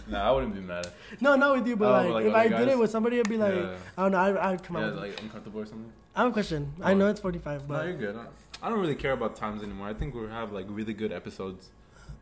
Nah, 0.09 0.29
I 0.29 0.31
wouldn't 0.31 0.53
be 0.55 0.61
mad. 0.61 0.87
no, 1.19 1.35
not 1.35 1.57
with 1.57 1.67
you, 1.67 1.75
but 1.75 1.87
Oh, 2.05 2.09
like, 2.13 2.25
like 2.25 2.25
if 2.27 2.33
I 2.53 2.57
did 2.59 2.67
it 2.69 2.77
with 2.79 2.89
somebody, 2.91 3.19
I'd 3.19 3.27
be 3.27 3.35
like, 3.37 3.53
Yeah. 3.55 3.73
I 3.97 4.03
don't 4.03 4.11
know, 4.13 4.17
I, 4.19 4.51
I'd 4.51 4.63
come 4.63 4.77
Yeah, 4.77 4.85
out. 4.85 4.93
it. 4.93 4.95
like 4.99 5.21
uncomfortable 5.21 5.59
or 5.61 5.65
something. 5.65 5.91
I 6.15 6.21
have 6.21 6.29
a 6.29 6.33
question. 6.33 6.71
I 6.81 6.93
Oh. 6.93 6.95
know 6.95 7.07
it's 7.09 7.19
45, 7.19 7.67
No, 7.67 7.75
but 7.75 7.85
you're 7.87 7.93
good. 7.97 8.15
I- 8.15 8.25
I 8.61 8.69
don't 8.69 8.79
really 8.79 8.95
care 8.95 9.11
about 9.13 9.35
times 9.35 9.61
anymore. 9.63 9.87
I 9.87 9.93
think 9.93 10.15
we 10.15 10.27
have 10.27 10.51
like 10.51 10.65
really 10.69 10.93
good 10.93 11.11
episodes. 11.11 11.69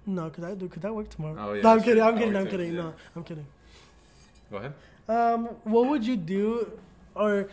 no, 0.05 0.29
could 0.29 0.43
I 0.43 0.53
do? 0.55 0.67
Could 0.67 0.81
that 0.83 0.93
work 0.93 1.09
tomorrow? 1.09 1.35
Oh, 1.39 1.53
yeah, 1.53 1.61
no, 1.61 1.69
I'm 1.69 1.77
sure. 1.79 1.85
kidding. 1.85 2.03
I'm 2.03 2.17
kidding. 2.17 2.35
I'm 2.35 2.43
works 2.43 2.51
too, 2.51 2.57
kidding. 2.57 2.73
yeah. 2.75 2.81
No, 2.81 2.93
I'm 3.15 3.23
kidding. 3.23 3.47
Go 4.51 4.57
ahead. 4.57 4.73
Um, 5.07 5.45
what 5.63 5.87
would 5.89 6.05
you 6.05 6.15
do, 6.17 6.71
or 7.15 7.47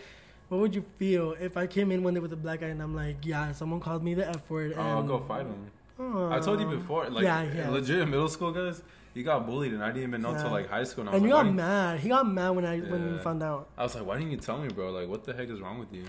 what 0.48 0.60
would 0.60 0.74
you 0.74 0.84
feel 0.96 1.34
if 1.40 1.56
I 1.56 1.66
came 1.66 1.92
in 1.92 2.02
one 2.02 2.14
day 2.14 2.20
with 2.20 2.32
a 2.32 2.36
black 2.36 2.60
guy 2.60 2.66
and 2.68 2.82
I'm 2.82 2.94
like, 2.94 3.24
yeah, 3.24 3.52
someone 3.52 3.80
called 3.80 4.02
me 4.02 4.14
the 4.14 4.28
F 4.28 4.48
word. 4.50 4.74
Oh, 4.76 4.80
I'll 4.80 5.02
go 5.02 5.20
fight 5.20 5.46
him. 5.46 5.70
Oh. 5.98 6.30
I 6.32 6.40
told 6.40 6.60
you 6.60 6.66
before, 6.66 7.08
like 7.10 7.22
yeah, 7.24 7.42
yeah. 7.42 7.68
legit 7.70 8.06
middle 8.08 8.28
school, 8.28 8.52
guys. 8.52 8.82
You 9.14 9.22
got 9.22 9.46
bullied, 9.46 9.72
and 9.74 9.84
I 9.84 9.88
didn't 9.88 10.08
even 10.08 10.22
know 10.22 10.30
Yeah. 10.30 10.36
until 10.38 10.50
like 10.52 10.68
high 10.70 10.84
school. 10.84 11.02
And, 11.02 11.10
I 11.10 11.16
And 11.16 11.24
you 11.26 11.34
like, 11.34 11.44
got 11.44 11.54
mad. 11.54 12.00
He 12.00 12.08
got 12.08 12.26
mad 12.26 12.50
when 12.50 12.64
I 12.64 12.78
when 12.80 13.08
you 13.12 13.18
found 13.18 13.42
out. 13.42 13.68
I 13.76 13.82
was 13.84 13.94
like, 13.94 14.06
why 14.06 14.16
didn't 14.18 14.30
you 14.32 14.38
tell 14.38 14.58
me, 14.58 14.68
bro? 14.68 14.90
Like, 14.90 15.08
what 15.08 15.24
the 15.24 15.34
heck 15.34 15.48
is 15.50 15.60
wrong 15.60 15.78
with 15.78 15.92
you? 15.92 16.04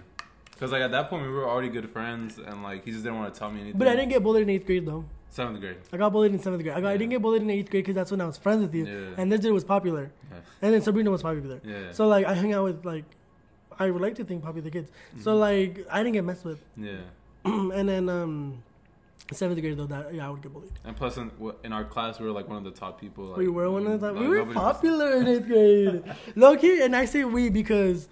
Because 0.53 0.71
like 0.71 0.81
at 0.81 0.91
that 0.91 1.09
point 1.09 1.23
we 1.23 1.29
were 1.29 1.47
already 1.49 1.69
good 1.69 1.89
friends, 1.89 2.37
and 2.37 2.63
like 2.63 2.85
he 2.85 2.91
just 2.91 3.03
didn't 3.03 3.17
want 3.19 3.33
to 3.33 3.39
tell 3.39 3.49
me 3.51 3.61
anything. 3.61 3.77
But 3.79 3.87
I 3.87 3.95
didn't 3.95 4.09
get 4.09 4.23
bullied 4.23 4.43
in 4.43 4.49
eighth 4.49 4.65
grade 4.65 4.85
though. 4.85 5.03
seventh 5.29 5.59
grade. 5.59 5.77
I 5.91 5.97
got 5.97 6.11
bullied 6.11 6.31
in 6.33 6.39
seventh 6.39 6.61
grade. 6.63 6.75
I, 6.77 6.81
got, 6.81 6.89
I 6.89 6.97
didn't 6.97 7.09
get 7.11 7.21
bullied 7.21 7.41
in 7.41 7.49
eighth 7.49 7.69
grade 7.71 7.83
because 7.83 7.95
that's 7.95 8.11
when 8.11 8.21
I 8.21 8.25
was 8.25 8.37
friends 8.37 8.61
with 8.61 8.73
you. 8.75 8.85
Yeah. 8.85 9.15
And 9.17 9.31
this 9.31 9.39
dude 9.41 9.53
was 9.53 9.63
popular. 9.63 10.11
Yeah. 10.31 10.37
And 10.61 10.73
then 10.73 10.81
Sabrina 10.81 11.09
was 11.11 11.23
popular. 11.23 11.59
Yeah. 11.63 11.91
So 11.91 12.07
like 12.07 12.25
I 12.25 12.35
hung 12.35 12.53
out 12.53 12.63
with 12.65 12.85
like 12.85 13.05
I 13.79 13.89
would 13.89 14.01
like 14.01 14.15
to 14.15 14.23
think 14.23 14.43
popular 14.43 14.69
kids. 14.69 14.91
So 15.19 15.35
Mhm. 15.35 15.39
like 15.39 15.87
I 15.91 15.97
didn't 16.03 16.13
get 16.13 16.23
messed 16.23 16.45
with. 16.45 16.59
yeah. 16.77 16.97
and 17.45 17.89
then 17.89 18.07
um 18.09 18.63
seventh 19.31 19.59
grade 19.59 19.75
though 19.77 19.87
that 19.87 20.13
yeah 20.13 20.27
I 20.27 20.29
would 20.29 20.41
get 20.43 20.53
bullied. 20.53 20.71
And 20.85 20.95
plus, 20.95 21.17
in, 21.17 21.31
in 21.63 21.73
our 21.73 21.83
class, 21.83 22.19
we 22.19 22.25
were 22.27 22.31
like 22.31 22.47
one 22.47 22.57
of 22.57 22.63
the 22.63 22.71
top 22.79 23.01
people. 23.01 23.25
Like, 23.25 23.37
we 23.37 23.47
were 23.47 23.69
one 23.71 23.87
of 23.87 23.99
the 24.01 24.11
like, 24.11 24.21
we 24.21 24.27
were 24.27 24.35
nobody 24.37 24.55
was- 24.59 24.63
popular 24.75 25.13
in 25.17 25.27
eighth 25.27 25.47
grade. 25.47 26.03
Loki 26.35 26.81
and 26.81 26.95
I 26.95 27.05
say 27.05 27.23
we 27.25 27.49
because 27.49 28.07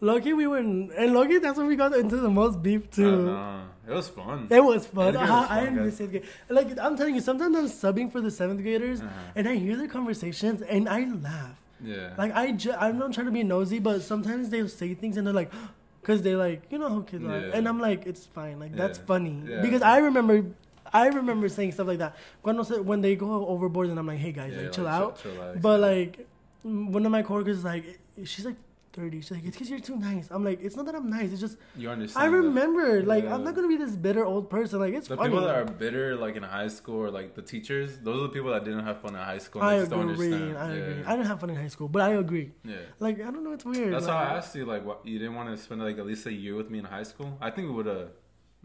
Loki 0.00 0.32
we 0.32 0.46
were 0.46 0.58
in, 0.58 0.90
and 0.96 1.12
Loki 1.12 1.38
that's 1.38 1.58
when 1.58 1.66
we 1.66 1.76
got 1.76 1.94
into 1.94 2.16
the 2.16 2.30
most 2.30 2.62
beef 2.62 2.82
I 2.92 2.94
too. 2.96 3.22
know. 3.26 3.62
It 3.88 3.92
was 3.92 4.08
fun. 4.08 4.46
It 4.50 4.64
was 4.64 4.86
fun. 4.86 5.08
Eighth 5.14 5.20
was 5.20 5.30
I, 5.30 5.46
fun, 5.48 5.66
I 5.66 5.70
miss 5.70 5.98
grade. 5.98 6.22
Like 6.48 6.78
I'm 6.78 6.96
telling 6.96 7.14
you, 7.14 7.20
sometimes 7.20 7.56
I'm 7.56 7.66
subbing 7.66 8.10
for 8.10 8.20
the 8.20 8.30
seventh 8.30 8.62
graders, 8.62 9.00
Uh-huh. 9.00 9.10
and 9.34 9.48
I 9.48 9.56
hear 9.56 9.76
their 9.76 9.88
conversations, 9.88 10.62
and 10.62 10.88
I 10.88 11.04
laugh. 11.04 11.58
Yeah. 11.82 12.14
Like 12.16 12.32
I, 12.34 12.52
ju- 12.52 12.72
I'm 12.78 12.98
not 12.98 13.12
trying 13.12 13.26
to 13.26 13.32
be 13.32 13.42
nosy, 13.42 13.78
but 13.78 14.02
sometimes 14.02 14.48
they'll 14.50 14.68
say 14.68 14.94
things 14.94 15.16
and 15.16 15.26
they're 15.26 15.34
like, 15.34 15.50
because 16.02 16.22
they 16.22 16.34
like, 16.36 16.62
you 16.70 16.78
know 16.78 16.88
how 16.88 17.00
kids 17.00 17.24
are, 17.24 17.34
and 17.36 17.68
I'm 17.68 17.80
like, 17.80 18.06
it's 18.06 18.24
fine, 18.26 18.58
like 18.60 18.74
that's 18.74 18.98
Yeah. 18.98 19.04
funny 19.06 19.42
Yeah. 19.46 19.60
because 19.62 19.82
I 19.82 19.98
remember, 19.98 20.44
I 20.92 21.08
remember 21.08 21.48
saying 21.48 21.72
stuff 21.72 21.86
like 21.88 21.98
that. 21.98 22.16
When 22.42 23.00
they 23.02 23.16
go 23.16 23.46
overboard, 23.46 23.88
and 23.88 23.98
I'm 23.98 24.06
like, 24.06 24.18
hey 24.18 24.32
guys, 24.32 24.52
Yeah, 24.54 24.62
like 24.62 24.72
chill 24.72 24.84
like, 24.84 24.94
out. 24.94 25.20
chill- 25.22 25.32
chillax. 25.32 25.60
But 25.60 25.80
like, 25.80 26.26
one 26.62 27.04
of 27.06 27.12
my 27.12 27.22
coworkers 27.22 27.58
is 27.58 27.64
like, 27.64 27.98
she's 28.24 28.44
like 28.46 28.56
30. 28.92 29.20
She's 29.20 29.30
like, 29.30 29.44
it's 29.44 29.56
because 29.56 29.70
you're 29.70 29.78
too 29.80 29.96
nice. 29.96 30.28
I'm 30.30 30.44
like, 30.44 30.60
it's 30.62 30.76
not 30.76 30.86
that 30.86 30.94
I'm 30.94 31.08
nice. 31.08 31.30
It's 31.32 31.40
just 31.40 31.56
you 31.76 31.88
understand. 31.90 32.24
I 32.26 32.28
that- 32.30 32.36
remember. 32.36 33.02
Like, 33.02 33.24
Yeah. 33.24 33.34
I'm 33.34 33.44
not 33.44 33.54
gonna 33.54 33.68
be 33.68 33.76
this 33.76 33.94
bitter 33.96 34.24
old 34.24 34.50
person. 34.50 34.80
Like, 34.80 34.94
it's 34.94 35.08
The 35.08 35.16
funny. 35.16 35.28
people 35.30 35.44
that 35.46 35.54
are 35.56 35.64
bitter, 35.64 36.16
like 36.16 36.36
in 36.36 36.42
high 36.42 36.68
school, 36.68 36.96
or 37.04 37.10
like 37.10 37.34
the 37.34 37.42
teachers, 37.42 37.98
those 37.98 38.18
are 38.18 38.22
the 38.22 38.28
people 38.30 38.50
that 38.50 38.64
didn't 38.64 38.84
have 38.84 39.00
fun 39.00 39.14
in 39.14 39.20
high 39.22 39.38
school. 39.38 39.62
And 39.62 39.70
I 39.70 39.74
they 39.76 39.80
just 39.82 39.90
don't 39.90 40.10
agree. 40.10 40.32
understand. 40.32 40.58
I 40.58 40.74
yeah. 40.74 40.82
agree. 40.82 41.04
I 41.04 41.10
didn't 41.16 41.26
have 41.28 41.40
fun 41.40 41.50
in 41.50 41.56
high 41.56 41.68
school, 41.68 41.88
but 41.88 42.02
I 42.02 42.10
agree. 42.14 42.50
yeah. 42.64 42.76
Like, 42.98 43.20
I 43.20 43.30
don't 43.30 43.44
know. 43.44 43.52
It's 43.52 43.64
weird. 43.64 43.92
That's 43.94 44.06
like, 44.06 44.14
how 44.16 44.34
I 44.34 44.36
asked 44.38 44.54
you, 44.56 44.64
like, 44.64 44.84
what 44.84 45.06
you 45.06 45.18
didn't 45.18 45.34
want 45.34 45.48
to 45.50 45.56
spend 45.62 45.82
like 45.82 45.98
at 45.98 46.06
least 46.06 46.26
a 46.26 46.32
year 46.32 46.56
with 46.56 46.70
me 46.70 46.78
in 46.80 46.84
high 46.84 47.04
school. 47.04 47.36
I 47.40 47.50
think 47.50 47.68
we 47.68 47.74
would 47.74 47.86
have 47.86 48.08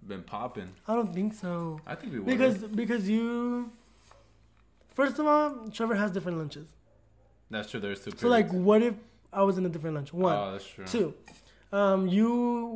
been 0.07 0.23
popping. 0.23 0.69
I 0.87 0.95
don't 0.95 1.13
think 1.13 1.33
so. 1.33 1.79
I 1.85 1.95
think 1.95 2.13
we 2.13 2.19
would. 2.19 2.27
Because 2.27 2.57
because 2.81 3.09
you 3.09 3.71
first 4.93 5.19
of 5.19 5.25
all, 5.27 5.67
Trevor 5.71 5.95
has 5.95 6.11
different 6.11 6.37
lunches. 6.37 6.67
that's 7.49 7.69
true. 7.71 7.79
There's 7.79 8.03
two. 8.03 8.11
So 8.17 8.27
like 8.27 8.49
what 8.51 8.81
if 8.81 8.95
I 9.35 9.43
was 9.43 9.57
in 9.59 9.65
a 9.65 9.69
different 9.69 9.95
lunch? 9.95 10.11
One. 10.13 10.35
Oh, 10.37 10.51
that's 10.53 10.67
true. 10.75 10.85
Two. 10.95 11.13
Um 11.71 12.07
you 12.07 12.29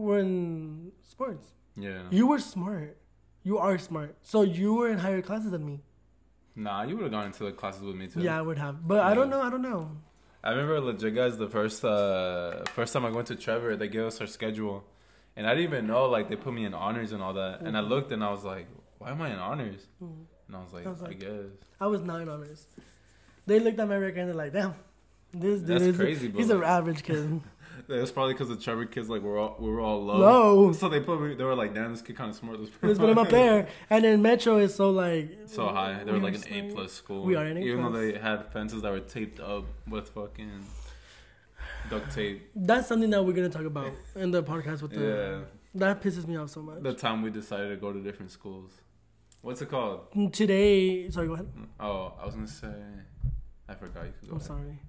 were 0.06 0.20
in 0.20 0.92
sports. 1.14 1.48
Yeah. 1.78 2.04
You 2.12 2.28
were 2.28 2.40
smart. 2.40 2.98
You 3.44 3.58
are 3.58 3.78
smart. 3.78 4.16
So 4.22 4.42
you 4.60 4.74
were 4.78 4.90
in 4.90 5.00
higher 5.00 5.22
classes 5.22 5.52
than 5.52 5.66
me. 5.66 5.78
Nah, 6.56 6.84
you 6.84 6.96
would 6.96 7.04
have 7.04 7.12
gone 7.18 7.28
into 7.28 7.44
the 7.46 7.54
classes 7.62 7.82
with 7.84 7.96
me 7.96 8.08
too. 8.08 8.22
Yeah, 8.22 8.38
I 8.38 8.42
would 8.42 8.58
have. 8.66 8.76
But 8.86 9.00
I 9.10 9.14
don't 9.14 9.30
know, 9.30 9.42
I 9.42 9.50
don't 9.50 9.62
know. 9.72 9.82
I 10.44 10.50
remember 10.52 10.80
legit 10.82 11.16
guys. 11.16 11.38
The 11.38 11.50
first 11.50 11.84
uh 11.86 12.64
first 12.80 12.92
time 12.94 13.06
I 13.06 13.12
went 13.18 13.28
to 13.28 13.36
Trevor, 13.36 13.76
they 13.78 13.88
gave 13.96 14.06
us 14.12 14.20
our 14.22 14.28
schedule, 14.28 14.84
and 15.36 15.48
I 15.48 15.52
didn't 15.56 15.68
even 15.72 15.88
know 15.88 16.04
like 16.16 16.26
they 16.30 16.36
put 16.46 16.54
me 16.60 16.64
in 16.66 16.74
honors 16.74 17.12
and 17.14 17.22
all 17.24 17.34
that. 17.34 17.62
And 17.62 17.78
I 17.78 17.82
Mhm. 17.82 17.90
looked 17.94 18.12
and 18.16 18.22
I 18.24 18.32
was 18.32 18.44
like, 18.54 18.68
why 19.00 19.12
am 19.12 19.22
I 19.22 19.30
in 19.36 19.40
honors? 19.40 19.82
Mhm. 20.04 20.26
And 20.48 20.56
I 20.58 20.62
was 20.66 20.74
like, 20.74 20.86
I 20.86 20.90
was 20.90 21.04
I, 21.04 21.14
guess. 21.14 21.46
I 21.80 21.88
was 21.88 22.02
nine 22.02 22.28
honors. 22.34 22.62
They 23.48 23.60
looked 23.60 23.80
at 23.80 23.88
my 23.88 23.98
record 23.98 24.20
and 24.20 24.30
they're 24.30 24.36
like, 24.46 24.54
damn. 24.54 24.74
This 25.32 25.60
dude 25.60 25.68
That's 25.68 25.84
is 25.84 25.96
crazy, 25.98 26.28
but 26.28 26.40
he's 26.40 26.50
an 26.50 26.64
average 26.64 27.04
kid. 27.04 27.42
Was 27.88 28.12
probably 28.12 28.34
because 28.36 28.50
the 28.50 28.56
Trevor 28.56 28.86
kids 28.86 29.10
like 29.10 29.24
were 29.24 29.40
all 29.40 29.56
we 29.60 29.68
were 29.68 29.80
all 29.80 30.04
low. 30.06 30.18
Low. 30.18 30.74
So 30.74 30.90
they 30.90 31.00
put 31.00 31.20
me. 31.20 31.34
They 31.34 31.44
were 31.44 31.56
like, 31.56 31.74
damn, 31.74 31.92
this 31.92 32.04
kid 32.04 32.16
kind 32.18 32.30
of 32.30 32.36
smart. 32.36 32.60
Let's 32.60 33.00
put 33.00 33.10
him 33.10 33.18
up 33.18 33.30
there. 33.32 33.68
And 33.90 34.04
then 34.04 34.22
Metro 34.22 34.58
is 34.58 34.76
so 34.76 34.92
like 34.92 35.40
So 35.48 35.70
high. 35.70 36.04
They 36.04 36.12
were 36.12 36.20
like 36.20 36.36
an 36.36 36.44
A 36.54 36.72
plus 36.72 36.92
school. 36.94 37.24
We 37.24 37.36
are 37.36 37.44
an 37.46 37.58
A 37.58 37.62
Even 37.62 37.82
though 37.84 38.00
they 38.00 38.20
had 38.20 38.52
fences 38.54 38.84
that 38.84 38.92
were 38.92 39.00
taped 39.00 39.40
up 39.40 39.66
with 39.88 40.10
fucking 40.10 40.66
duct 41.90 42.14
tape. 42.14 42.52
That's 42.56 42.88
something 42.88 43.10
that 43.10 43.24
we're 43.26 43.34
gonna 43.34 43.50
talk 43.50 43.66
about 43.66 43.92
in 44.16 44.30
the 44.30 44.44
podcast 44.44 44.84
with 44.84 44.92
the 44.92 45.00
Yeah. 45.02 45.40
that 45.76 46.02
pisses 46.04 46.28
me 46.28 46.36
off 46.38 46.52
so 46.52 46.62
much. 46.62 46.84
The 46.84 46.94
time 46.94 47.24
we 47.24 47.32
decided 47.32 47.70
to 47.70 47.76
go 47.78 47.92
to 47.92 48.00
different 48.02 48.30
schools. 48.32 48.72
What's 49.42 49.62
it 49.64 49.70
called? 49.70 50.02
Today 50.34 51.10
sorry, 51.10 51.28
go 51.28 51.34
ahead. 51.34 51.50
Oh, 51.80 52.14
I 52.22 52.26
was 52.26 52.36
gonna 52.36 52.48
say. 52.48 52.68
I 53.68 53.74
forgot. 53.74 54.06
You 54.06 54.14
could 54.20 54.30
go. 54.30 54.36
I'm 54.36 54.38
ahead. 54.38 54.48
sorry. 54.48 54.80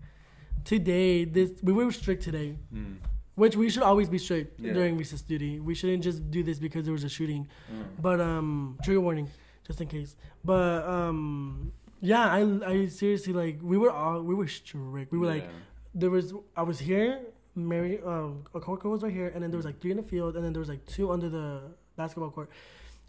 Today, 0.64 1.24
this 1.24 1.50
we 1.62 1.72
were 1.72 1.90
strict 1.92 2.22
today, 2.22 2.56
Mm. 2.74 2.96
which 3.34 3.56
we 3.56 3.70
should 3.70 3.82
always 3.82 4.08
be 4.08 4.18
strict 4.18 4.60
Yeah. 4.60 4.72
during 4.72 4.96
recess 4.96 5.22
duty. 5.22 5.58
We 5.60 5.74
shouldn't 5.74 6.02
just 6.02 6.30
do 6.30 6.42
this 6.42 6.58
because 6.58 6.84
there 6.84 6.92
was 6.92 7.04
a 7.04 7.08
shooting. 7.08 7.48
Mm. 7.72 7.84
But 8.02 8.20
um, 8.20 8.78
trigger 8.84 9.00
warning, 9.00 9.28
just 9.66 9.80
in 9.80 9.88
case. 9.88 10.16
But 10.44 10.84
um, 10.86 11.72
yeah, 12.00 12.24
I 12.38 12.40
I 12.72 12.86
seriously 12.88 13.32
like 13.32 13.58
we 13.62 13.76
were 13.78 13.90
all 13.90 14.22
we 14.22 14.34
were 14.34 14.46
strict. 14.48 15.12
We 15.12 15.18
were 15.18 15.26
like 15.26 15.48
there 15.94 16.10
was 16.10 16.32
I 16.56 16.62
was 16.62 16.78
here, 16.78 17.20
Mary 17.56 18.00
um 18.02 18.44
a 18.54 18.60
coworker 18.60 18.88
was 18.88 19.02
right 19.02 19.12
here, 19.12 19.28
and 19.34 19.42
then 19.42 19.50
there 19.50 19.58
was 19.58 19.66
like 19.66 19.80
three 19.80 19.90
in 19.90 19.96
the 19.96 20.02
field, 20.14 20.36
and 20.36 20.44
then 20.44 20.52
there 20.52 20.60
was 20.60 20.68
like 20.68 20.84
two 20.86 21.10
under 21.10 21.28
the 21.28 21.62
basketball 21.96 22.30
court. 22.30 22.50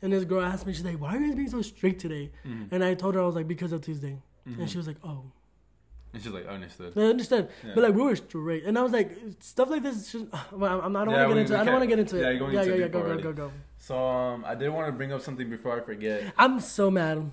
And 0.01 0.11
this 0.11 0.23
girl 0.25 0.41
asked 0.43 0.65
me, 0.65 0.73
she's 0.73 0.83
like, 0.85 0.99
"Why 0.99 1.15
are 1.15 1.19
you 1.19 1.27
guys 1.27 1.35
being 1.35 1.49
so 1.49 1.61
strict 1.61 2.01
today?" 2.01 2.31
Mhm. 2.43 2.71
And 2.71 2.83
I 2.83 2.95
told 2.95 3.13
her 3.15 3.21
I 3.21 3.25
was 3.25 3.35
like, 3.35 3.47
"Because 3.47 3.71
of 3.71 3.81
Tuesday," 3.81 4.17
Mhm. 4.47 4.59
and 4.59 4.69
she 4.69 4.77
was 4.77 4.87
like, 4.87 4.97
"Oh." 5.03 5.25
And 6.13 6.21
she's 6.21 6.31
like, 6.31 6.45
understood. 6.47 6.93
I 6.97 7.01
understand, 7.03 7.47
Yeah. 7.65 7.71
but 7.73 7.83
like 7.85 7.93
we 7.93 8.01
were 8.01 8.15
straight, 8.15 8.65
and 8.65 8.77
I 8.77 8.81
was 8.83 8.91
like, 8.91 9.17
stuff 9.39 9.69
like 9.69 9.81
this. 9.83 10.09
Should, 10.09 10.29
well, 10.51 10.81
I'm, 10.81 10.95
I 10.95 11.05
don't 11.05 11.13
Yeah, 11.13 11.25
want 11.27 11.29
to 11.29 11.35
get 11.35 11.41
into. 11.41 11.59
I 11.59 11.63
don't 11.63 11.73
want 11.73 11.83
to 11.83 11.87
get 11.87 11.99
into 11.99 12.17
yeah, 12.19 12.27
it. 12.27 12.29
you're 12.31 12.39
going 12.39 12.53
yeah, 12.53 12.63
too 12.63 12.69
yeah, 12.71 12.75
yeah. 12.75 12.87
Go, 12.87 12.99
go, 13.01 13.05
already. 13.07 13.23
go, 13.23 13.33
go. 13.33 13.51
So 13.77 13.97
um, 13.97 14.43
I 14.45 14.55
did 14.55 14.69
want 14.69 14.87
to 14.87 14.91
bring 14.91 15.13
up 15.13 15.21
something 15.21 15.49
before 15.49 15.79
I 15.79 15.83
forget. 15.83 16.33
I'm 16.37 16.59
so 16.59 16.91
mad. 16.91 17.31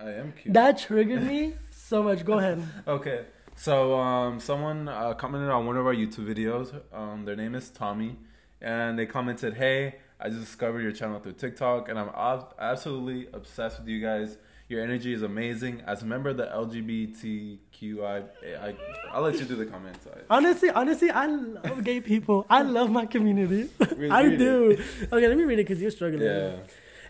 I 0.00 0.12
am 0.12 0.32
cute. 0.32 0.54
That 0.54 0.78
triggered 0.78 1.22
me 1.22 1.54
so 1.70 2.02
much. 2.02 2.24
Go 2.24 2.38
ahead. 2.38 2.62
Okay. 2.88 3.24
So 3.56 3.98
um, 4.00 4.40
someone 4.40 4.88
uh, 4.88 5.12
commented 5.12 5.50
on 5.50 5.66
one 5.66 5.76
of 5.76 5.86
our 5.86 5.94
YouTube 5.94 6.26
videos. 6.34 6.72
Um, 6.94 7.26
their 7.26 7.36
name 7.36 7.54
is 7.54 7.68
Tommy, 7.68 8.16
and 8.62 8.98
they 8.98 9.04
commented, 9.04 9.52
"Hey, 9.54 9.96
I 10.18 10.30
just 10.30 10.40
discovered 10.40 10.80
your 10.80 10.92
channel 10.92 11.20
through 11.20 11.34
TikTok, 11.34 11.90
and 11.90 11.98
I'm 11.98 12.08
ab- 12.14 12.54
absolutely 12.58 13.28
obsessed 13.34 13.78
with 13.78 13.88
you 13.88 14.00
guys. 14.00 14.38
Your 14.70 14.82
energy 14.84 15.12
is 15.12 15.22
amazing. 15.22 15.82
As 15.84 16.02
a 16.02 16.06
member 16.06 16.30
of 16.30 16.36
the 16.36 16.46
LGBTQI, 16.46 18.24
I, 18.62 18.74
I'll 19.10 19.22
let 19.22 19.34
you 19.40 19.44
do 19.44 19.56
the 19.56 19.66
comments. 19.66 20.06
Honestly, 20.30 20.70
honestly, 20.70 21.10
I 21.10 21.26
love 21.26 21.82
gay 21.82 22.00
people. 22.00 22.46
I 22.48 22.62
love 22.62 22.88
my 22.88 23.04
community. 23.04 23.68
Read- 23.96 24.10
I 24.18 24.22
read 24.22 24.38
do. 24.38 24.78
Okay, 25.12 25.26
let 25.26 25.36
me 25.36 25.42
read 25.42 25.58
it 25.58 25.66
because 25.66 25.82
you're 25.82 25.90
struggling. 25.90 26.22
yeah. 26.22 26.52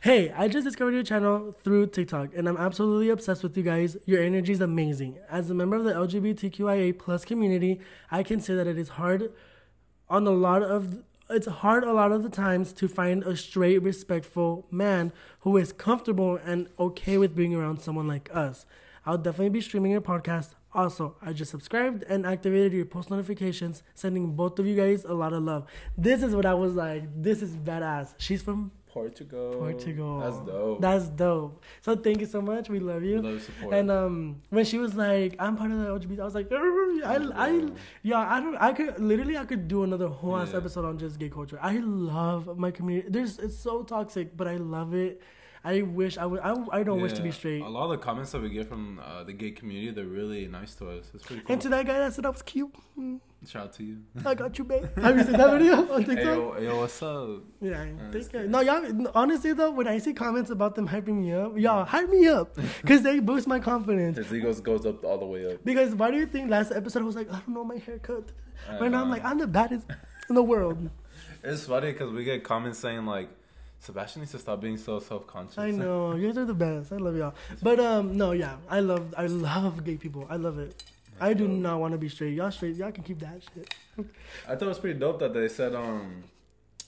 Hey, 0.02 0.32
I 0.34 0.48
just 0.48 0.64
discovered 0.64 0.92
your 0.94 1.02
channel 1.02 1.52
through 1.52 1.88
TikTok, 1.88 2.30
and 2.34 2.48
I'm 2.48 2.56
absolutely 2.56 3.10
obsessed 3.10 3.42
with 3.42 3.54
you 3.58 3.62
guys. 3.62 3.98
Your 4.06 4.22
energy 4.22 4.52
is 4.52 4.62
amazing. 4.62 5.18
As 5.28 5.50
a 5.50 5.54
member 5.54 5.76
of 5.76 5.84
the 5.84 5.92
LGBTQIA 5.92 6.98
plus 6.98 7.26
community, 7.26 7.82
I 8.10 8.22
can 8.22 8.40
say 8.40 8.54
that 8.54 8.66
it 8.66 8.78
is 8.78 8.88
hard 9.00 9.30
on 10.08 10.26
a 10.26 10.30
lot 10.30 10.62
of 10.62 11.02
it's 11.30 11.46
hard 11.46 11.84
a 11.84 11.92
lot 11.92 12.12
of 12.12 12.22
the 12.22 12.28
times 12.28 12.72
to 12.74 12.88
find 12.88 13.22
a 13.22 13.36
straight, 13.36 13.82
respectful 13.82 14.66
man 14.70 15.12
who 15.40 15.56
is 15.56 15.72
comfortable 15.72 16.36
and 16.44 16.68
okay 16.78 17.16
with 17.18 17.34
being 17.36 17.54
around 17.54 17.80
someone 17.80 18.08
like 18.08 18.28
us. 18.34 18.66
I'll 19.06 19.18
definitely 19.18 19.50
be 19.50 19.60
streaming 19.60 19.92
your 19.92 20.00
podcast. 20.00 20.54
Also, 20.72 21.16
I 21.20 21.32
just 21.32 21.50
subscribed 21.50 22.04
and 22.04 22.24
activated 22.24 22.72
your 22.72 22.84
post 22.84 23.10
notifications, 23.10 23.82
sending 23.94 24.36
both 24.36 24.58
of 24.58 24.66
you 24.66 24.76
guys 24.76 25.04
a 25.04 25.14
lot 25.14 25.32
of 25.32 25.42
love. 25.42 25.66
This 25.96 26.22
is 26.22 26.34
what 26.34 26.46
I 26.46 26.54
was 26.54 26.74
like. 26.74 27.04
This 27.20 27.42
is 27.42 27.56
badass. 27.56 28.14
She's 28.18 28.42
from 28.42 28.70
Portugal. 28.92 29.54
Portugal. 29.58 30.18
That's 30.20 30.38
dope. 30.50 30.80
That's 30.80 31.08
dope. 31.08 31.62
So 31.82 31.96
thank 31.96 32.20
you 32.20 32.26
so 32.26 32.40
much. 32.42 32.68
We 32.68 32.78
love 32.80 33.02
We 33.02 33.10
you. 33.10 33.22
love 33.22 33.42
support. 33.42 33.74
And 33.74 33.90
um, 33.90 34.42
when 34.50 34.64
she 34.64 34.78
was 34.78 34.94
like, 34.94 35.36
"I'm 35.38 35.56
part 35.56 35.70
of 35.70 35.78
the 35.78 35.86
LGBT," 35.86 36.20
I 36.20 36.24
was 36.24 36.34
like! 36.34 36.48
"I, 36.52 37.16
I, 37.46 37.68
yeah, 38.02 38.18
I 38.18 38.40
don't, 38.40 38.56
I 38.56 38.72
could 38.72 38.98
literally, 38.98 39.36
I 39.38 39.44
could 39.44 39.68
do 39.68 39.82
another 39.84 40.08
whole 40.08 40.36
ass 40.36 40.54
episode 40.54 40.84
on 40.84 40.98
just 40.98 41.18
gay 41.18 41.28
culture. 41.28 41.58
I 41.62 41.78
love 41.78 42.58
my 42.58 42.70
community. 42.70 43.08
There's, 43.10 43.38
it's 43.38 43.56
so 43.58 43.82
toxic, 43.82 44.36
but 44.36 44.48
I 44.48 44.56
love 44.56 44.94
it. 44.94 45.22
I 45.62 45.82
wish 45.82 46.16
I 46.16 46.24
would. 46.26 46.40
I, 46.40 46.54
I 46.72 46.82
don't 46.82 47.00
wish 47.02 47.12
to 47.12 47.22
be 47.22 47.30
straight. 47.32 47.60
A 47.62 47.68
lot 47.68 47.84
of 47.84 47.90
the 47.90 47.98
comments 47.98 48.32
that 48.32 48.40
we 48.42 48.48
get 48.48 48.66
from 48.68 48.98
uh, 49.04 49.24
the 49.24 49.32
gay 49.34 49.50
community, 49.50 49.90
they're 49.90 50.04
really 50.06 50.48
nice 50.48 50.74
to 50.76 50.88
us. 50.90 51.10
It's 51.14 51.24
pretty 51.24 51.42
cool. 51.42 51.52
And 51.52 51.60
to 51.62 51.68
that 51.68 51.86
guy 51.86 51.98
that 51.98 52.14
said 52.14 52.24
I 52.26 52.30
was 52.30 52.42
cute, 52.42 52.74
Shout 53.46 53.62
out 53.62 53.72
to 53.74 53.82
you. 53.82 53.98
I 54.24 54.34
got 54.34 54.58
you, 54.58 54.64
babe. 54.64 54.84
Have 54.98 55.16
you 55.16 55.24
seen 55.24 55.32
that 55.32 55.50
video 55.50 55.90
on 55.90 56.02
hey, 56.02 56.14
TikTok? 56.14 56.36
yo, 56.36 56.58
yo, 56.58 56.80
what's 56.80 57.02
up? 57.02 57.40
Yeah, 57.62 57.86
that's 58.10 58.28
thank. 58.28 58.50
No, 58.50 58.60
y'all. 58.60 59.10
Honestly, 59.14 59.54
though, 59.54 59.70
when 59.70 59.88
I 59.88 59.96
see 59.96 60.12
comments 60.12 60.50
about 60.50 60.74
them 60.74 60.86
hyping 60.86 61.22
me 61.22 61.32
up, 61.32 61.56
y'all 61.56 61.86
hype 61.86 62.10
me 62.10 62.28
up 62.28 62.54
because 62.82 63.00
they 63.00 63.18
boost 63.18 63.46
my 63.46 63.58
confidence. 63.58 64.18
His 64.18 64.32
ego 64.32 64.52
goes 64.54 64.84
up 64.84 65.02
all 65.04 65.16
the 65.16 65.24
way 65.24 65.54
up. 65.54 65.64
Because 65.64 65.94
why 65.94 66.10
do 66.10 66.18
you 66.18 66.26
think 66.26 66.50
last 66.50 66.70
episode 66.70 67.00
I 67.00 67.06
was 67.06 67.16
like, 67.16 67.28
I 67.32 67.40
don't 67.40 67.48
know 67.48 67.64
my 67.64 67.78
haircut. 67.78 68.24
I 68.68 68.78
Right 68.78 68.90
now 68.90 69.00
I'm 69.00 69.10
like, 69.10 69.24
I'm 69.24 69.38
the 69.38 69.46
baddest 69.46 69.86
in 70.28 70.34
the 70.34 70.42
world. 70.42 70.90
It's 71.42 71.64
funny 71.64 71.92
because 71.92 72.12
we 72.12 72.22
get 72.24 72.44
comments 72.44 72.78
saying 72.80 73.06
like, 73.06 73.30
Sebastian 73.78 74.20
needs 74.20 74.32
to 74.32 74.38
stop 74.38 74.60
being 74.60 74.76
so 74.76 74.98
self 75.00 75.26
conscious. 75.26 75.56
I 75.56 75.70
know 75.70 76.14
you 76.16 76.26
guys 76.26 76.36
are 76.36 76.44
the 76.44 76.52
best. 76.52 76.92
I 76.92 76.96
love 76.96 77.16
y'all. 77.16 77.32
But 77.62 77.80
um, 77.80 78.14
no, 78.14 78.32
yeah, 78.32 78.56
I 78.68 78.80
love, 78.80 79.14
I 79.16 79.24
love 79.24 79.82
gay 79.82 79.96
people. 79.96 80.26
I 80.28 80.36
love 80.36 80.58
it. 80.58 80.82
I 81.20 81.34
do 81.34 81.46
not 81.46 81.80
want 81.80 81.92
to 81.92 81.98
be 81.98 82.08
straight. 82.08 82.34
Y'all 82.34 82.50
straight. 82.50 82.76
Y'all 82.76 82.90
can 82.92 83.04
keep 83.04 83.18
that 83.20 83.42
shit. 83.54 83.74
I 84.48 84.54
thought 84.54 84.62
it 84.62 84.68
was 84.68 84.78
pretty 84.78 84.98
dope 84.98 85.18
that 85.20 85.34
they 85.34 85.48
said 85.48 85.74
um, 85.74 86.24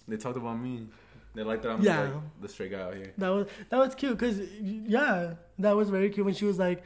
they 0.09 0.17
talked 0.17 0.37
about 0.37 0.59
me. 0.59 0.87
They 1.35 1.43
like 1.43 1.63
that 1.63 1.71
I'm 1.71 1.83
Yeah. 1.83 2.01
like 2.03 2.13
the 2.41 2.49
straight 2.49 2.73
guy 2.73 2.81
out 2.81 2.95
here. 2.95 3.13
That 3.19 3.29
was 3.31 3.47
that 3.71 3.79
was 3.79 3.95
cute 3.95 4.19
because 4.19 4.39
yeah, 4.61 5.35
that 5.59 5.73
was 5.77 5.91
very 5.91 6.11
cute 6.11 6.25
when 6.27 6.35
she 6.35 6.45
was 6.45 6.59
like, 6.59 6.83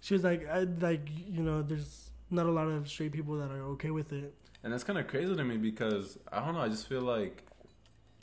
she 0.00 0.14
was 0.14 0.24
like, 0.24 0.48
I, 0.48 0.60
like 0.80 1.08
you 1.28 1.42
know, 1.42 1.62
there's 1.62 2.10
not 2.30 2.46
a 2.46 2.50
lot 2.50 2.68
of 2.68 2.88
straight 2.88 3.12
people 3.12 3.36
that 3.38 3.50
are 3.50 3.62
okay 3.72 3.90
with 3.90 4.12
it. 4.12 4.34
And 4.62 4.72
that's 4.72 4.84
kind 4.84 4.98
of 4.98 5.06
crazy 5.08 5.34
to 5.34 5.44
me 5.44 5.56
because 5.56 6.18
I 6.32 6.44
don't 6.44 6.54
know. 6.54 6.60
I 6.60 6.68
just 6.68 6.86
feel 6.88 7.00
like 7.02 7.44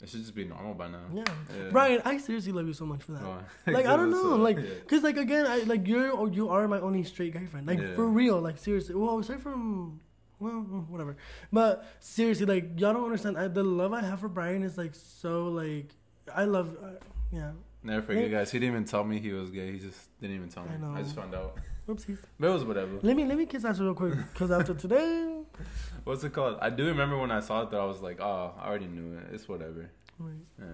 it 0.00 0.08
should 0.08 0.20
just 0.20 0.34
be 0.34 0.44
normal 0.44 0.74
by 0.74 0.88
now. 0.88 1.04
Yeah. 1.12 1.24
Yeah. 1.56 1.70
Brayan, 1.70 2.02
I 2.04 2.18
seriously 2.18 2.52
love 2.52 2.66
you 2.66 2.72
so 2.72 2.86
much 2.86 3.02
for 3.02 3.12
that. 3.12 3.22
Oh, 3.22 3.38
Like 3.72 3.86
I 3.86 3.96
don't 3.96 4.12
so- 4.12 4.22
know, 4.22 4.36
like, 4.36 4.56
yeah. 4.58 4.64
cause 4.86 5.02
like 5.02 5.16
again, 5.16 5.46
I 5.46 5.58
like 5.60 5.86
you're 5.86 6.10
or 6.10 6.28
you 6.28 6.48
are 6.50 6.66
my 6.68 6.80
only 6.80 7.02
straight 7.04 7.34
guy 7.34 7.46
friend, 7.46 7.66
like 7.66 7.80
Yeah. 7.80 7.94
for 7.94 8.06
real, 8.06 8.40
like 8.40 8.58
seriously. 8.58 8.94
Well, 8.94 9.18
aside 9.18 9.40
from, 9.42 10.00
well, 10.38 10.52
mm, 10.52 10.88
whatever, 10.88 11.16
but 11.52 11.84
seriously, 12.00 12.46
like 12.46 12.78
y'all 12.80 12.92
don't 12.92 13.04
understand. 13.04 13.36
I, 13.36 13.48
the 13.48 13.64
love 13.64 13.92
I 13.92 14.02
have 14.02 14.20
for 14.20 14.28
Brayan 14.28 14.62
is 14.62 14.78
like 14.78 14.94
so 14.94 15.48
like 15.48 15.94
I 16.34 16.44
love, 16.44 16.76
uh, 16.82 16.90
yeah. 17.32 17.52
Never 17.82 18.02
forget, 18.02 18.30
guys. 18.30 18.50
He 18.50 18.58
didn't 18.58 18.74
even 18.74 18.84
tell 18.84 19.04
me 19.04 19.18
he 19.20 19.30
was 19.32 19.50
gay. 19.50 19.72
He 19.72 19.78
just 19.78 20.18
didn't 20.20 20.34
even 20.36 20.48
tell 20.48 20.64
me. 20.64 20.70
I 20.84 20.98
I, 20.98 21.02
just 21.02 21.14
found 21.14 21.32
out. 21.34 21.56
Oopsies. 21.88 22.18
But 22.38 22.48
it 22.48 22.52
was 22.52 22.64
whatever. 22.64 22.98
Let 23.02 23.16
me 23.16 23.24
let 23.24 23.38
me 23.38 23.46
kiss 23.46 23.64
ass 23.64 23.78
real 23.78 23.94
quick, 23.94 24.14
cause 24.34 24.50
after 24.50 24.74
today, 24.74 25.37
What's 26.04 26.24
it 26.24 26.32
called? 26.32 26.58
I 26.60 26.70
do 26.70 26.86
remember 26.86 27.18
when 27.18 27.30
I 27.30 27.40
saw 27.40 27.62
it 27.62 27.70
that 27.70 27.80
I 27.80 27.84
was 27.84 28.00
like, 28.00 28.20
oh, 28.20 28.54
I 28.58 28.66
already 28.68 28.86
knew 28.86 29.16
it. 29.18 29.34
It's 29.34 29.48
whatever. 29.48 29.90
Right. 30.18 30.34
Yeah. 30.58 30.66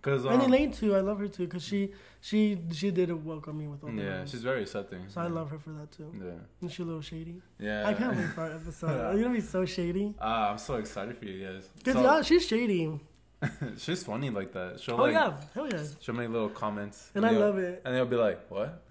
Cause 0.00 0.24
um, 0.26 0.32
and 0.34 0.42
Elaine 0.42 0.70
too, 0.70 0.94
I 0.94 1.00
love 1.00 1.18
her 1.18 1.26
too, 1.26 1.48
cause 1.48 1.64
she 1.64 1.92
she 2.20 2.56
she 2.72 2.92
did 2.92 3.10
welcome 3.24 3.58
me 3.58 3.66
with 3.66 3.82
open 3.82 3.98
yeah, 3.98 4.24
she's 4.26 4.44
very 4.44 4.62
accepting. 4.62 5.00
So 5.08 5.20
I 5.20 5.26
love 5.26 5.50
her 5.50 5.58
for 5.58 5.70
that 5.70 5.90
too. 5.90 6.14
Yeah. 6.16 6.30
And 6.60 6.70
she 6.70 6.82
a 6.82 6.86
little 6.86 7.02
shady. 7.02 7.42
Yeah. 7.58 7.86
I 7.86 7.94
can't 7.94 8.16
wait 8.16 8.28
for 8.28 8.42
our 8.42 8.52
episode. 8.52 8.96
You're 9.14 9.22
gonna 9.24 9.34
be 9.34 9.40
so 9.40 9.64
shady. 9.64 10.14
Ah, 10.20 10.52
I'm 10.52 10.58
so 10.58 10.76
excited 10.76 11.18
for 11.18 11.24
you 11.24 11.44
guys. 11.44 11.68
Cause 11.84 11.94
So, 11.94 12.02
y'all, 12.02 12.22
she's 12.22 12.46
shady. 12.46 13.00
she's 13.78 14.04
funny 14.04 14.30
like 14.30 14.52
that. 14.52 14.78
She'll 14.80 14.94
Oh 14.94 15.02
like, 15.02 15.14
yeah, 15.14 15.36
hell 15.52 15.68
yeah. 15.68 15.82
she'll 16.00 16.14
make 16.14 16.28
little 16.30 16.48
comments, 16.48 17.10
And 17.16 17.26
I 17.26 17.30
love 17.30 17.58
it. 17.58 17.82
And 17.84 17.94
they'll 17.94 18.06
be 18.06 18.16
like, 18.16 18.48
"What?" 18.50 18.82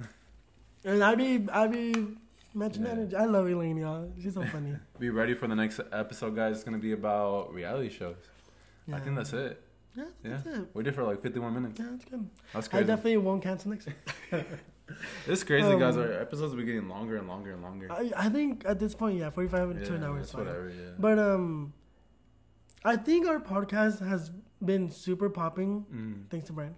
And 0.83 1.01
I 1.03 1.15
be 1.15 1.47
I 1.51 1.67
be 1.67 2.17
matching 2.57 2.83
Yeah. 2.83 2.91
energy. 2.91 3.15
I 3.15 3.25
love 3.25 3.47
Elaine, 3.47 3.77
y'all. 3.77 4.11
She's 4.21 4.33
so 4.33 4.43
funny. 4.45 4.75
Be 4.99 5.09
ready 5.09 5.33
for 5.33 5.47
the 5.47 5.55
next 5.55 5.79
episode, 5.91 6.35
guys. 6.35 6.55
It's 6.55 6.63
gonna 6.63 6.77
be 6.77 6.91
about 6.93 7.53
reality 7.53 7.89
shows. 7.89 8.15
I 8.91 8.99
think 8.99 9.15
that's 9.15 9.33
it. 9.33 9.61
Yeah, 9.95 10.03
Yeah, 10.23 10.29
that's 10.43 10.45
it. 10.47 10.67
we 10.73 10.83
did 10.83 10.95
for 10.95 11.03
like 11.03 11.21
51 11.21 11.53
minutes. 11.53 11.79
Yeah, 11.79 11.87
that's 11.91 12.05
good. 12.05 12.29
That's 12.53 12.67
crazy. 12.67 12.83
I 12.83 12.87
definitely 12.87 13.17
won't 13.17 13.41
cancel 13.43 13.71
next. 13.71 13.87
It's 15.27 15.43
crazy, 15.43 15.77
guys. 15.77 15.97
Um, 15.97 16.03
Our 16.03 16.13
episodes 16.13 16.51
will 16.53 16.59
be 16.61 16.65
getting 16.65 16.87
longer 16.87 17.17
and 17.17 17.27
longer 17.27 17.51
and 17.51 17.61
longer. 17.61 17.91
I, 17.91 18.09
I 18.15 18.29
think 18.29 18.63
at 18.65 18.79
this 18.79 18.95
point, 18.95 19.17
yeah, 19.19 19.29
forty 19.29 19.49
five 19.49 19.77
yeah, 19.77 19.85
to 19.85 19.95
an 19.95 20.03
hour 20.05 20.17
is 20.17 20.31
fine. 20.31 20.45
whatever. 20.45 20.69
Yeah. 20.69 20.91
But 20.97 21.19
um, 21.19 21.73
I 22.85 22.95
think 22.95 23.27
our 23.27 23.39
podcast 23.41 23.99
has 24.07 24.31
been 24.63 24.89
super 24.89 25.29
popping 25.29 25.85
Mm. 25.93 26.29
thanks 26.31 26.47
to 26.47 26.53
Brayan. 26.53 26.75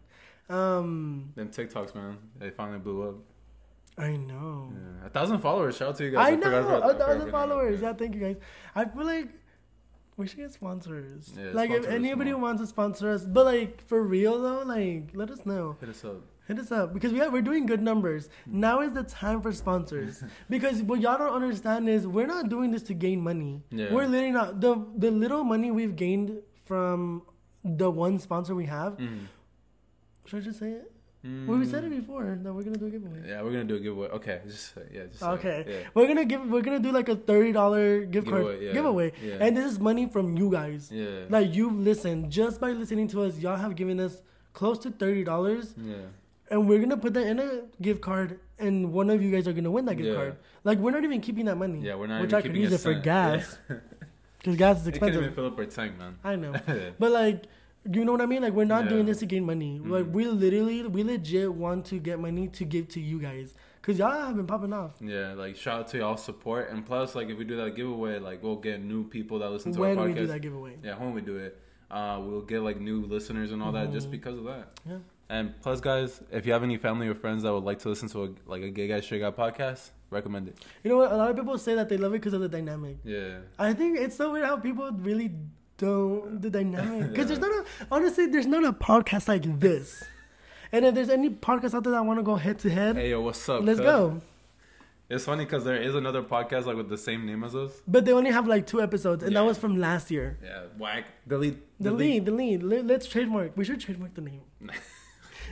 Um, 0.50 1.34
Them 1.36 1.50
TikToks, 1.50 1.94
man, 1.94 2.18
they 2.40 2.50
finally 2.50 2.80
blew 2.80 3.08
up. 3.10 3.16
I 4.00 4.16
know. 4.16 4.72
Yeah. 4.74 5.08
A 5.08 5.10
thousand 5.10 5.40
followers. 5.40 5.78
Shout 5.78 5.90
out 5.90 5.96
to 5.98 6.06
you 6.06 6.12
guys. 6.12 6.34
I 6.34 6.36
forgot 6.36 6.52
know 6.70 6.82
I 6.82 6.92
a 6.92 6.94
thousand 6.96 7.32
followers. 7.32 7.82
Yeah, 7.82 7.94
thank 7.94 8.16
you 8.16 8.22
guys. 8.22 8.38
I 8.76 8.86
feel 8.86 9.06
like 9.06 9.30
we 10.18 10.28
should 10.28 10.38
get 10.38 10.52
sponsors. 10.52 11.32
Yeah, 11.38 11.52
like 11.54 11.72
if 11.72 11.88
anybody 11.88 12.32
more. 12.32 12.42
wants 12.42 12.62
to 12.62 12.68
sponsor 12.68 13.10
us, 13.10 13.26
but 13.26 13.46
like 13.46 13.86
for 13.88 14.04
real 14.04 14.42
though, 14.42 14.64
like 14.64 15.12
let 15.14 15.30
us 15.32 15.46
know. 15.46 15.78
Hit 15.80 15.90
us 15.90 16.04
up. 16.04 16.22
Hit 16.48 16.60
us 16.60 16.72
up 16.72 16.94
because 16.94 17.14
we 17.14 17.20
have, 17.20 17.32
we're 17.32 17.44
doing 17.44 17.66
good 17.66 17.82
numbers. 17.82 18.28
Now 18.48 18.82
is 18.82 18.94
the 18.94 19.04
time 19.04 19.42
for 19.42 19.52
sponsors 19.54 20.24
because 20.50 20.82
what 20.82 21.00
y'all 21.00 21.18
don't 21.18 21.34
understand 21.34 21.88
is 21.88 22.08
we're 22.08 22.26
not 22.26 22.50
doing 22.50 22.72
this 22.72 22.84
to 22.84 22.94
gain 22.94 23.22
money. 23.22 23.62
Yeah. 23.70 23.94
We're 23.94 24.08
literally 24.08 24.32
not 24.32 24.60
the 24.60 24.86
the 24.98 25.12
little 25.12 25.44
money 25.44 25.72
we've 25.72 25.96
gained 25.96 26.42
from 26.66 27.24
the 27.64 27.90
one 27.90 28.20
sponsor 28.20 28.56
we 28.56 28.66
have. 28.66 28.98
Mm. 28.98 29.28
Should 30.26 30.42
I 30.42 30.42
just 30.44 30.60
say 30.60 30.72
it? 30.72 30.92
Mm. 31.26 31.48
Well, 31.48 31.58
we 31.60 31.66
said 31.66 31.84
it 31.84 31.90
before 31.90 32.40
that 32.42 32.54
we're 32.54 32.64
gonna 32.64 32.78
do 32.78 32.86
a 32.86 32.90
giveaway. 32.90 33.20
Yeah, 33.28 33.42
we're 33.42 33.52
gonna 33.52 33.66
do 33.66 33.76
a 33.76 33.80
giveaway. 33.80 34.08
Okay, 34.08 34.40
just 34.48 34.74
yeah, 34.90 35.04
just 35.08 35.20
say. 35.20 35.26
Okay, 35.28 35.66
Yeah. 35.68 35.90
we're 35.94 36.08
gonna 36.08 36.24
give 36.24 36.50
we're 36.50 36.62
gonna 36.62 36.80
do 36.80 36.94
like 36.94 37.10
a 37.10 37.16
thirty 37.18 37.52
dollar 37.52 38.06
gift 38.06 38.28
card 38.30 38.44
Giveaway, 38.44 38.66
yeah, 38.66 38.72
giveaway, 38.74 39.12
yeah. 39.22 39.38
and 39.46 39.58
this 39.58 39.66
is 39.70 39.80
money 39.82 40.06
from 40.08 40.38
you 40.38 40.50
guys. 40.50 40.90
Yeah. 40.90 41.26
Like 41.30 41.54
you 41.54 41.72
listen, 41.72 42.32
just 42.32 42.62
by 42.62 42.72
listening 42.72 43.10
to 43.10 43.24
us, 43.24 43.38
y'all 43.38 43.58
have 43.58 43.76
given 43.76 44.00
us 44.00 44.22
close 44.54 44.80
to 44.80 44.92
thirty 44.92 45.26
dollars, 45.26 45.74
yeah. 45.78 45.96
and 46.52 46.70
we're 46.70 46.80
gonna 46.80 46.96
put 46.96 47.14
that 47.16 47.28
in 47.28 47.38
a 47.40 47.64
gift 47.82 48.00
card, 48.00 48.40
and 48.58 48.94
one 48.94 49.10
of 49.10 49.22
you 49.22 49.30
guys 49.30 49.46
are 49.46 49.52
gonna 49.54 49.72
win 49.72 49.84
that 49.86 49.96
gift 49.96 50.08
Yeah. 50.10 50.16
card. 50.16 50.38
Like 50.64 50.78
we're 50.80 50.92
not 50.92 51.04
even 51.04 51.20
keeping 51.20 51.46
that 51.52 51.58
money. 51.58 51.82
Yeah, 51.82 51.96
we're 51.96 52.08
not 52.08 52.22
which 52.22 52.30
even 52.30 52.38
I 52.38 52.42
could 52.44 52.52
keeping 52.52 52.62
use 52.64 52.72
it 52.72 52.80
for 52.80 52.94
gas, 52.94 53.58
because 54.38 54.56
gas 54.56 54.80
is 54.82 54.88
It 54.88 54.92
can't 54.94 55.04
even 55.12 55.26
expensive. 55.26 55.36
fill 55.36 55.48
up 55.48 55.58
our 55.60 55.66
tank, 55.66 55.98
man. 55.98 56.16
I 56.24 56.38
know, 56.38 56.54
but 56.98 57.12
like. 57.12 57.44
You 57.90 58.04
know 58.06 58.12
what 58.12 58.22
I 58.22 58.26
mean? 58.26 58.42
Like 58.42 58.54
we're 58.54 58.66
not 58.66 58.84
Yeah. 58.86 58.90
doing 58.90 59.06
this 59.06 59.20
to 59.20 59.26
gain 59.26 59.46
money. 59.46 59.80
Like 59.80 60.06
Mhm. 60.06 60.12
we 60.12 60.26
literally, 60.28 60.86
we 60.88 61.04
legit 61.04 61.54
want 61.54 61.86
to 61.86 62.00
get 62.00 62.20
money 62.20 62.48
to 62.50 62.66
give 62.66 62.88
to 62.90 63.00
you 63.00 63.20
guys, 63.20 63.54
cause 63.82 63.98
y'all 64.00 64.12
have 64.12 64.36
been 64.36 64.46
popping 64.48 64.74
off. 64.74 64.98
Yeah, 65.02 65.34
like 65.34 65.56
shout 65.56 65.80
out 65.82 65.88
to 65.90 65.98
y'all 66.00 66.18
support, 66.18 66.70
and 66.72 66.86
plus, 66.86 67.16
like 67.16 67.30
if 67.30 67.38
we 67.38 67.46
do 67.46 67.56
that 67.58 67.76
giveaway, 67.76 68.20
like 68.20 68.44
we'll 68.44 68.58
get 68.58 68.84
new 68.84 69.06
people 69.08 69.40
that 69.40 69.50
listen 69.52 69.72
to 69.74 69.80
When 69.80 69.98
our 69.98 70.06
we 70.06 70.12
podcast. 70.12 70.16
do 70.18 70.28
that 70.28 70.42
giveaway, 70.42 70.78
Yeah, 70.84 71.00
when 71.00 71.14
we 71.14 71.22
do 71.22 71.38
it, 71.38 71.58
uh, 71.90 72.22
we'll 72.24 72.42
get 72.42 72.62
like 72.62 72.80
new 72.82 73.06
listeners 73.06 73.52
and 73.52 73.64
all 73.64 73.72
that 73.72 73.92
just 73.94 74.08
Mhm. 74.10 74.12
because 74.12 74.38
of 74.38 74.44
that. 74.46 74.74
Yeah. 74.86 74.98
And 75.30 75.54
plus, 75.62 75.80
guys, 75.80 76.22
if 76.32 76.46
you 76.46 76.54
have 76.54 76.64
any 76.64 76.78
family 76.78 77.08
or 77.08 77.14
friends 77.16 77.44
that 77.44 77.54
would 77.54 77.64
like 77.64 77.80
to 77.80 77.90
listen 77.90 78.10
to 78.10 78.24
a, 78.26 78.30
like 78.46 78.64
a 78.64 78.70
gay 78.72 78.88
guy 78.88 79.00
straight 79.00 79.20
guy 79.22 79.32
podcast, 79.32 79.92
recommend 80.10 80.48
it. 80.50 80.58
You 80.84 80.90
know 80.90 80.98
what? 80.98 81.12
A 81.12 81.16
lot 81.16 81.30
of 81.30 81.36
people 81.38 81.58
say 81.58 81.76
that 81.76 81.88
they 81.88 81.98
love 81.98 82.14
it 82.14 82.18
because 82.18 82.34
of 82.34 82.42
the 82.42 82.50
dynamic. 82.50 82.98
Yeah, 83.04 83.38
I 83.58 83.74
think 83.74 83.98
it's 84.00 84.16
so 84.16 84.34
weird 84.34 84.46
how 84.46 84.58
people 84.58 84.92
really 84.92 85.32
don't 85.80 86.42
the 86.42 86.50
dynamic 86.50 87.10
because 87.12 87.28
there's 87.28 87.40
not 87.40 87.52
a 87.52 87.66
honestly 87.92 88.28
there's 88.28 88.46
not 88.46 88.64
a 88.64 88.74
podcast 88.74 89.28
like 89.28 89.60
this. 89.60 90.04
And 90.72 90.86
if 90.86 90.94
there's 90.94 91.10
any 91.10 91.32
podcast 91.32 91.74
out 91.74 91.84
there 91.84 91.94
that 91.94 92.06
want 92.06 92.20
to 92.20 92.24
go 92.24 92.36
head 92.36 92.60
to 92.60 92.70
head, 92.70 92.96
Hey 92.96 93.10
yo, 93.10 93.22
what's 93.22 93.50
up? 93.50 93.64
let's 93.64 93.80
cuz? 93.80 93.86
go. 93.86 94.22
It's 95.10 95.26
funny 95.26 95.44
because 95.44 95.64
there 95.64 95.82
is 95.82 95.96
another 95.96 96.22
podcast 96.22 96.66
like 96.68 96.78
with 96.78 96.90
the 96.90 96.98
same 96.98 97.26
name 97.26 97.44
as 97.44 97.56
us. 97.56 97.72
But 97.88 98.06
they 98.06 98.14
only 98.14 98.30
have 98.30 98.46
like 98.46 98.68
two 98.68 98.80
episodes, 98.80 99.24
and 99.24 99.36
that 99.36 99.42
was 99.42 99.58
from 99.58 99.76
last 99.78 100.12
year. 100.12 100.38
Yeah, 100.44 100.66
whack. 100.78 101.06
Delete. 101.28 101.58
The 101.80 101.92
lead, 101.92 102.26
the 102.26 102.32
lead. 102.32 102.62
Let, 102.62 102.86
let's 102.86 103.08
trademark. 103.08 103.58
We 103.58 103.66
should 103.66 103.80
trademark 103.80 104.14
the 104.14 104.22
name. 104.22 104.42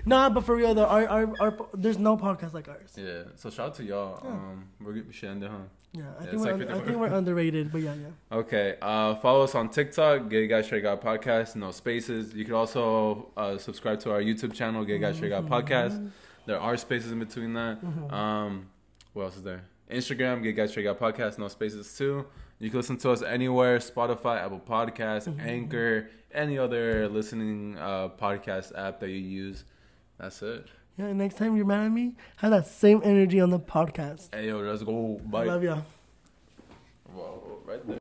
nah, 0.08 0.30
but 0.30 0.44
for 0.46 0.56
real 0.56 0.74
though, 0.74 0.86
our, 0.86 1.08
our, 1.08 1.34
our 1.40 1.52
there's 1.74 2.00
no 2.00 2.18
podcast 2.18 2.54
like 2.54 2.68
ours. 2.68 2.92
Yeah. 2.98 3.24
So 3.36 3.50
shout 3.50 3.68
out 3.68 3.76
to 3.76 3.84
y'all. 3.84 4.20
Yeah. 4.24 4.30
Um, 4.32 4.68
we're 4.82 4.94
we 4.94 5.14
should 5.14 5.30
end 5.30 5.44
it, 5.44 5.52
huh? 5.52 5.58
Yeah, 5.94 6.04
I 6.20 6.24
Yeah, 6.24 6.30
think 6.32 6.42
we're 6.46 6.54
like 6.58 6.70
un- 6.70 6.82
I 6.82 6.86
think 6.86 6.98
we're 6.98 7.14
underrated, 7.22 7.72
but 7.72 7.82
yeah, 7.82 7.94
yeah. 7.96 8.08
Okay. 8.42 8.76
Uh, 8.82 9.16
follow 9.16 9.44
us 9.44 9.56
on 9.56 9.70
TikTok, 9.70 10.30
Gay 10.30 10.46
Guy 10.48 10.62
Straight 10.62 10.84
Guy 10.84 10.96
Podcast. 10.96 11.56
No 11.56 11.72
spaces. 11.72 12.34
You 12.34 12.46
can 12.46 12.54
also 12.56 13.32
uh, 13.38 13.58
subscribe 13.58 14.00
to 14.02 14.12
our 14.12 14.22
YouTube 14.22 14.54
channel, 14.54 14.84
Gay 14.86 15.00
Guy 15.00 15.14
Straight 15.14 15.30
Guy 15.32 15.42
Podcast. 15.42 16.10
There 16.46 16.60
are 16.60 16.78
spaces 16.78 17.12
in 17.12 17.20
between 17.20 17.54
that. 17.54 17.84
Mhm. 17.84 18.12
Um, 18.12 18.70
what 19.14 19.24
else 19.24 19.38
is 19.38 19.44
there? 19.44 19.64
Instagram, 19.90 20.44
Gay 20.44 20.54
Guy 20.54 20.68
Straight 20.68 20.84
Guy 20.86 20.94
Podcast. 20.94 21.38
No 21.40 21.48
spaces 21.48 21.98
too. 21.98 22.26
You 22.60 22.70
can 22.70 22.80
listen 22.80 22.98
to 22.98 23.12
us 23.12 23.22
anywhere: 23.22 23.78
Spotify, 23.80 24.36
Apple 24.44 24.60
Podcasts, 24.76 25.28
Mhm. 25.30 25.40
Anchor, 25.56 26.10
any 26.34 26.58
other 26.58 27.08
listening 27.08 27.78
uh, 27.78 28.10
podcast 28.10 28.78
app 28.78 29.00
that 29.00 29.10
you 29.10 29.16
use. 29.46 29.64
That's 30.18 30.42
it. 30.42 30.68
Yeah, 30.98 31.14
next 31.14 31.38
time 31.38 31.56
you're 31.56 31.66
mad 31.66 31.86
at 31.86 31.92
me, 31.92 32.16
have 32.38 32.52
that 32.52 32.66
same 32.68 33.02
energy 33.04 33.40
on 33.40 33.52
the 33.52 33.60
podcast. 33.60 34.34
Hey, 34.34 34.48
yo, 34.48 34.60
let's 34.60 34.82
go. 34.84 35.22
Bye. 35.26 35.46
Love 35.46 35.64
y'all. 35.64 35.84
Right 37.66 37.86
there. 37.86 37.96